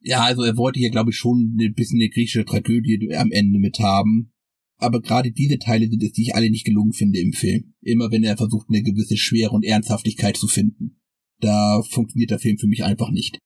Ja, 0.05 0.23
also 0.23 0.43
er 0.43 0.55
wollte 0.55 0.79
hier, 0.79 0.91
glaube 0.91 1.09
ich, 1.09 1.17
schon 1.17 1.57
ein 1.59 1.73
bisschen 1.73 1.99
eine 1.99 2.09
griechische 2.09 2.45
Tragödie 2.45 3.15
am 3.15 3.31
Ende 3.31 3.59
mit 3.59 3.79
haben. 3.79 4.31
Aber 4.77 5.01
gerade 5.01 5.31
diese 5.31 5.57
Teile 5.57 5.87
sind 5.87 6.03
es, 6.03 6.11
die 6.11 6.23
ich 6.23 6.35
alle 6.35 6.51
nicht 6.51 6.65
gelungen 6.65 6.93
finde 6.93 7.19
im 7.19 7.33
Film. 7.33 7.73
Immer 7.81 8.11
wenn 8.11 8.23
er 8.23 8.37
versucht, 8.37 8.67
eine 8.69 8.83
gewisse 8.83 9.17
Schwere 9.17 9.51
und 9.51 9.65
Ernsthaftigkeit 9.65 10.37
zu 10.37 10.47
finden. 10.47 11.01
Da 11.39 11.81
funktioniert 11.89 12.29
der 12.29 12.39
Film 12.39 12.59
für 12.59 12.67
mich 12.67 12.83
einfach 12.83 13.09
nicht. 13.09 13.39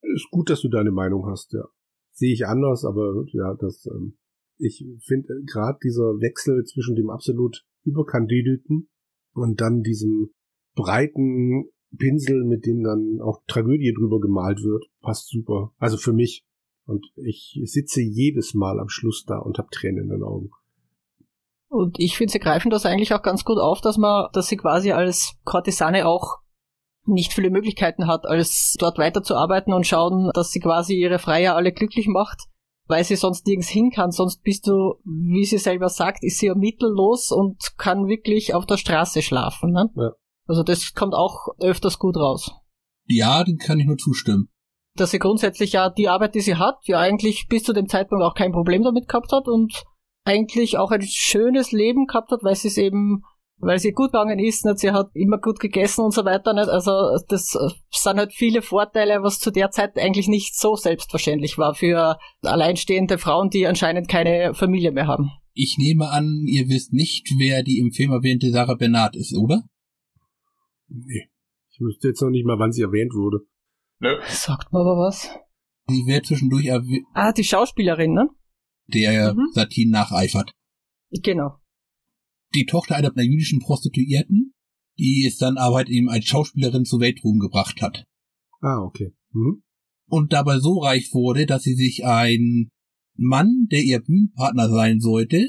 Ist 0.00 0.30
gut, 0.30 0.48
dass 0.48 0.62
du 0.62 0.68
deine 0.68 0.90
Meinung 0.90 1.26
hast, 1.26 1.52
ja. 1.52 1.64
Sehe 2.12 2.32
ich 2.32 2.46
anders, 2.46 2.84
aber 2.84 3.24
ja, 3.32 3.54
das, 3.60 3.86
ähm, 3.86 4.16
ich 4.56 4.86
finde 5.04 5.34
äh, 5.34 5.44
gerade 5.44 5.78
dieser 5.84 6.18
Wechsel 6.18 6.64
zwischen 6.64 6.94
dem 6.94 7.10
absolut 7.10 7.62
überkandidelten 7.84 8.88
und 9.34 9.60
dann 9.60 9.82
diesem 9.82 10.30
breiten 10.74 11.66
Pinsel, 11.96 12.44
mit 12.44 12.66
dem 12.66 12.82
dann 12.82 13.20
auch 13.22 13.42
Tragödie 13.46 13.94
drüber 13.94 14.20
gemalt 14.20 14.62
wird, 14.62 14.84
passt 15.00 15.28
super. 15.28 15.72
Also 15.78 15.96
für 15.96 16.12
mich. 16.12 16.44
Und 16.86 17.06
ich 17.16 17.60
sitze 17.64 18.00
jedes 18.00 18.54
Mal 18.54 18.80
am 18.80 18.88
Schluss 18.88 19.24
da 19.26 19.38
und 19.38 19.58
habe 19.58 19.68
Tränen 19.70 20.04
in 20.04 20.10
den 20.10 20.22
Augen. 20.22 20.50
Und 21.68 21.98
ich 21.98 22.16
finde, 22.16 22.32
sie 22.32 22.38
greifen 22.38 22.70
das 22.70 22.86
eigentlich 22.86 23.12
auch 23.12 23.22
ganz 23.22 23.44
gut 23.44 23.58
auf, 23.58 23.80
dass 23.82 23.98
man, 23.98 24.28
dass 24.32 24.48
sie 24.48 24.56
quasi 24.56 24.92
als 24.92 25.34
Kortisane 25.44 26.06
auch 26.06 26.38
nicht 27.04 27.32
viele 27.32 27.50
Möglichkeiten 27.50 28.06
hat, 28.06 28.26
als 28.26 28.74
dort 28.78 28.98
weiterzuarbeiten 28.98 29.72
und 29.72 29.86
schauen, 29.86 30.30
dass 30.34 30.50
sie 30.50 30.60
quasi 30.60 30.94
ihre 30.94 31.18
Freier 31.18 31.56
alle 31.56 31.72
glücklich 31.72 32.06
macht, 32.06 32.44
weil 32.86 33.04
sie 33.04 33.16
sonst 33.16 33.46
nirgends 33.46 33.68
hin 33.68 33.90
kann. 33.90 34.10
Sonst 34.10 34.42
bist 34.42 34.66
du, 34.66 34.94
wie 35.04 35.44
sie 35.44 35.58
selber 35.58 35.88
sagt, 35.88 36.22
ist 36.22 36.38
sie 36.38 36.46
ja 36.46 36.54
mittellos 36.54 37.32
und 37.32 37.76
kann 37.76 38.08
wirklich 38.08 38.54
auf 38.54 38.66
der 38.66 38.76
Straße 38.76 39.22
schlafen. 39.22 39.72
Ne? 39.72 39.90
Ja. 39.94 40.12
Also 40.48 40.62
das 40.62 40.94
kommt 40.94 41.14
auch 41.14 41.48
öfters 41.60 41.98
gut 41.98 42.16
raus. 42.16 42.50
Ja, 43.06 43.44
dem 43.44 43.58
kann 43.58 43.78
ich 43.78 43.86
nur 43.86 43.98
zustimmen. 43.98 44.48
Dass 44.96 45.10
sie 45.10 45.18
grundsätzlich 45.18 45.72
ja 45.72 45.90
die 45.90 46.08
Arbeit, 46.08 46.34
die 46.34 46.40
sie 46.40 46.56
hat, 46.56 46.78
ja 46.84 46.98
eigentlich 46.98 47.46
bis 47.48 47.62
zu 47.62 47.72
dem 47.72 47.88
Zeitpunkt 47.88 48.24
auch 48.24 48.34
kein 48.34 48.52
Problem 48.52 48.82
damit 48.82 49.08
gehabt 49.08 49.30
hat 49.30 49.46
und 49.46 49.84
eigentlich 50.24 50.76
auch 50.76 50.90
ein 50.90 51.02
schönes 51.02 51.70
Leben 51.70 52.06
gehabt 52.06 52.30
hat, 52.30 52.42
weil 52.42 52.54
sie 52.56 52.68
es 52.68 52.78
eben, 52.78 53.22
weil 53.58 53.78
sie 53.78 53.92
gut 53.92 54.12
gegangen 54.12 54.38
ist, 54.38 54.64
nicht? 54.64 54.78
sie 54.78 54.90
hat 54.90 55.10
immer 55.14 55.38
gut 55.38 55.60
gegessen 55.60 56.02
und 56.02 56.12
so 56.12 56.24
weiter. 56.24 56.54
Nicht? 56.54 56.68
Also 56.68 57.16
das 57.28 57.56
sind 57.90 58.18
halt 58.18 58.32
viele 58.32 58.62
Vorteile, 58.62 59.22
was 59.22 59.38
zu 59.38 59.50
der 59.50 59.70
Zeit 59.70 59.96
eigentlich 59.96 60.28
nicht 60.28 60.58
so 60.58 60.76
selbstverständlich 60.76 61.58
war 61.58 61.74
für 61.74 62.18
alleinstehende 62.42 63.18
Frauen, 63.18 63.50
die 63.50 63.66
anscheinend 63.66 64.08
keine 64.08 64.54
Familie 64.54 64.92
mehr 64.92 65.06
haben. 65.06 65.30
Ich 65.52 65.76
nehme 65.78 66.08
an, 66.08 66.44
ihr 66.46 66.68
wisst 66.68 66.92
nicht, 66.92 67.28
wer 67.38 67.62
die 67.62 67.78
im 67.78 67.92
Film 67.92 68.12
erwähnte 68.12 68.50
Sarah 68.50 68.74
Bernard 68.74 69.16
ist, 69.16 69.36
oder? 69.36 69.64
Nee. 70.88 71.28
Ich 71.70 71.80
wüsste 71.80 72.08
jetzt 72.08 72.22
noch 72.22 72.30
nicht 72.30 72.44
mal, 72.46 72.58
wann 72.58 72.72
sie 72.72 72.82
erwähnt 72.82 73.12
wurde. 73.14 73.46
Nö. 74.00 74.16
Sagt 74.28 74.72
mir 74.72 74.80
aber 74.80 74.96
was. 74.98 75.28
Sie 75.88 76.04
wird 76.06 76.26
zwischendurch 76.26 76.66
erwähnt, 76.66 77.06
Ah, 77.14 77.32
die 77.32 77.44
Schauspielerin, 77.44 78.12
ne? 78.12 78.28
der 78.88 79.34
Mhm. 79.34 79.48
Satin 79.52 79.90
nacheifert. 79.90 80.52
Genau. 81.10 81.56
Die 82.54 82.64
Tochter 82.66 82.96
einer 82.96 83.12
jüdischen 83.22 83.60
Prostituierten, 83.60 84.54
die 84.98 85.24
es 85.26 85.36
dann 85.36 85.56
aber 85.58 85.76
halt 85.76 85.88
eben 85.90 86.08
als 86.08 86.24
Schauspielerin 86.26 86.84
zur 86.84 87.00
Weltruhm 87.00 87.38
gebracht 87.38 87.80
hat. 87.82 88.04
Ah, 88.60 88.80
okay. 88.82 89.14
Mhm. 89.32 89.62
und 90.10 90.32
dabei 90.32 90.58
so 90.58 90.78
reich 90.78 91.10
wurde, 91.12 91.44
dass 91.44 91.62
sie 91.64 91.74
sich 91.74 92.04
ein 92.06 92.70
Mann, 93.14 93.66
der 93.70 93.82
ihr 93.82 94.00
Bühnenpartner 94.00 94.70
sein 94.70 95.00
sollte, 95.00 95.44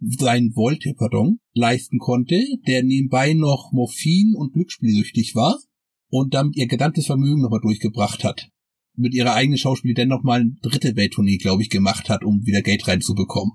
sein 0.00 0.52
wollte, 0.54 0.94
pardon, 0.96 1.40
leisten 1.52 1.98
konnte, 1.98 2.42
der 2.66 2.82
nebenbei 2.82 3.34
noch 3.34 3.70
Morphin 3.72 4.34
und 4.36 4.52
Glücksspielsüchtig 4.52 5.34
war 5.34 5.58
und 6.08 6.34
damit 6.34 6.56
ihr 6.56 6.66
gesamtes 6.66 7.06
Vermögen 7.06 7.42
nochmal 7.42 7.60
durchgebracht 7.60 8.24
hat. 8.24 8.50
Mit 8.96 9.14
ihrer 9.14 9.34
eigenen 9.34 9.58
Schauspiel 9.58 9.94
dann 9.94 10.08
nochmal 10.08 10.40
eine 10.40 10.56
dritte 10.62 10.96
Welttournee, 10.96 11.38
glaube 11.38 11.62
ich, 11.62 11.70
gemacht 11.70 12.08
hat, 12.08 12.24
um 12.24 12.44
wieder 12.44 12.62
Geld 12.62 12.86
reinzubekommen. 12.88 13.52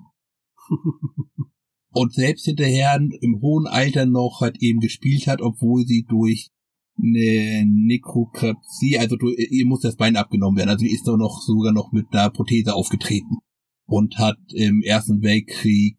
und 1.91 2.13
selbst 2.13 2.45
hinterher 2.45 2.99
im 3.21 3.41
hohen 3.41 3.67
Alter 3.67 4.05
noch 4.05 4.41
halt 4.41 4.61
eben 4.61 4.79
gespielt 4.79 5.27
hat, 5.27 5.41
obwohl 5.41 5.85
sie 5.85 6.03
durch 6.03 6.51
eine 6.97 7.65
Nekrokrapsie, 7.65 8.97
also 8.97 9.17
du, 9.17 9.31
ihr 9.31 9.65
muss 9.65 9.81
das 9.81 9.95
Bein 9.95 10.15
abgenommen 10.15 10.57
werden. 10.57 10.69
Also 10.69 10.85
sie 10.85 10.91
ist 10.91 11.07
doch 11.07 11.17
noch 11.17 11.41
sogar 11.41 11.73
noch 11.73 11.91
mit 11.91 12.07
einer 12.11 12.29
Prothese 12.29 12.73
aufgetreten 12.73 13.37
und 13.85 14.17
hat 14.17 14.37
im 14.53 14.81
Ersten 14.81 15.21
Weltkrieg, 15.21 15.97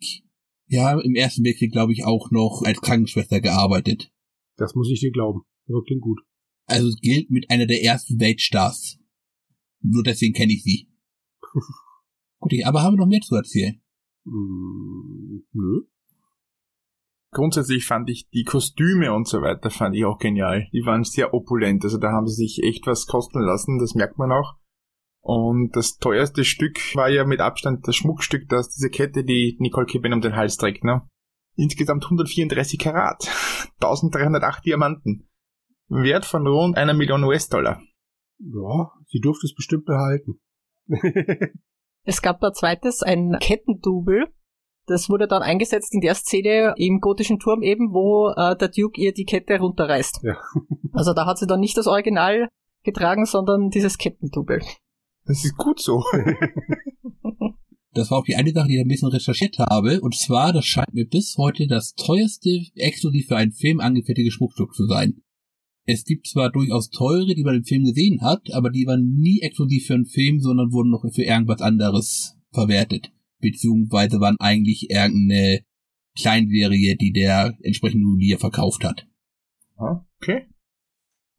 ja, 0.69 0.99
im 1.01 1.15
Ersten 1.15 1.45
Weltkrieg 1.45 1.73
glaube 1.73 1.93
ich 1.93 2.05
auch 2.05 2.31
noch 2.31 2.63
als 2.65 2.81
Krankenschwester 2.81 3.41
gearbeitet. 3.41 4.11
Das 4.57 4.75
muss 4.75 4.91
ich 4.91 5.01
dir 5.01 5.13
glauben. 5.13 5.43
Aber 5.69 5.83
klingt 5.85 6.03
gut. 6.03 6.21
Also 6.67 6.89
gilt 7.01 7.31
mit 7.31 7.51
einer 7.51 7.67
der 7.67 7.83
ersten 7.83 8.19
Weltstars. 8.21 8.99
Nur 9.81 10.03
deswegen 10.03 10.35
kenne 10.35 10.53
ich 10.53 10.65
sie. 10.65 10.89
Gut, 12.41 12.53
aber 12.65 12.83
haben 12.83 12.95
wir 12.95 13.05
noch 13.05 13.09
mehr 13.09 13.21
zu 13.21 13.35
erzählen? 13.35 13.81
Mm, 14.25 15.43
nö. 15.53 15.83
Grundsätzlich 17.33 17.85
fand 17.85 18.09
ich 18.11 18.29
die 18.31 18.45
Kostüme 18.45 19.13
und 19.13 19.29
so 19.29 19.43
weiter 19.43 19.71
fand 19.71 19.95
ich 19.95 20.05
auch 20.05 20.19
genial. 20.19 20.69
Die 20.73 20.85
waren 20.85 21.05
sehr 21.05 21.35
opulent. 21.35 21.85
Also 21.85 21.99
da 21.99 22.13
haben 22.13 22.27
sie 22.27 22.47
sich 22.47 22.63
echt 22.63 22.87
was 22.87 23.07
kosten 23.07 23.41
lassen, 23.41 23.79
das 23.79 23.95
merkt 23.95 24.19
man 24.19 24.33
auch. 24.33 24.55
Und 25.27 25.75
das 25.75 25.97
teuerste 25.97 26.45
Stück 26.45 26.79
war 26.95 27.09
ja 27.09 27.25
mit 27.25 27.41
Abstand 27.41 27.89
das 27.89 27.97
Schmuckstück, 27.97 28.49
das 28.49 28.69
diese 28.69 28.91
Kette, 28.91 29.25
die 29.25 29.57
Nicole 29.59 29.85
Kidman 29.85 30.13
um 30.13 30.21
den 30.21 30.37
Hals 30.37 30.57
trägt, 30.57 30.85
ne? 30.85 31.03
Insgesamt 31.57 32.05
134 32.05 32.79
Karat. 32.79 33.27
1308 33.81 34.65
Diamanten. 34.65 35.29
Wert 35.89 36.27
von 36.27 36.47
rund 36.47 36.77
einer 36.77 36.95
Million 36.95 37.25
US-Dollar. 37.25 37.83
Ja, 38.39 38.93
sie 39.09 39.19
durfte 39.19 39.47
es 39.47 39.55
bestimmt 39.55 39.85
behalten. 39.87 40.39
Es 42.09 42.23
gab 42.23 42.39
da 42.39 42.53
zweites 42.53 43.03
ein 43.03 43.37
Kettendouble. 43.41 44.29
Das 44.87 45.11
wurde 45.11 45.27
dann 45.27 45.43
eingesetzt 45.43 45.93
in 45.93 46.01
der 46.01 46.15
Szene 46.15 46.73
im 46.77 47.01
gotischen 47.01 47.41
Turm 47.41 47.63
eben, 47.63 47.93
wo 47.93 48.29
äh, 48.29 48.55
der 48.57 48.69
Duke 48.69 49.01
ihr 49.01 49.13
die 49.13 49.25
Kette 49.25 49.59
runterreißt. 49.59 50.21
Ja. 50.23 50.39
Also 50.93 51.15
da 51.15 51.27
hat 51.27 51.39
sie 51.39 51.49
dann 51.49 51.59
nicht 51.59 51.77
das 51.77 51.89
Original 51.89 52.49
getragen, 52.85 53.27
sondern 53.27 53.71
dieses 53.71 53.99
Kettendouble. 53.99 54.61
Das 55.27 55.45
ist 55.45 55.57
gut 55.57 55.81
so. 55.81 56.03
Das 57.93 58.11
war 58.11 58.19
auch 58.19 58.25
die 58.25 58.37
eine 58.37 58.53
Sache, 58.53 58.69
die 58.69 58.75
ich 58.75 58.81
ein 58.81 58.89
bisschen 58.89 59.09
recherchiert 59.09 59.59
habe. 59.59 60.03
Und 60.03 60.15
zwar, 60.15 60.53
das 60.53 60.67
scheint 60.67 60.93
mir 60.93 61.07
bis 61.07 61.39
heute 61.39 61.67
das 61.67 61.95
teuerste 61.95 62.61
exklusiv 62.75 63.29
für 63.29 63.37
einen 63.37 63.53
Film 63.53 63.81
angefertigte 63.81 64.31
Schmuckstück 64.31 64.75
zu 64.75 64.87
sein. 64.87 65.23
Es 65.87 66.05
gibt 66.05 66.27
zwar 66.27 66.51
durchaus 66.51 66.91
teure, 66.91 67.35
die 67.35 67.43
man 67.43 67.55
im 67.55 67.65
Film 67.65 67.85
gesehen 67.85 68.21
hat, 68.21 68.53
aber 68.53 68.69
die 68.69 68.87
waren 68.87 69.17
nie 69.17 69.41
exklusiv 69.41 69.87
für 69.87 69.95
einen 69.95 70.05
Film, 70.05 70.41
sondern 70.41 70.73
wurden 70.73 70.91
noch 70.91 71.11
für 71.11 71.23
irgendwas 71.23 71.63
anderes 71.63 72.37
verwertet. 72.53 73.13
Beziehungsweise 73.41 74.21
waren 74.21 74.37
eigentlich 74.41 74.91
irgendeine 74.91 75.63
Kleinserie, 76.19 76.97
die 76.97 77.13
der 77.13 77.57
entsprechende 77.63 78.05
Juwelier 78.05 78.39
verkauft 78.39 78.85
hat. 78.85 79.07
Ah, 79.79 80.05
Okay. 80.21 80.47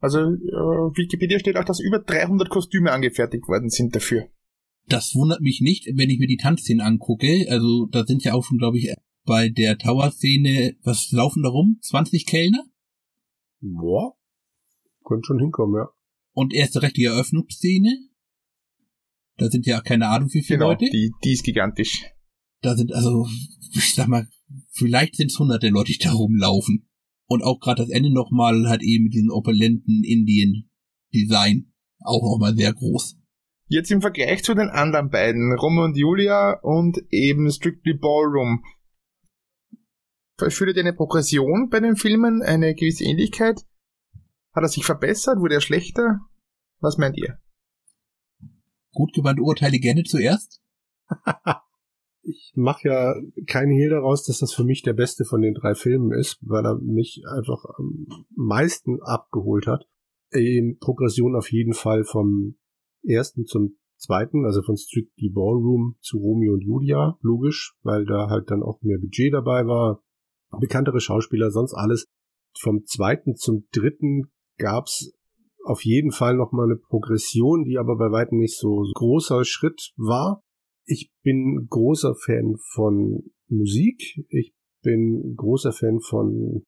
Also, 0.00 0.18
äh, 0.20 0.96
Wikipedia 0.96 1.38
steht 1.38 1.56
auch, 1.56 1.64
dass 1.64 1.80
über 1.80 1.98
300 1.98 2.48
Kostüme 2.48 2.92
angefertigt 2.92 3.48
worden 3.48 3.68
sind 3.68 3.94
dafür. 3.96 4.28
Das 4.86 5.14
wundert 5.14 5.40
mich 5.40 5.60
nicht, 5.60 5.86
wenn 5.94 6.08
ich 6.08 6.18
mir 6.18 6.28
die 6.28 6.36
Tanzszenen 6.36 6.80
angucke. 6.80 7.46
Also 7.50 7.86
da 7.90 8.04
sind 8.06 8.24
ja 8.24 8.34
auch 8.34 8.44
schon, 8.44 8.58
glaube 8.58 8.78
ich, 8.78 8.94
bei 9.24 9.48
der 9.50 9.76
Tower-Szene, 9.76 10.76
was 10.82 11.10
laufen 11.12 11.42
da 11.42 11.50
rum? 11.50 11.78
20 11.82 12.24
Kellner? 12.26 12.64
Boah. 13.60 14.14
Könnte 15.04 15.26
schon 15.26 15.38
hinkommen, 15.40 15.74
ja. 15.76 15.88
Und 16.32 16.54
erste 16.54 16.80
recht 16.80 16.96
die 16.96 17.04
Eröffnungsszene. 17.04 18.08
Da 19.36 19.50
sind 19.50 19.66
ja 19.66 19.80
keine 19.80 20.08
Ahnung 20.08 20.28
wie 20.32 20.42
viele 20.42 20.58
Genau, 20.58 20.70
Leute. 20.70 20.86
die, 20.90 21.12
die 21.22 21.32
ist 21.32 21.44
gigantisch. 21.44 22.04
Da 22.62 22.74
sind 22.76 22.92
also, 22.92 23.26
ich 23.74 23.94
sag 23.94 24.08
mal, 24.08 24.26
vielleicht 24.70 25.16
sind 25.16 25.30
es 25.30 25.38
hunderte 25.38 25.68
Leute, 25.68 25.92
die 25.92 25.98
da 25.98 26.12
rumlaufen. 26.12 26.87
Und 27.28 27.42
auch 27.42 27.60
gerade 27.60 27.82
das 27.82 27.90
Ende 27.90 28.12
nochmal 28.12 28.68
hat 28.68 28.82
eben 28.82 29.04
mit 29.04 29.14
diesem 29.14 29.30
opulenten 29.30 30.02
Indien-Design 30.02 31.70
auch 32.00 32.22
nochmal 32.22 32.56
sehr 32.56 32.72
groß. 32.72 33.18
Jetzt 33.66 33.90
im 33.90 34.00
Vergleich 34.00 34.42
zu 34.42 34.54
den 34.54 34.70
anderen 34.70 35.10
beiden, 35.10 35.52
Romeo 35.52 35.84
und 35.84 35.96
Julia 35.96 36.58
und 36.62 36.98
eben 37.10 37.50
Strictly 37.50 37.94
Ballroom. 37.94 38.64
Verspürt 40.38 40.76
ihr 40.76 40.80
eine 40.82 40.94
Progression 40.94 41.68
bei 41.68 41.80
den 41.80 41.96
Filmen, 41.96 42.42
eine 42.42 42.74
gewisse 42.74 43.04
Ähnlichkeit? 43.04 43.66
Hat 44.54 44.62
er 44.62 44.68
sich 44.68 44.86
verbessert? 44.86 45.38
Wurde 45.40 45.56
er 45.56 45.60
schlechter? 45.60 46.20
Was 46.80 46.96
meint 46.96 47.18
ihr? 47.18 47.38
Gut 48.92 49.12
gewandte 49.12 49.42
Urteile 49.42 49.78
gerne 49.78 50.04
zuerst. 50.04 50.62
ich 52.28 52.52
mache 52.54 52.88
ja 52.88 53.14
keinen 53.46 53.72
Hehl 53.72 53.90
daraus, 53.90 54.24
dass 54.24 54.38
das 54.38 54.52
für 54.52 54.64
mich 54.64 54.82
der 54.82 54.92
beste 54.92 55.24
von 55.24 55.40
den 55.40 55.54
drei 55.54 55.74
Filmen 55.74 56.12
ist, 56.12 56.38
weil 56.42 56.64
er 56.64 56.78
mich 56.78 57.22
einfach 57.28 57.64
am 57.78 58.06
meisten 58.36 59.00
abgeholt 59.02 59.66
hat. 59.66 59.86
In 60.30 60.78
Progression 60.78 61.34
auf 61.34 61.50
jeden 61.50 61.72
Fall 61.72 62.04
vom 62.04 62.56
ersten 63.02 63.46
zum 63.46 63.76
zweiten, 63.96 64.44
also 64.44 64.62
von 64.62 64.76
Strictly 64.76 65.30
Ballroom 65.30 65.96
zu 66.00 66.18
Romeo 66.18 66.54
und 66.54 66.62
Julia, 66.62 67.18
logisch, 67.20 67.74
weil 67.82 68.04
da 68.04 68.28
halt 68.28 68.50
dann 68.50 68.62
auch 68.62 68.80
mehr 68.82 68.98
Budget 68.98 69.32
dabei 69.32 69.66
war, 69.66 70.02
bekanntere 70.60 71.00
Schauspieler, 71.00 71.50
sonst 71.50 71.74
alles. 71.74 72.06
Vom 72.58 72.84
zweiten 72.84 73.36
zum 73.36 73.66
dritten 73.72 74.30
gab's 74.56 75.12
auf 75.64 75.84
jeden 75.84 76.12
Fall 76.12 76.34
nochmal 76.34 76.66
eine 76.66 76.76
Progression, 76.76 77.64
die 77.64 77.78
aber 77.78 77.96
bei 77.96 78.10
weitem 78.10 78.38
nicht 78.38 78.56
so 78.56 78.84
großer 78.94 79.44
Schritt 79.44 79.92
war. 79.96 80.42
Ich 80.90 81.12
bin 81.22 81.66
großer 81.68 82.14
Fan 82.14 82.56
von 82.72 83.30
Musik. 83.48 84.24
Ich 84.30 84.54
bin 84.82 85.34
großer 85.36 85.72
Fan 85.72 86.00
von 86.00 86.64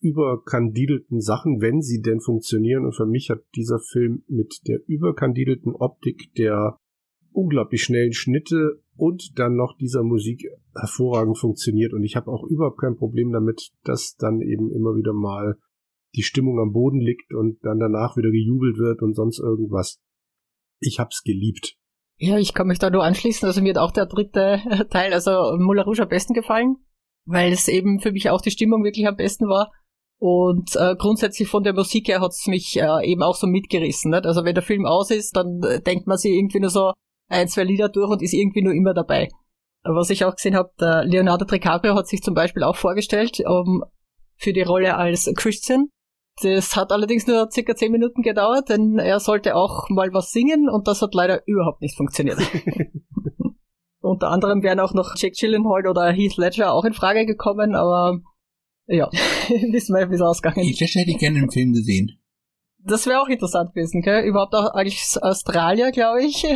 überkandidelten 0.00 1.20
Sachen, 1.20 1.60
wenn 1.60 1.80
sie 1.80 2.02
denn 2.02 2.20
funktionieren. 2.20 2.84
Und 2.84 2.96
für 2.96 3.06
mich 3.06 3.30
hat 3.30 3.44
dieser 3.54 3.78
Film 3.78 4.24
mit 4.26 4.66
der 4.66 4.80
überkandidelten 4.88 5.76
Optik, 5.76 6.34
der 6.34 6.76
unglaublich 7.30 7.84
schnellen 7.84 8.14
Schnitte 8.14 8.82
und 8.96 9.38
dann 9.38 9.54
noch 9.54 9.76
dieser 9.78 10.02
Musik 10.02 10.48
hervorragend 10.74 11.38
funktioniert. 11.38 11.92
Und 11.92 12.02
ich 12.02 12.16
habe 12.16 12.32
auch 12.32 12.42
überhaupt 12.42 12.80
kein 12.80 12.96
Problem 12.96 13.30
damit, 13.30 13.70
dass 13.84 14.16
dann 14.16 14.40
eben 14.40 14.72
immer 14.72 14.96
wieder 14.96 15.12
mal 15.12 15.56
die 16.16 16.22
Stimmung 16.22 16.58
am 16.58 16.72
Boden 16.72 16.98
liegt 16.98 17.32
und 17.32 17.64
dann 17.64 17.78
danach 17.78 18.16
wieder 18.16 18.32
gejubelt 18.32 18.76
wird 18.76 19.02
und 19.02 19.14
sonst 19.14 19.38
irgendwas. 19.38 20.00
Ich 20.80 20.98
hab's 20.98 21.22
geliebt. 21.22 21.76
Ja, 22.18 22.38
ich 22.38 22.54
kann 22.54 22.66
mich 22.66 22.78
da 22.78 22.88
nur 22.88 23.04
anschließen. 23.04 23.46
Also 23.46 23.60
mir 23.60 23.70
hat 23.70 23.78
auch 23.78 23.92
der 23.92 24.06
dritte 24.06 24.60
Teil, 24.90 25.12
also 25.12 25.56
Moulin 25.58 25.84
Rouge 25.84 26.02
am 26.02 26.08
besten 26.08 26.32
gefallen, 26.32 26.76
weil 27.26 27.52
es 27.52 27.68
eben 27.68 28.00
für 28.00 28.12
mich 28.12 28.30
auch 28.30 28.40
die 28.40 28.50
Stimmung 28.50 28.84
wirklich 28.84 29.06
am 29.06 29.16
besten 29.16 29.48
war. 29.48 29.70
Und 30.18 30.74
äh, 30.76 30.96
grundsätzlich 30.96 31.48
von 31.48 31.62
der 31.62 31.74
Musik 31.74 32.08
her 32.08 32.22
hat's 32.22 32.46
mich 32.46 32.80
äh, 32.80 33.06
eben 33.06 33.22
auch 33.22 33.34
so 33.34 33.46
mitgerissen. 33.46 34.10
Nicht? 34.10 34.24
Also 34.24 34.44
wenn 34.44 34.54
der 34.54 34.62
Film 34.62 34.86
aus 34.86 35.10
ist, 35.10 35.36
dann 35.36 35.60
äh, 35.62 35.82
denkt 35.82 36.06
man 36.06 36.16
sich 36.16 36.32
irgendwie 36.32 36.60
nur 36.60 36.70
so 36.70 36.92
ein, 37.28 37.48
zwei 37.48 37.64
Lieder 37.64 37.90
durch 37.90 38.10
und 38.10 38.22
ist 38.22 38.32
irgendwie 38.32 38.62
nur 38.62 38.72
immer 38.72 38.94
dabei. 38.94 39.28
Was 39.82 40.10
ich 40.10 40.24
auch 40.24 40.34
gesehen 40.34 40.56
habe, 40.56 41.04
Leonardo 41.04 41.44
DiCaprio 41.44 41.94
hat 41.94 42.08
sich 42.08 42.20
zum 42.20 42.34
Beispiel 42.34 42.64
auch 42.64 42.74
vorgestellt 42.74 43.40
um, 43.46 43.84
für 44.36 44.52
die 44.52 44.62
Rolle 44.62 44.96
als 44.96 45.30
Christian. 45.36 45.90
Das 46.42 46.76
hat 46.76 46.92
allerdings 46.92 47.26
nur 47.26 47.48
circa 47.50 47.74
zehn 47.74 47.92
Minuten 47.92 48.22
gedauert, 48.22 48.68
denn 48.68 48.98
er 48.98 49.20
sollte 49.20 49.56
auch 49.56 49.88
mal 49.88 50.12
was 50.12 50.32
singen 50.32 50.68
und 50.68 50.86
das 50.86 51.00
hat 51.00 51.14
leider 51.14 51.42
überhaupt 51.46 51.80
nicht 51.80 51.96
funktioniert. 51.96 52.38
Unter 54.00 54.30
anderem 54.30 54.62
wären 54.62 54.78
auch 54.80 54.92
noch 54.92 55.14
Jake 55.16 55.34
Gyllenhaal 55.38 55.86
oder 55.86 56.12
Heath 56.12 56.36
Ledger 56.36 56.72
auch 56.72 56.84
in 56.84 56.92
Frage 56.92 57.24
gekommen, 57.24 57.74
aber 57.74 58.20
ja, 58.86 59.10
wissen 59.72 59.96
wir, 59.96 60.10
wie 60.10 60.14
es 60.14 60.20
ausgegangen 60.20 60.60
ist. 60.60 60.68
Heath 60.68 60.80
Ledger 60.80 61.00
hätte 61.00 61.10
ich 61.10 61.18
gerne 61.18 61.38
im 61.38 61.50
Film 61.50 61.72
gesehen. 61.72 62.20
Das 62.78 63.06
wäre 63.06 63.20
auch 63.20 63.28
interessant 63.28 63.74
gewesen, 63.74 64.02
gell? 64.02 64.24
Überhaupt 64.24 64.54
auch 64.54 64.72
als 64.74 65.18
Australier, 65.20 65.90
glaube 65.90 66.24
ich. 66.24 66.46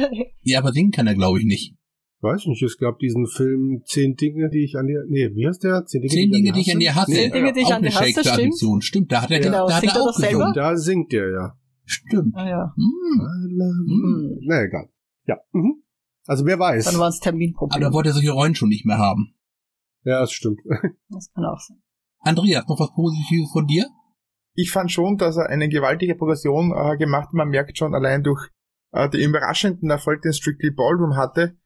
ja, 0.43 0.59
aber 0.61 0.73
singen 0.73 0.93
kann 0.93 1.09
er, 1.09 1.15
glaube 1.15 1.41
ich, 1.41 1.45
nicht. 1.45 1.75
Weiß 2.23 2.47
nicht, 2.47 2.63
es 2.63 2.77
gab 2.77 2.99
diesen 2.99 3.27
Film 3.27 3.83
Zehn 3.87 4.15
Dinge, 4.15 4.51
die 4.51 4.65
ich 4.65 4.77
an 4.77 4.87
dir, 4.87 5.05
nee, 5.09 5.31
wie 5.35 5.47
heißt 5.47 5.65
der? 5.65 5.87
Zehn 5.87 6.03
Dinge, 6.03 6.13
Zehn 6.13 6.31
Dinge 6.31 6.53
die 6.53 6.61
ich 6.61 6.73
an 6.73 6.81
dir 6.81 6.95
hasse. 6.95 7.13
Zehn 7.13 7.33
Dinge, 7.33 7.53
die 7.53 7.61
ich 7.61 7.73
an 7.73 7.83
dir 7.83 7.95
hasse, 7.95 8.25
stimmt. 8.25 8.85
Stimmt, 8.85 9.13
da 9.13 9.23
hat 9.23 9.31
er, 9.31 9.41
genau, 9.41 9.67
da 9.67 9.77
hat 9.77 9.85
er 9.85 10.03
auch 10.03 10.15
gesungen. 10.15 10.53
Da 10.55 10.77
singt 10.77 11.13
er, 11.15 11.33
ja. 11.33 11.57
Stimmt. 11.87 12.37
Ah, 12.37 12.49
ja. 12.49 12.75
Hm. 12.77 13.89
Hm. 13.89 14.39
Na 14.43 14.63
egal. 14.63 14.91
Ja. 15.27 15.39
Mhm. 15.53 15.83
Also 16.27 16.47
wer 16.47 16.59
weiß. 16.59 16.85
Dann 16.85 17.01
war 17.01 17.09
es 17.09 17.19
Terminproblem. 17.19 17.75
Aber 17.75 17.91
da 17.91 17.93
wollte 17.93 18.11
er 18.11 18.13
solche 18.13 18.31
Rollen 18.31 18.55
schon 18.55 18.69
nicht 18.69 18.87
mehr 18.87 18.99
haben. 18.99 19.35
Ja, 20.05 20.21
das 20.21 20.33
stimmt. 20.33 20.61
Das 21.09 21.33
kann 21.33 21.45
auch 21.45 21.59
sein. 21.59 21.83
Andreas, 22.21 22.69
noch 22.69 22.79
was 22.79 22.93
Positives 22.95 23.51
von 23.51 23.67
dir? 23.67 23.87
Ich 24.55 24.71
fand 24.71 24.93
schon, 24.93 25.17
dass 25.17 25.37
er 25.37 25.49
eine 25.49 25.69
gewaltige 25.69 26.15
Progression 26.15 26.73
äh, 26.73 26.97
gemacht 26.97 27.29
hat. 27.29 27.33
Man 27.33 27.49
merkt 27.49 27.79
schon 27.79 27.95
allein 27.95 28.23
durch 28.23 28.49
äh, 28.93 29.09
den 29.09 29.31
überraschenden 29.31 29.91
Erfolg, 29.91 30.23
den 30.23 30.33
Strictly 30.33 30.71
Ballroom 30.71 31.17
hatte, 31.17 31.57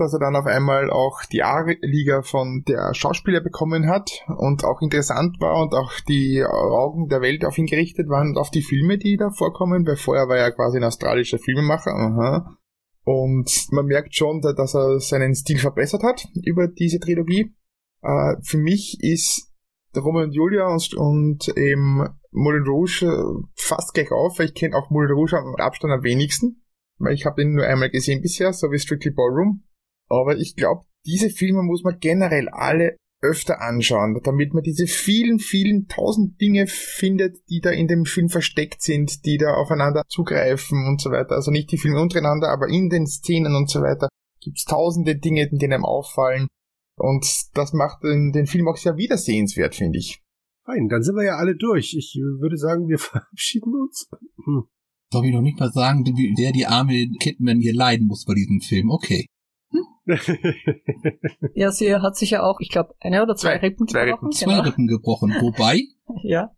dass 0.00 0.12
er 0.12 0.18
dann 0.18 0.36
auf 0.36 0.46
einmal 0.46 0.90
auch 0.90 1.22
die 1.30 1.42
A-Liga 1.42 2.22
von 2.22 2.64
der 2.66 2.94
Schauspieler 2.94 3.40
bekommen 3.40 3.88
hat 3.88 4.10
und 4.38 4.64
auch 4.64 4.80
interessant 4.80 5.40
war 5.40 5.62
und 5.62 5.74
auch 5.74 5.92
die 6.08 6.44
Augen 6.44 7.08
der 7.08 7.20
Welt 7.20 7.44
auf 7.44 7.58
ihn 7.58 7.66
gerichtet 7.66 8.08
waren 8.08 8.30
und 8.30 8.38
auf 8.38 8.50
die 8.50 8.62
Filme, 8.62 8.98
die 8.98 9.16
da 9.16 9.30
vorkommen, 9.30 9.86
weil 9.86 9.96
vorher 9.96 10.28
war 10.28 10.36
er 10.36 10.52
quasi 10.52 10.78
ein 10.78 10.84
australischer 10.84 11.38
Filmemacher. 11.38 11.92
Aha. 11.92 12.56
Und 13.04 13.68
man 13.70 13.86
merkt 13.86 14.14
schon, 14.14 14.40
dass 14.40 14.74
er 14.74 15.00
seinen 15.00 15.34
Stil 15.34 15.58
verbessert 15.58 16.02
hat 16.02 16.26
über 16.44 16.68
diese 16.68 16.98
Trilogie. 16.98 17.54
Äh, 18.02 18.36
für 18.42 18.58
mich 18.58 18.98
ist 19.00 19.50
Romeo 19.96 20.22
und 20.22 20.32
Julia 20.32 20.66
und, 20.68 20.94
und 20.94 21.48
eben 21.56 22.08
Moulin 22.30 22.64
Rouge 22.64 23.02
äh, 23.02 23.48
fast 23.54 23.94
gleich 23.94 24.10
auf, 24.12 24.38
weil 24.38 24.46
ich 24.46 24.54
kenne 24.54 24.76
auch 24.76 24.90
Moulin 24.90 25.12
Rouge 25.12 25.36
am 25.36 25.54
Abstand 25.56 25.92
am 25.92 26.04
wenigsten, 26.04 26.62
weil 26.98 27.14
ich 27.14 27.26
habe 27.26 27.42
ihn 27.42 27.54
nur 27.54 27.66
einmal 27.66 27.90
gesehen 27.90 28.22
bisher, 28.22 28.52
so 28.52 28.70
wie 28.70 28.78
Strictly 28.78 29.10
Ballroom. 29.10 29.64
Aber 30.10 30.36
ich 30.36 30.56
glaube, 30.56 30.84
diese 31.06 31.30
Filme 31.30 31.62
muss 31.62 31.82
man 31.82 31.98
generell 31.98 32.48
alle 32.48 32.96
öfter 33.22 33.60
anschauen, 33.60 34.18
damit 34.24 34.54
man 34.54 34.62
diese 34.62 34.86
vielen, 34.86 35.38
vielen 35.38 35.86
tausend 35.88 36.40
Dinge 36.40 36.66
findet, 36.66 37.36
die 37.50 37.60
da 37.60 37.70
in 37.70 37.86
dem 37.86 38.06
Film 38.06 38.28
versteckt 38.28 38.82
sind, 38.82 39.26
die 39.26 39.36
da 39.36 39.54
aufeinander 39.54 40.02
zugreifen 40.08 40.86
und 40.86 41.00
so 41.00 41.10
weiter. 41.10 41.34
Also 41.34 41.50
nicht 41.50 41.70
die 41.70 41.78
Filme 41.78 42.00
untereinander, 42.00 42.48
aber 42.48 42.68
in 42.68 42.88
den 42.88 43.06
Szenen 43.06 43.54
und 43.54 43.68
so 43.68 43.82
weiter 43.82 44.08
gibt's 44.40 44.64
tausende 44.64 45.16
Dinge, 45.16 45.48
die 45.50 45.64
einem 45.64 45.84
auffallen. 45.84 46.48
Und 46.96 47.26
das 47.54 47.72
macht 47.72 48.02
den, 48.04 48.32
den 48.32 48.46
Film 48.46 48.68
auch 48.68 48.76
sehr 48.76 48.96
wiedersehenswert, 48.96 49.74
finde 49.74 49.98
ich. 49.98 50.22
Fein, 50.64 50.88
dann 50.88 51.02
sind 51.02 51.16
wir 51.16 51.24
ja 51.24 51.36
alle 51.36 51.56
durch. 51.56 51.94
Ich 51.96 52.14
würde 52.14 52.56
sagen, 52.56 52.88
wir 52.88 52.98
verabschieden 52.98 53.74
uns. 53.74 54.08
Hm. 54.44 54.64
Soll 55.12 55.26
ich 55.26 55.32
noch 55.32 55.42
nicht 55.42 55.58
mal 55.58 55.72
sagen, 55.72 56.04
wer 56.04 56.52
die 56.52 56.66
arme 56.66 57.08
Kidman 57.18 57.60
hier 57.60 57.74
leiden 57.74 58.06
muss 58.06 58.24
bei 58.24 58.34
diesem 58.34 58.60
Film? 58.60 58.90
Okay. 58.90 59.26
ja, 61.54 61.70
sie 61.70 61.94
hat 61.94 62.16
sich 62.16 62.30
ja 62.30 62.42
auch, 62.42 62.60
ich 62.60 62.68
glaube, 62.68 62.94
eine 63.00 63.22
oder 63.22 63.36
zwei, 63.36 63.58
zwei 63.58 63.66
Rippen 63.66 63.88
zwei 63.88 64.04
gebrochen. 64.06 64.26
Rippen. 64.26 64.32
Zwei 64.32 64.52
genau. 64.52 64.62
Rippen 64.62 64.86
gebrochen. 64.86 65.30
Wobei? 65.40 65.82
ja. 66.22 66.50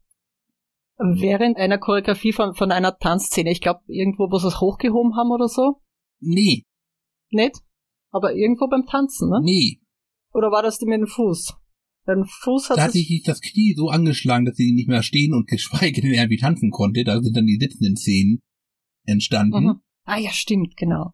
Während 0.98 1.56
einer 1.56 1.78
Choreografie 1.78 2.32
von, 2.32 2.54
von 2.54 2.70
einer 2.70 2.96
Tanzszene, 2.98 3.50
ich 3.50 3.60
glaube, 3.60 3.80
irgendwo, 3.88 4.30
wo 4.30 4.38
sie 4.38 4.48
es 4.48 4.60
hochgehoben 4.60 5.16
haben 5.16 5.30
oder 5.30 5.48
so? 5.48 5.80
Nee. 6.20 6.64
Nicht? 7.30 7.56
Aber 8.10 8.34
irgendwo 8.34 8.68
beim 8.68 8.86
Tanzen, 8.86 9.30
ne? 9.30 9.40
Nee. 9.42 9.80
Oder 10.32 10.50
war 10.50 10.62
das 10.62 10.78
die 10.78 10.86
mit 10.86 11.00
dem 11.00 11.06
Fuß? 11.06 11.54
Dein 12.04 12.24
Fuß 12.24 12.70
hat 12.70 12.78
da 12.78 12.82
hat 12.84 12.92
sich 12.92 13.22
das 13.24 13.40
Knie 13.40 13.74
so 13.76 13.88
angeschlagen, 13.88 14.44
dass 14.44 14.56
sie 14.56 14.72
nicht 14.72 14.88
mehr 14.88 15.02
stehen 15.02 15.34
und 15.34 15.46
geschweige 15.46 16.00
denn 16.00 16.12
irgendwie 16.12 16.36
tanzen 16.36 16.70
konnte. 16.70 17.04
Da 17.04 17.20
sind 17.20 17.36
dann 17.36 17.46
die 17.46 17.58
sitzenden 17.60 17.96
Szenen 17.96 18.42
entstanden. 19.04 19.64
Mhm. 19.64 19.80
Ah 20.04 20.18
ja, 20.18 20.30
stimmt, 20.30 20.76
genau. 20.76 21.12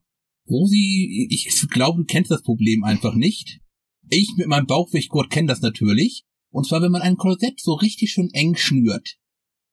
Wo 0.49 0.67
sie, 0.67 1.29
ich 1.31 1.49
glaube, 1.71 1.99
du 1.99 2.05
kennst 2.05 2.31
das 2.31 2.43
Problem 2.43 2.85
einfach 2.85 3.15
nicht. 3.15 3.61
Ich 4.09 4.33
mit 4.37 4.49
meinem 4.49 4.67
Bauchwichtgurt 4.67 5.31
kenne 5.31 5.49
das 5.49 5.61
natürlich. 5.61 6.25
Und 6.51 6.67
zwar, 6.67 6.81
wenn 6.81 6.93
man 6.93 7.03
ein 7.03 7.17
Korsett 7.17 7.61
so 7.61 7.75
richtig 7.75 8.11
schön 8.11 8.31
eng 8.33 8.57
schnürt. 8.57 9.19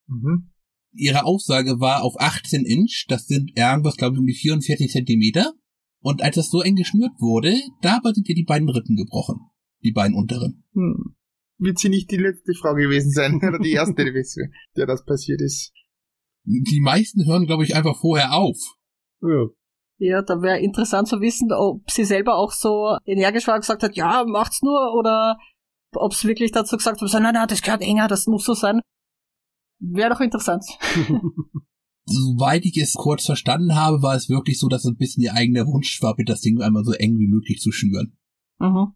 Mhm. 0.08 0.52
Ihre 0.94 1.26
Aussage 1.26 1.80
war 1.80 2.04
auf 2.04 2.20
18 2.20 2.66
Inch, 2.66 3.06
das 3.08 3.28
sind 3.28 3.58
irgendwas, 3.58 3.98
glaube 3.98 4.16
ich, 4.16 4.20
um 4.20 4.26
die 4.26 4.34
44 4.34 4.92
Zentimeter. 4.92 5.54
Und 6.02 6.22
als 6.22 6.36
das 6.36 6.50
so 6.50 6.62
eng 6.62 6.76
geschnürt 6.76 7.20
wurde, 7.20 7.56
dabei 7.82 8.12
sind 8.14 8.30
ihr 8.30 8.36
die 8.36 8.44
beiden 8.44 8.70
Rippen 8.70 8.96
gebrochen. 8.96 9.40
Die 9.84 9.92
beiden 9.92 10.16
unteren. 10.16 10.64
Hm. 10.74 11.16
Wird 11.58 11.80
sie 11.80 11.90
nicht 11.90 12.12
die 12.12 12.18
letzte 12.18 12.54
Frau 12.54 12.74
gewesen 12.76 13.12
sein, 13.12 13.36
oder 13.48 13.60
die 13.60 13.72
erste, 13.72 14.04
der 14.76 14.86
das 14.86 15.06
passiert 15.06 15.42
ist? 15.42 15.72
Die 16.44 16.82
meisten 16.82 17.26
hören, 17.26 17.46
glaube 17.46 17.64
ich, 17.64 17.76
einfach 17.76 18.00
vorher 18.00 18.34
auf. 18.34 18.58
Ja. 19.22 19.48
Ja, 19.98 20.22
da 20.22 20.42
wäre 20.42 20.60
interessant 20.60 21.08
zu 21.08 21.22
wissen, 21.22 21.52
ob 21.54 21.90
sie 21.90 22.04
selber 22.04 22.36
auch 22.36 22.52
so 22.52 22.98
energisch 23.06 23.48
war 23.48 23.56
und 23.56 23.62
gesagt 23.62 23.84
hat, 23.84 23.96
ja, 23.96 24.26
macht's 24.26 24.62
nur, 24.62 24.94
oder 24.94 25.38
ob 25.96 26.14
sie 26.14 26.28
wirklich 26.28 26.52
dazu 26.52 26.76
gesagt 26.76 27.02
hat, 27.02 27.22
nein, 27.22 27.34
nein, 27.34 27.48
das 27.48 27.62
gehört 27.62 27.82
enger, 27.82 28.08
das 28.08 28.28
muss 28.28 28.44
so 28.44 28.54
sein. 28.54 28.82
Wäre 29.80 30.10
doch 30.10 30.20
interessant. 30.20 30.66
Soweit 32.06 32.66
ich 32.66 32.78
es 32.78 32.94
kurz 32.94 33.26
verstanden 33.26 33.76
habe, 33.76 34.02
war 34.02 34.16
es 34.16 34.30
wirklich 34.30 34.60
so, 34.60 34.68
dass 34.68 34.86
es 34.86 34.92
ein 34.92 34.98
bisschen 34.98 35.24
ihr 35.24 35.34
eigener 35.34 35.66
Wunsch 35.66 36.02
war, 36.02 36.16
das 36.26 36.42
Ding 36.42 36.62
einmal 36.62 36.84
so 36.84 36.92
eng 36.92 37.18
wie 37.18 37.28
möglich 37.28 37.60
zu 37.62 37.72
schnüren. 37.72 38.18
Mhm. 38.60 38.94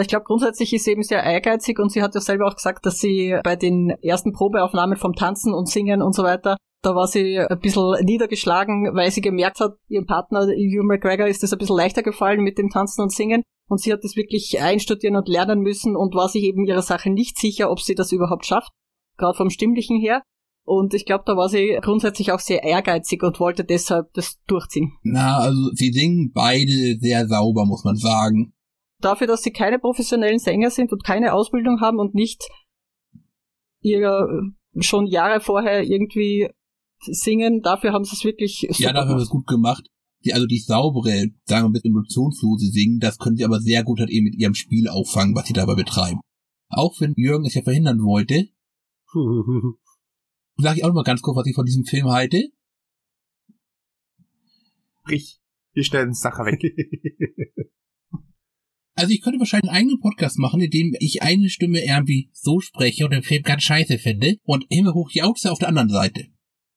Ich 0.00 0.08
glaube, 0.08 0.24
grundsätzlich 0.24 0.72
ist 0.72 0.84
sie 0.84 0.92
eben 0.92 1.02
sehr 1.02 1.22
ehrgeizig 1.22 1.78
und 1.78 1.92
sie 1.92 2.02
hat 2.02 2.14
ja 2.14 2.20
selber 2.20 2.46
auch 2.46 2.56
gesagt, 2.56 2.84
dass 2.86 2.98
sie 2.98 3.38
bei 3.44 3.56
den 3.56 3.90
ersten 4.02 4.32
Probeaufnahmen 4.32 4.96
vom 4.96 5.14
Tanzen 5.14 5.52
und 5.54 5.68
Singen 5.68 6.02
und 6.02 6.14
so 6.14 6.22
weiter 6.22 6.56
da 6.82 6.96
war 6.96 7.06
sie 7.06 7.38
ein 7.38 7.60
bisschen 7.60 8.04
niedergeschlagen, 8.04 8.94
weil 8.94 9.10
sie 9.10 9.20
gemerkt 9.20 9.60
hat, 9.60 9.74
ihrem 9.88 10.06
Partner 10.06 10.46
Hugh 10.46 10.82
McGregor 10.82 11.28
ist 11.28 11.44
es 11.44 11.52
ein 11.52 11.58
bisschen 11.58 11.76
leichter 11.76 12.02
gefallen 12.02 12.42
mit 12.42 12.58
dem 12.58 12.70
Tanzen 12.70 13.02
und 13.02 13.12
Singen. 13.12 13.42
Und 13.68 13.80
sie 13.80 13.92
hat 13.92 14.02
das 14.02 14.16
wirklich 14.16 14.60
einstudieren 14.60 15.16
und 15.16 15.28
lernen 15.28 15.60
müssen 15.60 15.96
und 15.96 16.14
war 16.14 16.28
sich 16.28 16.42
eben 16.42 16.66
ihrer 16.66 16.82
Sache 16.82 17.10
nicht 17.10 17.38
sicher, 17.38 17.70
ob 17.70 17.80
sie 17.80 17.94
das 17.94 18.12
überhaupt 18.12 18.44
schafft, 18.44 18.72
gerade 19.16 19.36
vom 19.36 19.48
Stimmlichen 19.48 20.00
her. 20.00 20.22
Und 20.64 20.92
ich 20.94 21.06
glaube, 21.06 21.24
da 21.26 21.36
war 21.36 21.48
sie 21.48 21.78
grundsätzlich 21.80 22.32
auch 22.32 22.40
sehr 22.40 22.64
ehrgeizig 22.64 23.22
und 23.22 23.40
wollte 23.40 23.64
deshalb 23.64 24.12
das 24.14 24.40
durchziehen. 24.46 24.92
Na, 25.02 25.38
also 25.38 25.70
sie 25.74 25.92
singen 25.92 26.32
beide 26.34 26.98
sehr 27.00 27.26
sauber, 27.28 27.64
muss 27.64 27.84
man 27.84 27.96
sagen. 27.96 28.52
Dafür, 29.00 29.26
dass 29.26 29.42
sie 29.42 29.50
keine 29.52 29.78
professionellen 29.78 30.38
Sänger 30.38 30.70
sind 30.70 30.92
und 30.92 31.04
keine 31.04 31.32
Ausbildung 31.32 31.80
haben 31.80 31.98
und 31.98 32.14
nicht 32.14 32.48
ihr 33.80 34.28
schon 34.78 35.06
Jahre 35.06 35.40
vorher 35.40 35.82
irgendwie 35.82 36.48
singen, 37.10 37.62
dafür 37.62 37.92
haben 37.92 38.04
sie 38.04 38.14
es 38.14 38.24
wirklich 38.24 38.66
super 38.70 38.82
Ja, 38.82 38.92
dafür 38.92 39.10
haben 39.12 39.18
sie 39.18 39.24
es 39.24 39.30
gut 39.30 39.46
gemacht. 39.46 39.86
Die, 40.24 40.32
also 40.32 40.46
die 40.46 40.58
saubere, 40.58 41.30
sagen 41.44 41.64
wir 41.64 41.68
ein 41.68 41.72
bisschen 41.72 41.90
emotionslose 41.90 42.66
singen, 42.66 43.00
das 43.00 43.18
können 43.18 43.36
sie 43.36 43.44
aber 43.44 43.60
sehr 43.60 43.82
gut 43.82 43.98
halt 44.00 44.10
eben 44.10 44.24
mit 44.24 44.36
ihrem 44.36 44.54
Spiel 44.54 44.88
auffangen, 44.88 45.34
was 45.34 45.46
sie 45.46 45.52
dabei 45.52 45.74
betreiben. 45.74 46.20
Auch 46.68 47.00
wenn 47.00 47.14
Jürgen 47.16 47.44
es 47.44 47.54
ja 47.54 47.62
verhindern 47.62 48.02
wollte, 48.02 48.48
sage 50.56 50.78
ich 50.78 50.84
auch 50.84 50.88
noch 50.88 50.94
mal 50.94 51.02
ganz 51.02 51.22
kurz, 51.22 51.36
was 51.36 51.46
ich 51.46 51.54
von 51.54 51.66
diesem 51.66 51.84
Film 51.84 52.08
halte. 52.08 52.50
Brich, 55.04 55.40
wir 55.72 55.84
stellen 55.84 56.14
Sache 56.14 56.44
weg. 56.44 56.62
Also 58.94 59.14
ich 59.14 59.22
könnte 59.22 59.38
wahrscheinlich 59.38 59.70
einen 59.70 59.78
eigenen 59.78 60.00
Podcast 60.00 60.38
machen, 60.38 60.60
in 60.60 60.70
dem 60.70 60.94
ich 61.00 61.22
eine 61.22 61.48
Stimme 61.48 61.82
irgendwie 61.82 62.30
so 62.32 62.60
spreche 62.60 63.04
und 63.04 63.12
den 63.12 63.22
Film 63.22 63.42
ganz 63.42 63.62
scheiße 63.62 63.98
finde 63.98 64.36
und 64.44 64.66
immer 64.68 64.92
hoch 64.92 65.10
die 65.10 65.22
Augen 65.22 65.38
auf 65.48 65.58
der 65.58 65.68
anderen 65.68 65.88
Seite. 65.88 66.26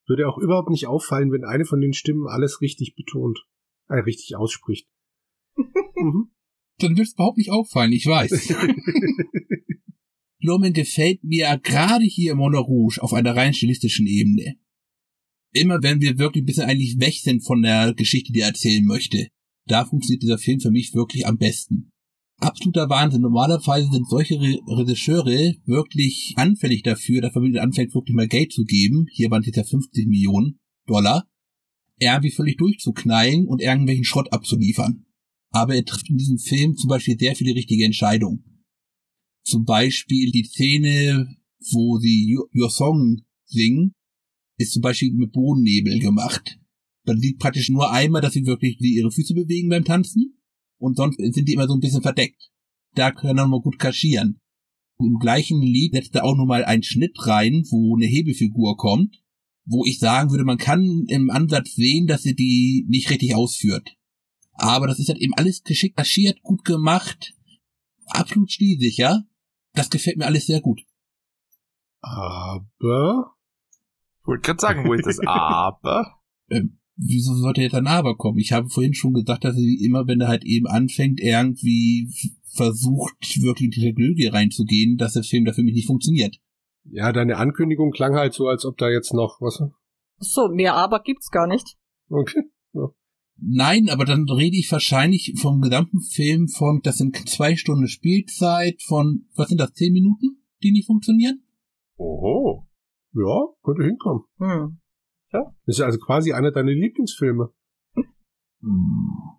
Würde 0.08 0.28
auch 0.28 0.38
überhaupt 0.38 0.70
nicht 0.70 0.88
auffallen, 0.88 1.32
wenn 1.32 1.43
eine 1.43 1.66
von 1.66 1.82
den 1.82 1.93
Stimmen 1.93 2.28
alles 2.28 2.62
richtig 2.62 2.95
betont, 2.95 3.45
äh, 3.88 3.95
richtig 3.95 4.36
ausspricht. 4.36 4.88
mhm. 5.58 6.32
Dann 6.80 6.97
wird 6.97 7.08
es 7.08 7.14
überhaupt 7.14 7.38
nicht 7.38 7.51
auffallen, 7.51 7.91
ich 7.91 8.06
weiß. 8.06 8.53
Lumen 10.39 10.74
gefällt 10.74 11.24
mir 11.24 11.60
gerade 11.64 12.03
hier 12.03 12.34
im 12.34 12.38
Mono 12.38 12.60
Rouge 12.60 13.01
auf 13.01 13.14
einer 13.14 13.36
rein 13.36 13.53
stilistischen 13.53 14.06
Ebene. 14.06 14.56
Immer 15.53 15.82
wenn 15.82 16.01
wir 16.01 16.20
wirklich 16.20 16.43
ein 16.43 16.45
bisschen 16.45 16.70
eigentlich 16.70 16.99
weg 16.99 17.16
sind 17.16 17.43
von 17.43 17.62
der 17.62 17.93
Geschichte, 17.93 18.32
die 18.34 18.41
er 18.41 18.49
erzählen 18.49 18.86
möchte, 18.86 19.30
da 19.68 19.86
funktioniert 19.86 20.22
dieser 20.22 20.38
Film 20.38 20.60
für 20.60 20.70
mich 20.70 20.93
wirklich 20.93 21.26
am 21.26 21.38
besten. 21.38 21.91
Absoluter 22.38 22.89
Wahnsinn. 22.89 23.21
Normalerweise 23.21 23.89
sind 23.91 24.09
solche 24.09 24.36
Regisseure 24.36 25.55
wirklich 25.65 26.33
anfällig 26.36 26.83
dafür, 26.83 27.21
dass 27.21 27.33
Familie 27.33 27.61
anfängt, 27.61 27.93
wirklich 27.93 28.15
mal 28.15 28.27
Geld 28.27 28.51
zu 28.51 28.65
geben. 28.65 29.07
Hier 29.11 29.31
waren 29.31 29.41
es 29.41 29.55
ja 29.55 29.63
50 29.63 30.07
Millionen 30.07 30.59
Dollar. 30.86 31.29
Irgendwie 31.97 32.31
völlig 32.31 32.57
durchzuknallen 32.57 33.47
und 33.47 33.61
irgendwelchen 33.61 34.03
Schrott 34.03 34.33
abzuliefern. 34.33 35.05
Aber 35.51 35.75
er 35.75 35.86
trifft 35.86 36.09
in 36.09 36.17
diesem 36.17 36.38
Film 36.38 36.75
zum 36.75 36.89
Beispiel 36.89 37.17
sehr 37.17 37.36
viele 37.36 37.55
richtige 37.55 37.86
Entscheidungen. 37.86 38.43
Zum 39.45 39.63
Beispiel 39.63 40.31
die 40.31 40.43
Szene, 40.43 41.38
wo 41.71 41.97
sie 41.99 42.38
Your 42.53 42.69
Song 42.69 43.21
singen, 43.45 43.93
ist 44.57 44.73
zum 44.73 44.81
Beispiel 44.81 45.13
mit 45.13 45.31
Bodennebel 45.31 45.99
gemacht. 45.99 46.59
Man 47.05 47.19
sieht 47.19 47.39
praktisch 47.39 47.69
nur 47.69 47.91
einmal, 47.91 48.21
dass 48.21 48.33
sie 48.33 48.45
wirklich 48.45 48.81
ihre 48.81 49.11
Füße 49.11 49.33
bewegen 49.33 49.69
beim 49.69 49.86
Tanzen 49.86 50.38
und 50.78 50.97
sonst 50.97 51.17
sind 51.17 51.47
die 51.47 51.53
immer 51.53 51.67
so 51.67 51.73
ein 51.73 51.80
bisschen 51.80 52.01
verdeckt. 52.01 52.51
Da 52.93 53.11
können 53.11 53.38
wir 53.38 53.47
mal 53.47 53.61
gut 53.61 53.80
kaschieren. 53.80 54.39
Im 54.99 55.19
gleichen 55.19 55.61
Lied 55.61 55.93
setzt 55.93 56.15
er 56.15 56.23
auch 56.23 56.36
nochmal 56.36 56.63
einen 56.63 56.84
Schnitt 56.84 57.15
rein, 57.28 57.63
wo 57.69 57.95
eine 57.95 58.05
Hebefigur 58.05 58.78
kommt, 58.78 59.21
wo 59.65 59.84
ich 59.86 59.99
sagen 59.99 60.32
würde, 60.32 60.45
man 60.45 60.57
kann 60.57 61.05
im 61.07 61.30
Ansatz 61.30 61.76
sehen, 61.76 62.07
dass 62.07 62.23
sie 62.23 62.36
die 62.36 62.86
nicht 62.88 63.09
richtig 63.09 63.36
ausführt. 63.36 63.97
Aber 64.53 64.88
das 64.88 64.99
ist 64.99 65.09
halt 65.09 65.19
eben 65.19 65.34
alles 65.34 65.63
geschickt 65.63 65.97
kaschiert, 65.97 66.41
gut 66.41 66.63
gemacht, 66.63 67.34
absolut 68.05 68.51
stilsicher. 68.51 69.26
Das 69.73 69.89
gefällt 69.89 70.17
mir 70.17 70.26
alles 70.26 70.45
sehr 70.45 70.61
gut. 70.61 70.82
Aber? 72.01 73.36
Ich 74.21 74.28
wollte 74.28 74.41
gerade 74.41 74.61
sagen, 74.61 74.88
wo 74.88 74.93
ist 74.93 75.05
das 75.05 75.19
Aber? 75.26 76.21
Ähm, 76.49 76.80
wieso 76.98 77.34
sollte 77.36 77.62
jetzt 77.62 77.76
ein 77.76 77.88
Aber 77.88 78.16
kommen? 78.16 78.39
Ich 78.39 78.52
habe 78.52 78.70
vorhin 78.70 78.93
schon 78.93 79.14
gesagt, 79.14 79.43
dass 79.43 79.56
sie 79.56 79.84
immer, 79.84 80.08
wenn 80.08 80.22
er 80.22 80.28
halt 80.28 80.43
eben 80.43 80.68
anfängt, 80.68 81.20
irgendwie 81.20 82.10
versucht, 82.56 83.41
wirklich 83.41 83.66
in 83.66 83.72
die 83.72 83.82
Tragödie 83.82 84.28
reinzugehen, 84.28 84.98
dass 84.98 85.14
der 85.14 85.24
Film 85.24 85.46
da 85.46 85.54
für 85.54 85.64
mich 85.64 85.76
nicht 85.76 85.88
funktioniert. 85.88 86.38
Ja, 86.86 87.12
deine 87.12 87.38
Ankündigung 87.38 87.91
klang 87.91 88.16
halt 88.16 88.34
so, 88.34 88.48
als 88.48 88.66
ob 88.66 88.78
da 88.78 88.89
jetzt 88.89 89.14
noch 89.14 89.41
was. 89.41 89.62
So, 90.20 90.50
mehr 90.50 90.76
Aber 90.76 91.02
gibt's 91.02 91.30
gar 91.30 91.48
nicht. 91.48 91.76
Okay. 92.10 92.43
Ja. 92.74 92.89
Nein, 93.38 93.89
aber 93.89 94.06
dann 94.06 94.26
rede 94.30 94.56
ich 94.56 94.72
wahrscheinlich 94.72 95.34
vom 95.38 95.62
gesamten 95.62 96.00
Film 96.00 96.48
von, 96.48 96.82
das 96.84 96.98
sind 96.98 97.18
zwei 97.28 97.56
Stunden 97.56 97.88
Spielzeit 97.88 98.82
von, 98.84 99.28
was 99.36 99.50
sind 99.50 99.60
das, 99.60 99.74
zehn 99.74 99.91
Minuten, 99.91 100.41
die 100.64 100.72
nicht 100.72 100.86
funktionieren? 100.86 101.43
Oho. 101.98 102.68
Ja, 103.14 103.48
könnte 103.64 103.84
hinkommen. 103.84 104.24
Hm. 104.38 104.80
Ja. 105.36 105.55
Das 105.65 105.77
ist 105.77 105.81
also 105.81 105.99
quasi 105.99 106.33
einer 106.33 106.51
deiner 106.51 106.71
Lieblingsfilme. 106.71 107.51
Hm. 107.95 109.38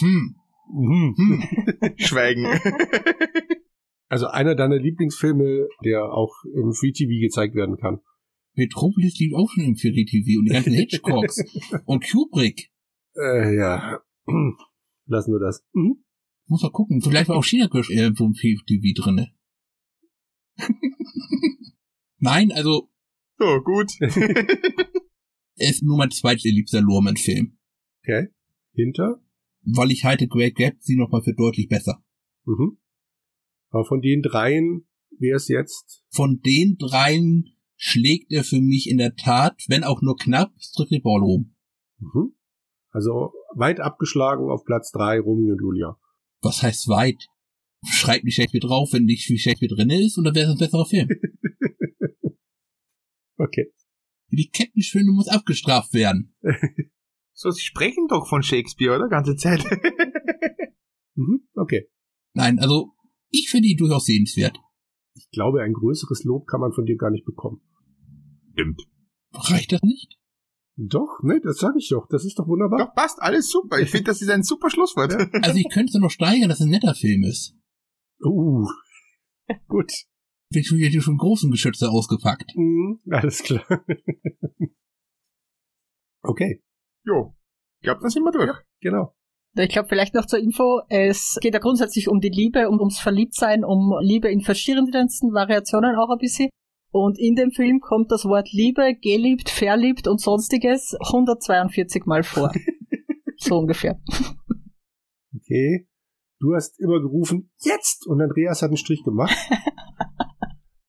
Hm. 0.00 0.36
hm. 0.68 1.14
hm. 1.16 1.94
Schweigen. 1.96 2.44
Also 4.14 4.28
einer 4.28 4.54
deiner 4.54 4.76
Lieblingsfilme, 4.76 5.66
der 5.84 6.04
auch 6.04 6.32
im 6.54 6.72
Free 6.72 6.92
TV 6.92 7.20
gezeigt 7.20 7.56
werden 7.56 7.76
kann. 7.78 8.00
Metropolis 8.54 9.18
liegt 9.18 9.34
auch 9.34 9.50
schon 9.50 9.64
im 9.64 9.76
Free 9.76 10.04
TV 10.04 10.38
und 10.38 10.44
die 10.44 10.52
ganzen 10.52 10.72
Hitchcocks 10.74 11.42
und 11.84 12.04
Kubrick. 12.08 12.70
Äh, 13.16 13.56
ja. 13.56 14.00
Lassen 15.06 15.32
wir 15.32 15.40
das. 15.40 15.64
Mhm. 15.72 16.04
Muss 16.46 16.62
mal 16.62 16.70
gucken. 16.70 17.00
Vielleicht 17.00 17.28
war 17.28 17.36
auch 17.36 17.44
China 17.44 17.68
irgendwo 17.72 18.26
im 18.26 18.34
TV 18.34 19.02
drinne. 19.02 19.32
Nein, 22.18 22.52
also. 22.52 22.90
Oh, 23.40 23.60
gut. 23.60 23.92
er 24.00 25.70
ist 25.70 25.82
nur 25.82 25.96
mein 25.98 26.10
zweitliebster 26.10 26.80
Lorman-Film. 26.80 27.58
Okay. 28.02 28.28
Hinter? 28.72 29.20
Weil 29.62 29.90
ich 29.90 30.04
halte 30.04 30.28
Great 30.28 30.56
Gatsby 30.56 30.96
nochmal 30.96 31.22
für 31.22 31.34
deutlich 31.34 31.68
besser. 31.68 32.04
Mhm. 32.44 32.78
Aber 33.70 33.84
von 33.84 34.00
den 34.00 34.22
dreien 34.22 34.86
wäre 35.18 35.36
es 35.36 35.48
jetzt? 35.48 36.04
Von 36.10 36.40
den 36.40 36.76
dreien 36.78 37.56
schlägt 37.76 38.32
er 38.32 38.44
für 38.44 38.60
mich 38.60 38.88
in 38.88 38.98
der 38.98 39.16
Tat, 39.16 39.64
wenn 39.68 39.84
auch 39.84 40.02
nur 40.02 40.16
knapp, 40.16 40.52
Strictly 40.60 41.00
Ballroom. 41.00 41.54
Mhm. 41.98 42.34
Also 42.90 43.32
weit 43.54 43.80
abgeschlagen 43.80 44.50
auf 44.50 44.64
Platz 44.64 44.92
drei 44.92 45.18
Romeo 45.18 45.54
und 45.54 45.60
Julia. 45.60 45.98
Was 46.42 46.62
heißt 46.62 46.88
weit? 46.88 47.26
Schreibt 47.84 48.24
nicht 48.24 48.36
Shakespeare 48.36 48.66
drauf, 48.66 48.92
wenn 48.92 49.04
nicht 49.04 49.24
viel 49.24 49.38
Shakespeare 49.38 49.74
drin 49.74 49.90
ist, 49.90 50.16
und 50.16 50.24
dann 50.24 50.34
wäre 50.34 50.46
es 50.46 50.52
ein 50.52 50.58
besserer 50.58 50.86
Film. 50.86 51.08
okay. 53.36 53.72
Die 54.30 54.48
Kettenschwindel 54.48 55.14
muss 55.14 55.28
abgestraft 55.28 55.92
werden. 55.94 56.34
so, 57.32 57.50
Sie 57.50 57.62
sprechen 57.62 58.06
doch 58.08 58.28
von 58.28 58.42
Shakespeare, 58.42 58.96
oder? 58.96 59.08
Ganze 59.08 59.36
Zeit. 59.36 59.64
mhm, 61.14 61.46
okay. 61.54 61.88
Nein, 62.32 62.58
also, 62.58 62.92
ich 63.30 63.48
finde 63.48 63.68
ihn 63.68 63.76
durchaus 63.76 64.06
sehenswert. 64.06 64.58
Ich 65.14 65.30
glaube, 65.30 65.62
ein 65.62 65.72
größeres 65.72 66.24
Lob 66.24 66.46
kann 66.46 66.60
man 66.60 66.72
von 66.72 66.84
dir 66.84 66.96
gar 66.96 67.10
nicht 67.10 67.24
bekommen. 67.24 67.60
Stimmt. 68.52 68.82
Reicht 69.32 69.72
das 69.72 69.82
nicht? 69.82 70.18
Doch, 70.76 71.20
ne, 71.22 71.40
das 71.40 71.58
sage 71.58 71.78
ich 71.78 71.88
doch. 71.88 72.08
Das 72.08 72.24
ist 72.24 72.38
doch 72.38 72.48
wunderbar. 72.48 72.78
Doch, 72.86 72.94
passt, 72.94 73.22
alles 73.22 73.48
super. 73.48 73.78
Ich 73.78 73.90
finde, 73.90 74.04
das 74.04 74.22
ist 74.22 74.30
ein 74.30 74.42
super 74.42 74.70
Schlusswort. 74.70 75.12
Also 75.44 75.58
ich 75.58 75.68
könnte 75.72 75.90
es 75.90 76.00
noch 76.00 76.10
steigern, 76.10 76.48
dass 76.48 76.58
es 76.58 76.66
ein 76.66 76.70
netter 76.70 76.94
Film 76.94 77.22
ist. 77.22 77.54
Uh, 78.20 78.66
gut. 79.68 79.92
Bin 80.54 80.62
schon 80.62 80.78
hier 80.78 81.02
schon 81.02 81.18
großen 81.18 81.50
Geschütze 81.50 81.90
ausgepackt. 81.90 82.52
Mm, 82.54 83.00
alles 83.10 83.42
klar. 83.42 83.64
okay. 86.22 86.62
Jo. 87.04 87.34
Ich 87.80 87.86
glaube, 87.86 88.00
dann 88.00 88.10
sind 88.10 88.22
wir 88.22 88.30
durch. 88.30 88.46
Ja, 88.46 88.62
genau. 88.80 89.16
Ich 89.56 89.68
glaube, 89.68 89.88
vielleicht 89.88 90.14
noch 90.14 90.26
zur 90.26 90.38
Info, 90.38 90.82
es 90.88 91.38
geht 91.40 91.54
ja 91.54 91.60
grundsätzlich 91.60 92.08
um 92.08 92.20
die 92.20 92.28
Liebe, 92.28 92.68
um 92.68 92.78
ums 92.78 93.00
Verliebtsein, 93.00 93.64
um 93.64 93.94
Liebe 94.00 94.28
in 94.28 94.42
verschiedensten 94.42 95.32
Variationen 95.32 95.96
auch 95.96 96.10
ein 96.10 96.18
bisschen. 96.18 96.50
Und 96.92 97.18
in 97.18 97.34
dem 97.34 97.50
Film 97.50 97.80
kommt 97.80 98.12
das 98.12 98.24
Wort 98.24 98.52
Liebe, 98.52 98.94
geliebt, 98.94 99.50
verliebt 99.50 100.06
und 100.06 100.20
sonstiges 100.20 100.96
142 101.00 102.06
Mal 102.06 102.22
vor. 102.22 102.52
so 103.36 103.58
ungefähr. 103.58 104.00
Okay. 105.34 105.88
Du 106.38 106.54
hast 106.54 106.78
immer 106.78 107.00
gerufen, 107.00 107.50
jetzt! 107.60 108.06
Und 108.06 108.20
Andreas 108.20 108.62
hat 108.62 108.68
einen 108.68 108.76
Strich 108.76 109.02
gemacht. 109.02 109.36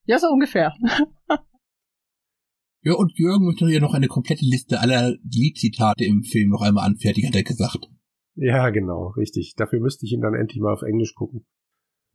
ja, 0.05 0.19
so 0.19 0.27
ungefähr. 0.27 0.73
ja, 2.81 2.93
und 2.93 3.17
Jürgen 3.17 3.45
möchte 3.45 3.65
ja 3.69 3.79
noch 3.79 3.93
eine 3.93 4.07
komplette 4.07 4.45
Liste 4.45 4.79
aller 4.79 5.15
Liedzitate 5.23 6.05
im 6.05 6.23
Film 6.23 6.49
noch 6.49 6.61
einmal 6.61 6.85
anfertigen, 6.85 7.29
hat 7.29 7.35
er 7.35 7.43
gesagt. 7.43 7.89
Ja, 8.35 8.69
genau, 8.69 9.07
richtig. 9.17 9.55
Dafür 9.55 9.79
müsste 9.79 10.05
ich 10.05 10.11
ihn 10.11 10.21
dann 10.21 10.35
endlich 10.35 10.61
mal 10.61 10.73
auf 10.73 10.81
Englisch 10.81 11.15
gucken. 11.15 11.45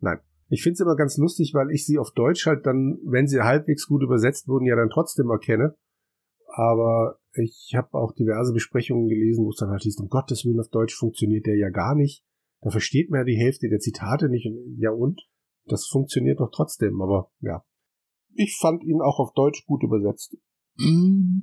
Nein. 0.00 0.18
Ich 0.48 0.62
finde 0.62 0.74
es 0.74 0.80
immer 0.80 0.96
ganz 0.96 1.16
lustig, 1.16 1.54
weil 1.54 1.70
ich 1.70 1.86
sie 1.86 1.98
auf 1.98 2.10
Deutsch 2.12 2.46
halt 2.46 2.66
dann, 2.66 2.98
wenn 3.04 3.28
sie 3.28 3.40
halbwegs 3.40 3.86
gut 3.86 4.02
übersetzt 4.02 4.48
wurden, 4.48 4.66
ja 4.66 4.74
dann 4.74 4.90
trotzdem 4.90 5.30
erkenne. 5.30 5.76
Aber 6.48 7.20
ich 7.34 7.72
habe 7.76 7.94
auch 7.94 8.12
diverse 8.12 8.52
Besprechungen 8.52 9.08
gelesen, 9.08 9.44
wo 9.44 9.50
es 9.50 9.56
dann 9.56 9.70
halt 9.70 9.82
hieß, 9.82 9.98
um 10.00 10.08
Gottes 10.08 10.44
Willen 10.44 10.58
auf 10.58 10.68
Deutsch 10.68 10.96
funktioniert 10.96 11.46
der 11.46 11.56
ja 11.56 11.70
gar 11.70 11.94
nicht. 11.94 12.24
Da 12.62 12.70
versteht 12.70 13.10
man 13.10 13.20
ja 13.20 13.24
die 13.24 13.38
Hälfte 13.38 13.68
der 13.68 13.78
Zitate 13.78 14.28
nicht. 14.28 14.48
Ja 14.76 14.90
und? 14.90 15.22
Das 15.66 15.86
funktioniert 15.86 16.40
doch 16.40 16.50
trotzdem, 16.52 17.00
aber 17.00 17.30
ja. 17.40 17.64
Ich 18.34 18.56
fand 18.60 18.82
ihn 18.84 19.00
auch 19.02 19.18
auf 19.18 19.32
Deutsch 19.34 19.64
gut 19.66 19.82
übersetzt. 19.82 20.36
Mm, 20.76 21.40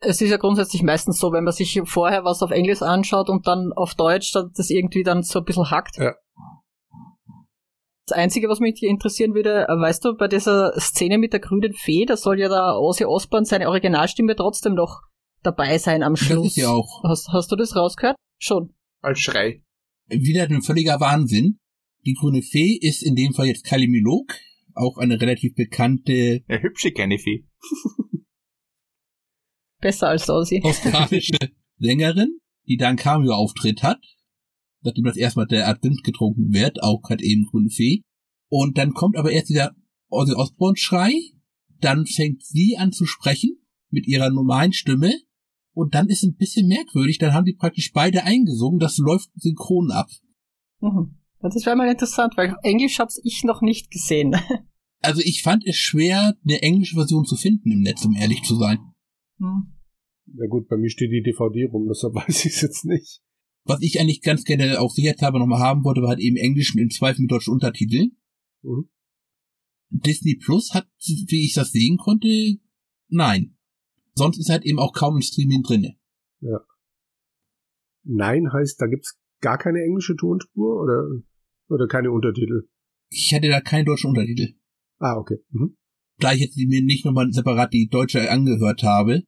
Es 0.00 0.20
ist 0.20 0.30
ja 0.30 0.36
grundsätzlich 0.36 0.82
meistens 0.82 1.18
so, 1.18 1.32
wenn 1.32 1.44
man 1.44 1.52
sich 1.52 1.80
vorher 1.84 2.24
was 2.24 2.42
auf 2.42 2.50
Englisch 2.50 2.82
anschaut 2.82 3.28
und 3.28 3.46
dann 3.46 3.72
auf 3.74 3.94
Deutsch, 3.94 4.32
dass 4.32 4.50
das 4.54 4.70
irgendwie 4.70 5.02
dann 5.02 5.22
so 5.22 5.40
ein 5.40 5.44
bisschen 5.44 5.70
hackt. 5.70 5.96
Ja. 5.98 6.14
Das 8.06 8.18
Einzige, 8.18 8.48
was 8.48 8.58
mich 8.60 8.82
interessieren 8.82 9.34
würde, 9.34 9.66
äh, 9.68 9.78
weißt 9.78 10.04
du, 10.04 10.16
bei 10.16 10.26
dieser 10.26 10.72
Szene 10.80 11.18
mit 11.18 11.32
der 11.32 11.40
grünen 11.40 11.72
Fee, 11.72 12.04
da 12.04 12.16
soll 12.16 12.40
ja 12.40 12.48
der 12.48 12.78
Ozzy 12.80 13.04
Osbourne 13.04 13.46
seine 13.46 13.68
Originalstimme 13.68 14.34
trotzdem 14.34 14.74
noch 14.74 15.02
dabei 15.42 15.78
sein 15.78 16.02
am 16.02 16.14
Das 16.14 16.20
Schluss. 16.24 16.46
ist 16.48 16.56
ja 16.56 16.68
auch 16.70 17.02
Hast, 17.04 17.28
hast 17.32 17.52
du 17.52 17.56
das 17.56 17.76
rausgehört? 17.76 18.16
Schon. 18.40 18.74
Als 19.02 19.20
Schrei. 19.20 19.62
wieder 20.08 20.42
ein 20.44 20.62
völliger 20.62 20.98
Wahnsinn. 21.00 21.58
Die 22.04 22.14
grüne 22.14 22.42
Fee 22.42 22.76
ist 22.80 23.02
in 23.04 23.14
dem 23.14 23.32
Fall 23.34 23.46
jetzt 23.46 23.64
Kylie 23.64 23.88
Minogue, 23.88 24.26
auch 24.74 24.98
eine 24.98 25.20
relativ 25.20 25.54
bekannte 25.54 26.42
Eine 26.48 26.62
hübsche 26.62 26.92
kleine 26.92 27.18
Fee. 27.18 27.46
Besser 29.80 30.08
als 30.08 30.26
der 30.26 30.36
Ozzy. 30.36 30.60
australische 30.62 31.38
Sängerin, 31.78 32.38
die 32.68 32.76
da 32.76 32.88
einen 32.88 32.96
Cameo-Auftritt 32.96 33.82
hat, 33.82 34.00
nachdem 34.82 35.04
das 35.04 35.16
erstmal 35.16 35.46
der 35.46 35.68
Advent 35.68 36.04
getrunken 36.04 36.52
wird, 36.52 36.82
auch 36.82 37.02
hat 37.10 37.20
eben 37.20 37.46
grüne 37.50 37.70
Fee. 37.70 38.02
Und 38.48 38.78
dann 38.78 38.92
kommt 38.92 39.16
aber 39.16 39.32
erst 39.32 39.48
dieser 39.48 39.74
Ozzy 40.08 40.34
Osbourne-Schrei, 40.34 41.12
dann 41.80 42.06
fängt 42.06 42.44
sie 42.44 42.76
an 42.78 42.92
zu 42.92 43.06
sprechen 43.06 43.58
mit 43.90 44.06
ihrer 44.06 44.30
normalen 44.30 44.72
Stimme 44.72 45.12
und 45.74 45.94
dann 45.94 46.08
ist 46.08 46.22
ein 46.22 46.36
bisschen 46.36 46.68
merkwürdig, 46.68 47.18
dann 47.18 47.32
haben 47.32 47.44
die 47.44 47.54
praktisch 47.54 47.92
beide 47.92 48.24
eingesungen, 48.24 48.78
das 48.78 48.98
läuft 48.98 49.30
synchron 49.36 49.90
ab. 49.90 50.08
Mhm. 50.80 51.21
Das 51.42 51.66
wäre 51.66 51.76
mal 51.76 51.90
interessant, 51.90 52.34
weil 52.36 52.54
Englisch 52.62 52.98
hab's 52.98 53.20
ich 53.24 53.42
noch 53.44 53.60
nicht 53.62 53.90
gesehen. 53.90 54.36
Also 55.04 55.20
ich 55.20 55.42
fand 55.42 55.66
es 55.66 55.74
schwer, 55.74 56.36
eine 56.44 56.62
englische 56.62 56.94
Version 56.94 57.24
zu 57.24 57.34
finden 57.34 57.72
im 57.72 57.80
Netz, 57.80 58.04
um 58.04 58.14
ehrlich 58.14 58.42
zu 58.44 58.54
sein. 58.54 58.78
Hm. 59.38 59.74
Ja 60.26 60.46
gut, 60.46 60.68
bei 60.68 60.76
mir 60.76 60.90
steht 60.90 61.10
die 61.10 61.24
DVD 61.24 61.64
rum, 61.64 61.88
deshalb 61.88 62.14
weiß 62.28 62.44
ich 62.44 62.52
es 62.52 62.60
jetzt 62.60 62.84
nicht. 62.84 63.20
Was 63.64 63.82
ich 63.82 63.98
eigentlich 63.98 64.22
ganz 64.22 64.44
gerne 64.44 64.80
auch 64.80 64.92
sicherheitshalber 64.92 65.40
nochmal 65.40 65.58
haben 65.58 65.82
wollte, 65.82 66.02
war 66.02 66.10
halt 66.10 66.20
eben 66.20 66.36
Englisch 66.36 66.76
im 66.76 66.88
Zweifel 66.90 67.22
mit 67.22 67.32
deutschen 67.32 67.52
Untertiteln. 67.52 68.16
Mhm. 68.62 68.90
Disney 69.90 70.36
Plus 70.36 70.72
hat, 70.72 70.88
wie 71.00 71.44
ich 71.44 71.54
das 71.54 71.72
sehen 71.72 71.96
konnte, 71.98 72.28
nein. 73.08 73.56
Sonst 74.14 74.38
ist 74.38 74.50
halt 74.50 74.64
eben 74.64 74.78
auch 74.78 74.92
kaum 74.92 75.16
ein 75.16 75.22
Streaming 75.22 75.62
drinne. 75.62 75.96
Nein 78.04 78.52
heißt, 78.52 78.80
da 78.80 78.86
gibt's 78.86 79.18
gar 79.40 79.58
keine 79.58 79.80
englische 79.80 80.16
Tonspur 80.16 80.82
oder, 80.82 81.22
oder 81.72 81.86
keine 81.88 82.10
Untertitel. 82.10 82.68
Ich 83.10 83.32
hatte 83.34 83.48
da 83.48 83.60
keine 83.60 83.84
deutschen 83.84 84.10
Untertitel. 84.10 84.54
Ah, 84.98 85.16
okay. 85.16 85.38
Mhm. 85.50 85.76
Da 86.18 86.32
ich 86.32 86.40
jetzt 86.40 86.56
mir 86.56 86.82
nicht 86.82 87.04
nochmal 87.04 87.32
separat 87.32 87.72
die 87.72 87.88
deutsche 87.88 88.30
angehört 88.30 88.82
habe, 88.82 89.24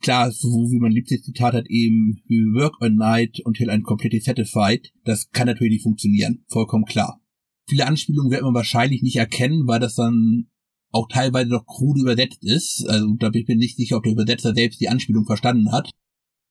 klar, 0.00 0.30
so 0.30 0.48
wie 0.48 0.78
mein 0.80 0.92
liebstes 0.92 1.22
Zitat 1.22 1.54
hat 1.54 1.66
eben, 1.68 2.22
we 2.26 2.58
work 2.58 2.76
a 2.80 2.88
night 2.88 3.40
until 3.44 3.68
I'm 3.68 3.82
completely 3.82 4.20
satisfied, 4.20 4.92
das 5.04 5.30
kann 5.30 5.46
natürlich 5.46 5.74
nicht 5.74 5.82
funktionieren, 5.82 6.44
vollkommen 6.48 6.84
klar. 6.84 7.20
Viele 7.68 7.86
Anspielungen 7.86 8.30
wird 8.30 8.42
man 8.42 8.54
wahrscheinlich 8.54 9.02
nicht 9.02 9.16
erkennen, 9.16 9.66
weil 9.66 9.80
das 9.80 9.94
dann 9.94 10.48
auch 10.90 11.08
teilweise 11.08 11.50
noch 11.50 11.66
krude 11.66 12.00
übersetzt 12.00 12.42
ist. 12.42 12.86
Also 12.88 13.14
da 13.18 13.28
bin 13.28 13.42
ich 13.42 13.48
mir 13.48 13.56
nicht 13.56 13.76
sicher, 13.76 13.98
ob 13.98 14.04
der 14.04 14.12
Übersetzer 14.12 14.54
selbst 14.54 14.80
die 14.80 14.88
Anspielung 14.88 15.26
verstanden 15.26 15.70
hat. 15.70 15.90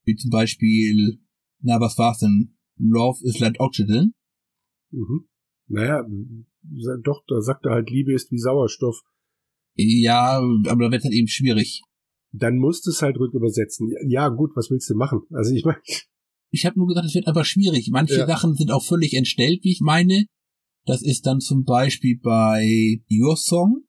Wie 0.05 0.15
zum 0.15 0.29
Beispiel, 0.29 1.19
na 1.61 1.79
was 1.79 1.97
war's 1.97 2.19
denn? 2.19 2.55
Love 2.77 3.19
is 3.23 3.39
like 3.39 3.59
oxygen. 3.59 4.13
Mhm. 4.91 5.27
Naja, 5.67 6.05
doch, 7.03 7.23
da 7.27 7.41
sagt 7.41 7.65
er 7.65 7.71
halt, 7.71 7.89
Liebe 7.89 8.13
ist 8.13 8.31
wie 8.31 8.39
Sauerstoff. 8.39 9.01
Ja, 9.75 10.37
aber 10.39 10.85
da 10.85 10.91
wird 10.91 11.03
halt 11.03 11.13
eben 11.13 11.27
schwierig. 11.27 11.81
Dann 12.31 12.57
musst 12.57 12.85
du 12.85 12.91
es 12.91 13.01
halt 13.01 13.17
rückübersetzen. 13.17 13.91
Ja, 14.07 14.29
gut, 14.29 14.51
was 14.55 14.69
willst 14.69 14.89
du 14.89 14.95
machen? 14.95 15.21
Also 15.31 15.53
ich 15.53 15.63
meine, 15.65 15.79
Ich 16.49 16.65
habe 16.65 16.79
nur 16.79 16.87
gesagt, 16.87 17.05
es 17.07 17.15
wird 17.15 17.27
einfach 17.27 17.45
schwierig. 17.45 17.89
Manche 17.91 18.19
Ja. 18.19 18.27
Sachen 18.27 18.55
sind 18.55 18.71
auch 18.71 18.83
völlig 18.83 19.13
entstellt, 19.13 19.63
wie 19.63 19.71
ich 19.71 19.81
meine. 19.81 20.25
Das 20.85 21.01
ist 21.01 21.25
dann 21.25 21.41
zum 21.41 21.65
Beispiel 21.65 22.17
bei 22.21 23.01
Your 23.11 23.35
Song. 23.35 23.83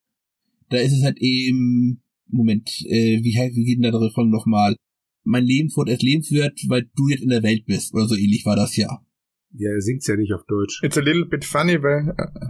Da 0.68 0.78
ist 0.78 0.92
es 0.92 1.04
halt 1.04 1.18
eben, 1.20 2.02
Moment, 2.26 2.68
äh, 2.86 3.22
wie, 3.22 3.38
heißt, 3.38 3.54
wie 3.54 3.64
geht 3.64 3.76
denn 3.76 3.84
da 3.84 3.92
der 3.92 4.00
Refrain 4.00 4.28
nochmal? 4.28 4.74
Mein 5.24 5.44
Leben 5.44 5.70
wurde 5.76 5.92
erst 5.92 6.02
lebenswert, 6.02 6.58
weil 6.68 6.90
du 6.96 7.08
jetzt 7.08 7.22
in 7.22 7.28
der 7.30 7.42
Welt 7.42 7.64
bist. 7.66 7.94
Oder 7.94 8.08
so 8.08 8.16
ähnlich 8.16 8.44
war 8.44 8.56
das 8.56 8.76
ja. 8.76 9.00
Ja, 9.52 9.70
er 9.70 9.80
singt's 9.80 10.06
ja 10.06 10.16
nicht 10.16 10.32
auf 10.32 10.44
Deutsch. 10.46 10.82
It's 10.82 10.98
a 10.98 11.00
little 11.00 11.26
bit 11.26 11.44
funny, 11.44 11.82
weil 11.82 12.14
äh, 12.16 12.48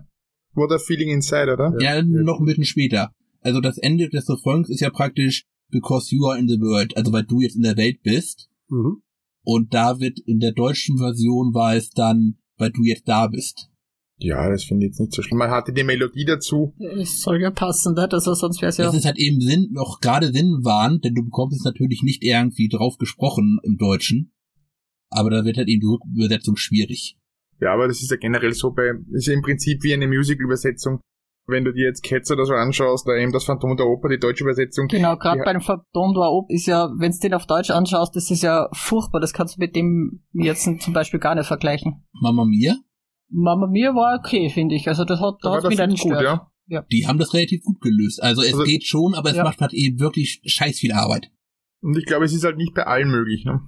what 0.54 0.72
a 0.72 0.78
feeling 0.78 1.08
inside, 1.10 1.52
oder? 1.52 1.74
Ja, 1.80 2.02
noch 2.02 2.40
ein 2.40 2.46
bisschen 2.46 2.64
später. 2.64 3.12
Also 3.40 3.60
das 3.60 3.78
Ende 3.78 4.08
des 4.08 4.28
Refrains 4.28 4.68
ist 4.68 4.80
ja 4.80 4.90
praktisch 4.90 5.44
because 5.70 6.14
you 6.14 6.26
are 6.26 6.38
in 6.38 6.48
the 6.48 6.58
world, 6.60 6.96
also 6.96 7.12
weil 7.12 7.24
du 7.24 7.40
jetzt 7.40 7.56
in 7.56 7.62
der 7.62 7.76
Welt 7.76 8.02
bist. 8.02 8.48
Mhm. 8.68 9.02
Und 9.44 9.72
da 9.72 10.00
wird 10.00 10.18
in 10.20 10.40
der 10.40 10.52
deutschen 10.52 10.98
Version 10.98 11.54
war 11.54 11.74
es 11.74 11.90
dann, 11.90 12.36
weil 12.58 12.70
du 12.70 12.82
jetzt 12.82 13.08
da 13.08 13.28
bist. 13.28 13.70
Ja, 14.20 14.50
das 14.50 14.64
finde 14.64 14.84
ich 14.84 14.90
jetzt 14.90 15.00
nicht 15.00 15.14
so 15.14 15.22
schlimm. 15.22 15.38
Man 15.38 15.50
hatte 15.50 15.72
die 15.72 15.84
Melodie 15.84 16.24
dazu. 16.24 16.74
Es 16.78 17.20
soll 17.20 17.40
ja 17.40 17.52
passen, 17.52 17.94
ne? 17.94 18.08
Also 18.10 18.34
sonst 18.34 18.60
wäre 18.60 18.70
es 18.70 18.76
ja. 18.76 18.84
Das 18.84 18.96
ist 18.96 19.04
halt 19.04 19.16
eben 19.16 19.40
Sinn, 19.40 19.68
noch 19.70 20.00
gerade 20.00 20.32
sinnwahrend, 20.32 21.04
denn 21.04 21.14
du 21.14 21.24
bekommst 21.24 21.56
es 21.56 21.64
natürlich 21.64 22.02
nicht 22.02 22.24
irgendwie 22.24 22.68
drauf 22.68 22.98
gesprochen 22.98 23.60
im 23.62 23.78
Deutschen. 23.78 24.32
Aber 25.10 25.30
da 25.30 25.44
wird 25.44 25.56
halt 25.56 25.68
eben 25.68 25.80
die 25.80 25.86
Rückübersetzung 25.86 26.56
schwierig. 26.56 27.16
Ja, 27.60 27.72
aber 27.74 27.88
das 27.88 28.02
ist 28.02 28.10
ja 28.10 28.16
generell 28.16 28.52
so 28.52 28.72
bei, 28.72 28.92
ist 29.12 29.26
ja 29.26 29.34
im 29.34 29.42
Prinzip 29.42 29.82
wie 29.82 29.92
eine 29.94 30.06
Musical-Übersetzung. 30.06 31.00
Wenn 31.50 31.64
du 31.64 31.72
dir 31.72 31.86
jetzt 31.86 32.02
Cats 32.04 32.30
oder 32.30 32.44
so 32.44 32.52
anschaust, 32.52 33.08
da 33.08 33.16
eben 33.16 33.32
das 33.32 33.44
Phantom 33.44 33.74
der 33.74 33.86
Oper, 33.86 34.10
die 34.10 34.18
deutsche 34.18 34.44
Übersetzung. 34.44 34.86
Genau, 34.86 35.16
gerade 35.16 35.38
Ja. 35.38 35.44
bei 35.44 35.52
dem 35.54 35.62
Phantom 35.62 36.12
du 36.12 36.20
Op 36.22 36.50
ist 36.50 36.66
ja, 36.66 36.90
wenn 36.98 37.10
du 37.10 37.18
den 37.18 37.32
auf 37.32 37.46
Deutsch 37.46 37.70
anschaust, 37.70 38.14
das 38.14 38.30
ist 38.30 38.42
ja 38.42 38.68
furchtbar. 38.74 39.18
Das 39.20 39.32
kannst 39.32 39.56
du 39.56 39.60
mit 39.60 39.74
dem 39.74 40.22
jetzt 40.34 40.64
zum 40.82 40.92
Beispiel 40.92 41.18
gar 41.20 41.34
nicht 41.34 41.46
vergleichen. 41.46 42.04
Mama 42.12 42.44
Mia, 42.44 42.76
Mama 43.30 43.66
Mia 43.66 43.94
war 43.94 44.18
okay, 44.18 44.50
finde 44.50 44.74
ich. 44.74 44.88
Also 44.88 45.04
das 45.06 45.20
hat, 45.20 45.36
da 45.42 45.54
das 45.60 45.64
mich 45.68 45.78
nicht 45.78 46.02
gut, 46.02 46.12
gestört. 46.12 46.42
ja. 46.66 46.82
die 46.92 47.06
haben 47.06 47.18
das 47.18 47.32
relativ 47.32 47.62
gut 47.62 47.80
gelöst. 47.80 48.22
Also 48.22 48.42
es 48.42 48.52
Also- 48.52 48.64
geht 48.64 48.84
schon, 48.84 49.14
aber 49.14 49.30
es 49.30 49.36
Ja. 49.36 49.44
macht 49.44 49.60
halt 49.62 49.72
eben 49.72 49.98
wirklich 50.00 50.42
scheiß 50.44 50.78
viel 50.78 50.92
Arbeit. 50.92 51.30
Und 51.80 51.96
ich 51.96 52.04
glaube, 52.04 52.26
es 52.26 52.34
ist 52.34 52.44
halt 52.44 52.58
nicht 52.58 52.74
bei 52.74 52.86
allen 52.86 53.10
möglich, 53.10 53.46
ne? 53.46 53.62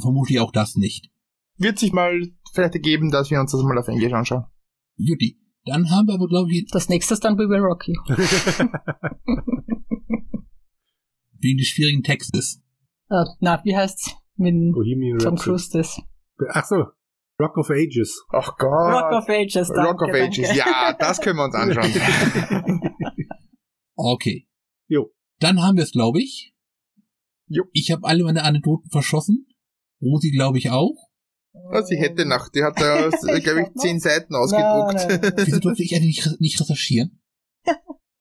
Vermutlich 0.00 0.40
auch 0.40 0.52
das 0.52 0.76
nicht. 0.76 1.10
Wird 1.56 1.78
sich 1.78 1.92
mal 1.92 2.20
vielleicht 2.52 2.74
ergeben, 2.74 3.10
dass 3.10 3.30
wir 3.30 3.40
uns 3.40 3.52
das 3.52 3.62
mal 3.62 3.78
auf 3.78 3.88
Englisch 3.88 4.12
anschauen. 4.12 4.44
Juti. 4.96 5.38
Dann 5.64 5.90
haben 5.90 6.08
wir 6.08 6.14
aber, 6.14 6.26
glaube 6.26 6.50
ich, 6.50 6.66
Das 6.72 6.88
nächste 6.88 7.14
ist 7.14 7.24
dann 7.24 7.38
We 7.38 7.48
Will 7.48 7.60
Rock 7.60 7.86
You. 7.86 7.94
wegen 11.42 11.58
des 11.58 11.66
schwierigen 11.68 12.02
Textes. 12.02 12.62
Äh, 13.10 13.24
na, 13.40 13.60
wie 13.64 13.76
heißt's? 13.76 14.14
Mit 14.36 14.54
Bohemian 14.72 15.18
Tom. 15.18 15.36
Cruise 15.36 15.70
das. 15.72 16.00
Ach 16.50 16.64
so, 16.64 16.86
Rock 17.40 17.58
of 17.58 17.70
Ages. 17.70 18.24
Ach 18.32 18.56
Gott. 18.56 18.94
Rock 18.94 19.12
of 19.12 19.28
Ages, 19.28 19.68
danke, 19.68 19.82
Rock 19.90 20.02
of 20.02 20.14
Ages. 20.14 20.48
danke. 20.48 20.58
Ja, 20.58 20.96
das 20.98 21.20
können 21.20 21.36
wir 21.36 21.44
uns 21.44 21.54
anschauen. 21.54 22.80
Okay. 23.94 24.48
Jo. 24.88 25.12
Dann 25.38 25.60
haben 25.62 25.76
wir 25.76 25.84
es, 25.84 25.92
glaube 25.92 26.20
ich. 26.20 26.54
Jo. 27.46 27.64
Ich 27.72 27.90
habe 27.92 28.06
alle 28.08 28.24
meine 28.24 28.42
Anekdoten 28.42 28.90
verschossen. 28.90 29.46
Rosi, 30.02 30.30
glaube 30.30 30.58
ich, 30.58 30.70
auch. 30.70 30.96
Was 31.70 31.88
sie 31.88 31.96
hätte 31.96 32.24
nach, 32.24 32.48
die 32.48 32.62
hat 32.64 32.80
da, 32.80 33.08
glaube 33.08 33.62
ich, 33.74 33.80
zehn 33.80 34.00
Seiten 34.00 34.34
ausgedruckt. 34.34 34.94
Nein, 34.94 35.08
nein, 35.08 35.32
nein. 35.36 35.46
Wieso 35.46 35.60
durfte 35.60 35.82
ich 35.82 35.94
eigentlich 35.94 36.24
nicht, 36.24 36.40
nicht 36.40 36.60
recherchieren? 36.60 37.20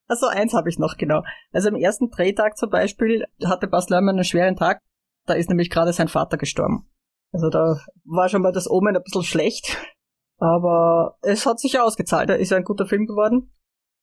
Also 0.07 0.27
eins 0.27 0.53
habe 0.53 0.67
ich 0.67 0.77
noch, 0.77 0.97
genau. 0.97 1.23
Also 1.53 1.69
am 1.69 1.75
ersten 1.77 2.09
Drehtag 2.09 2.57
zum 2.57 2.69
Beispiel 2.69 3.23
hatte 3.45 3.69
Bas 3.69 3.88
Lerman 3.88 4.15
einen 4.15 4.25
schweren 4.25 4.57
Tag. 4.57 4.79
Da 5.25 5.36
ist 5.36 5.47
nämlich 5.47 5.69
gerade 5.69 5.93
sein 5.93 6.09
Vater 6.09 6.36
gestorben. 6.36 6.91
Also 7.32 7.49
da 7.49 7.79
war 8.03 8.27
schon 8.27 8.41
mal 8.41 8.51
das 8.51 8.69
Omen 8.69 8.93
ein 8.93 9.03
bisschen 9.03 9.23
schlecht. 9.23 9.77
Aber 10.38 11.17
es 11.21 11.45
hat 11.45 11.61
sich 11.61 11.73
ja 11.73 11.84
ausgezahlt. 11.84 12.29
Da 12.29 12.34
ist 12.34 12.51
ja 12.51 12.57
ein 12.57 12.65
guter 12.65 12.88
Film 12.88 13.05
geworden. 13.05 13.53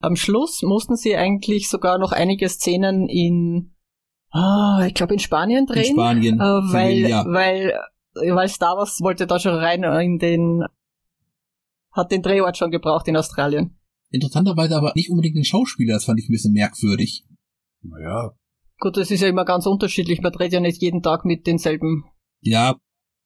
Am 0.00 0.16
Schluss 0.16 0.62
mussten 0.62 0.96
sie 0.96 1.14
eigentlich 1.14 1.68
sogar 1.68 1.98
noch 1.98 2.12
einige 2.12 2.48
Szenen 2.48 3.06
in, 3.06 3.74
ah, 4.30 4.84
ich 4.86 4.94
glaube 4.94 5.14
in 5.14 5.18
Spanien 5.18 5.66
drehen. 5.66 5.84
In 5.84 5.92
Spanien. 5.92 6.40
Äh, 6.40 6.72
weil, 6.72 6.96
Sevilla. 6.96 7.24
weil, 7.26 7.80
weil 8.14 8.48
Star 8.48 8.76
Wars 8.76 9.00
wollte 9.00 9.26
da 9.26 9.38
schon 9.38 9.54
rein 9.54 9.84
in 9.84 10.18
den, 10.18 10.64
hat 11.92 12.12
den 12.12 12.22
Drehort 12.22 12.56
schon 12.56 12.70
gebraucht 12.70 13.08
in 13.08 13.16
Australien. 13.16 13.76
Interessanterweise 14.10 14.76
aber 14.76 14.92
nicht 14.94 15.10
unbedingt 15.10 15.36
den 15.36 15.44
Schauspieler, 15.44 15.94
das 15.94 16.04
fand 16.04 16.18
ich 16.18 16.28
ein 16.28 16.32
bisschen 16.32 16.52
merkwürdig. 16.52 17.24
Naja, 17.82 18.32
Gut, 18.80 18.96
das 18.96 19.10
ist 19.10 19.20
ja 19.20 19.28
immer 19.28 19.44
ganz 19.44 19.66
unterschiedlich. 19.66 20.20
Man 20.20 20.32
dreht 20.32 20.52
ja 20.52 20.60
nicht 20.60 20.80
jeden 20.80 21.02
Tag 21.02 21.24
mit 21.24 21.46
denselben. 21.46 22.04
Ja, 22.40 22.78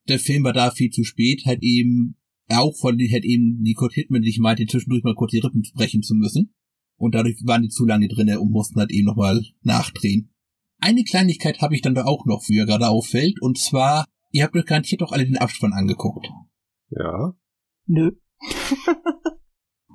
der 0.07 0.19
Film 0.19 0.43
war 0.43 0.53
da 0.53 0.71
viel 0.71 0.89
zu 0.89 1.03
spät, 1.03 1.43
halt 1.45 1.59
eben, 1.61 2.17
auch 2.49 2.75
von 2.75 2.97
den 2.97 3.11
halt 3.11 3.23
eben 3.23 3.59
Nicole 3.61 3.91
Kidman, 3.91 4.23
die 4.23 4.29
ich 4.29 4.39
meinte, 4.39 4.65
zwischendurch 4.65 5.03
mal 5.03 5.15
kurz 5.15 5.31
die 5.31 5.39
Rippen 5.39 5.63
brechen 5.75 6.01
zu 6.01 6.15
müssen. 6.15 6.53
Und 6.97 7.13
dadurch 7.15 7.37
waren 7.45 7.61
die 7.61 7.69
zu 7.69 7.85
lange 7.85 8.07
drinne 8.07 8.39
und 8.39 8.51
mussten 8.51 8.79
halt 8.79 8.91
eben 8.91 9.05
nochmal 9.05 9.41
nachdrehen. 9.61 10.32
Eine 10.83 11.05
Kleinigkeit 11.05 11.61
habe 11.61 11.75
ich 11.75 11.81
dann 11.81 11.95
da 11.95 12.03
auch 12.03 12.25
noch, 12.25 12.43
wie 12.49 12.57
ihr 12.57 12.65
gerade 12.65 12.89
auffällt, 12.89 13.41
und 13.41 13.57
zwar, 13.57 14.05
ihr 14.31 14.43
habt 14.43 14.53
euch 14.53 14.65
garantiert 14.65 14.99
doch 14.99 15.13
alle 15.13 15.23
den 15.25 15.37
Abspann 15.37 15.71
angeguckt. 15.71 16.27
ja. 16.89 17.33
Nö. 17.87 18.11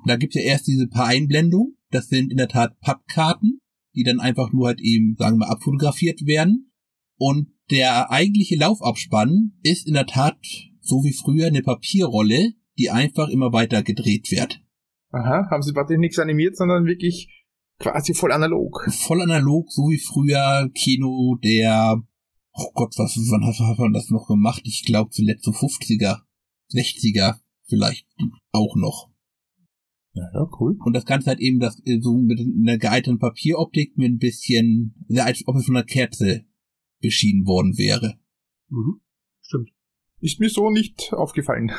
Da 0.05 0.15
gibt's 0.15 0.35
ja 0.35 0.41
erst 0.41 0.65
diese 0.65 0.87
paar 0.87 1.07
Einblendungen, 1.07 1.77
das 1.91 2.07
sind 2.07 2.31
in 2.31 2.37
der 2.37 2.47
Tat 2.47 2.79
Pappkarten, 2.79 3.59
die 3.93 4.03
dann 4.03 4.19
einfach 4.19 4.51
nur 4.51 4.67
halt 4.67 4.79
eben, 4.81 5.15
sagen 5.19 5.37
wir, 5.37 5.49
abfotografiert 5.49 6.25
werden. 6.25 6.71
Und 7.17 7.49
der 7.69 8.09
eigentliche 8.09 8.55
Laufabspann 8.55 9.59
ist 9.61 9.87
in 9.87 9.93
der 9.93 10.07
Tat 10.07 10.39
so 10.79 11.03
wie 11.03 11.13
früher 11.13 11.47
eine 11.47 11.61
Papierrolle, 11.61 12.53
die 12.79 12.89
einfach 12.89 13.27
immer 13.27 13.51
weiter 13.51 13.83
gedreht 13.83 14.31
wird. 14.31 14.61
Aha, 15.11 15.49
haben 15.51 15.61
sie 15.61 15.73
praktisch 15.73 15.99
nichts 15.99 16.17
animiert, 16.17 16.55
sondern 16.55 16.85
wirklich 16.85 17.38
quasi 17.79 18.13
voll 18.13 18.31
analog. 18.31 18.85
Voll 18.91 19.21
analog, 19.21 19.71
so 19.71 19.89
wie 19.89 19.99
früher 19.99 20.69
Kino 20.73 21.37
der, 21.43 22.01
oh 22.53 22.71
Gott, 22.73 22.93
was, 22.97 23.15
wann 23.29 23.45
hat 23.45 23.79
man 23.79 23.93
das 23.93 24.09
noch 24.09 24.27
gemacht? 24.27 24.61
Ich 24.65 24.83
glaube 24.85 25.11
zuletzt 25.11 25.45
so 25.45 25.51
50er, 25.51 26.21
60er 26.71 27.39
vielleicht 27.65 28.05
auch 28.51 28.75
noch. 28.75 29.09
Ja, 30.13 30.23
ja, 30.33 30.49
cool. 30.59 30.77
Und 30.83 30.93
das 30.93 31.05
Ganze 31.05 31.27
halt 31.27 31.39
eben 31.39 31.59
das, 31.59 31.81
so 32.01 32.17
mit 32.17 32.39
einer 32.39 32.77
geeigneten 32.77 33.19
Papieroptik 33.19 33.97
mit 33.97 34.11
ein 34.11 34.17
bisschen, 34.17 34.95
als 35.15 35.47
ob 35.47 35.55
es 35.55 35.65
von 35.65 35.77
einer 35.77 35.85
Kerze 35.85 36.45
beschienen 36.99 37.45
worden 37.45 37.77
wäre. 37.77 38.19
Mhm. 38.69 39.01
Stimmt. 39.41 39.69
Ist 40.19 40.39
mir 40.39 40.49
so 40.49 40.69
nicht 40.69 41.13
aufgefallen. 41.13 41.71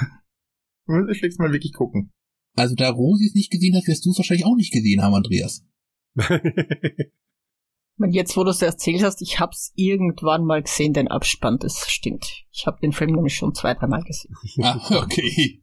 Muss 0.87 1.11
ich 1.13 1.23
nächstes 1.23 1.39
Mal 1.39 1.53
wirklich 1.53 1.73
gucken. 1.73 2.11
Also 2.55 2.75
da 2.75 2.91
Rosi 2.91 3.27
es 3.27 3.35
nicht 3.35 3.51
gesehen 3.51 3.77
hat, 3.77 3.87
wirst 3.87 4.07
du 4.07 4.11
es 4.11 4.19
wahrscheinlich 4.19 4.47
auch 4.47 4.57
nicht 4.57 4.73
gesehen 4.73 5.03
haben, 5.03 5.15
Andreas. 5.15 5.65
Und 7.99 8.13
jetzt, 8.13 8.35
wo 8.37 8.45
du 8.45 8.51
es 8.51 8.63
erzählt 8.63 9.03
hast, 9.03 9.21
ich 9.21 9.41
hab's 9.41 9.73
irgendwann 9.75 10.45
mal 10.45 10.63
gesehen, 10.63 10.95
den 10.95 11.09
Abspann, 11.09 11.59
das 11.59 11.87
stimmt. 11.91 12.47
Ich 12.51 12.67
habe 12.67 12.81
den 12.81 12.93
Film 12.93 13.13
nämlich 13.13 13.35
schon 13.35 13.55
zwei, 13.55 13.75
dreimal 13.75 14.03
gesehen. 14.03 14.35
ah, 14.63 15.03
okay. 15.03 15.63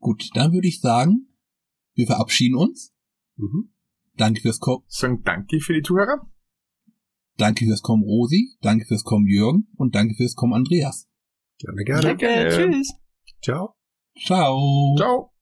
Gut, 0.00 0.28
dann 0.34 0.52
würde 0.52 0.68
ich 0.68 0.80
sagen, 0.80 1.28
wir 1.94 2.06
verabschieden 2.06 2.56
uns. 2.56 2.94
mhm. 3.36 3.72
Danke 4.16 4.40
fürs 4.40 4.58
Kommen. 4.58 4.84
Sagen 4.88 5.22
danke 5.24 5.60
für 5.60 5.72
die 5.72 5.82
Zuhörer. 5.82 6.26
Danke 7.38 7.64
fürs 7.64 7.82
Kommen, 7.82 8.02
Rosi. 8.02 8.56
Danke 8.60 8.84
fürs 8.84 9.04
Kommen, 9.04 9.26
Jürgen. 9.28 9.68
Und 9.76 9.94
danke 9.94 10.14
fürs 10.14 10.34
Kommen, 10.34 10.54
Andreas. 10.54 11.08
Gerne, 11.58 11.84
gerne. 11.84 12.02
Danke. 12.02 12.48
Tschüss. 12.50 12.94
Ciao. 13.40 13.76
Ciao. 14.18 14.96
Ciao. 14.96 15.37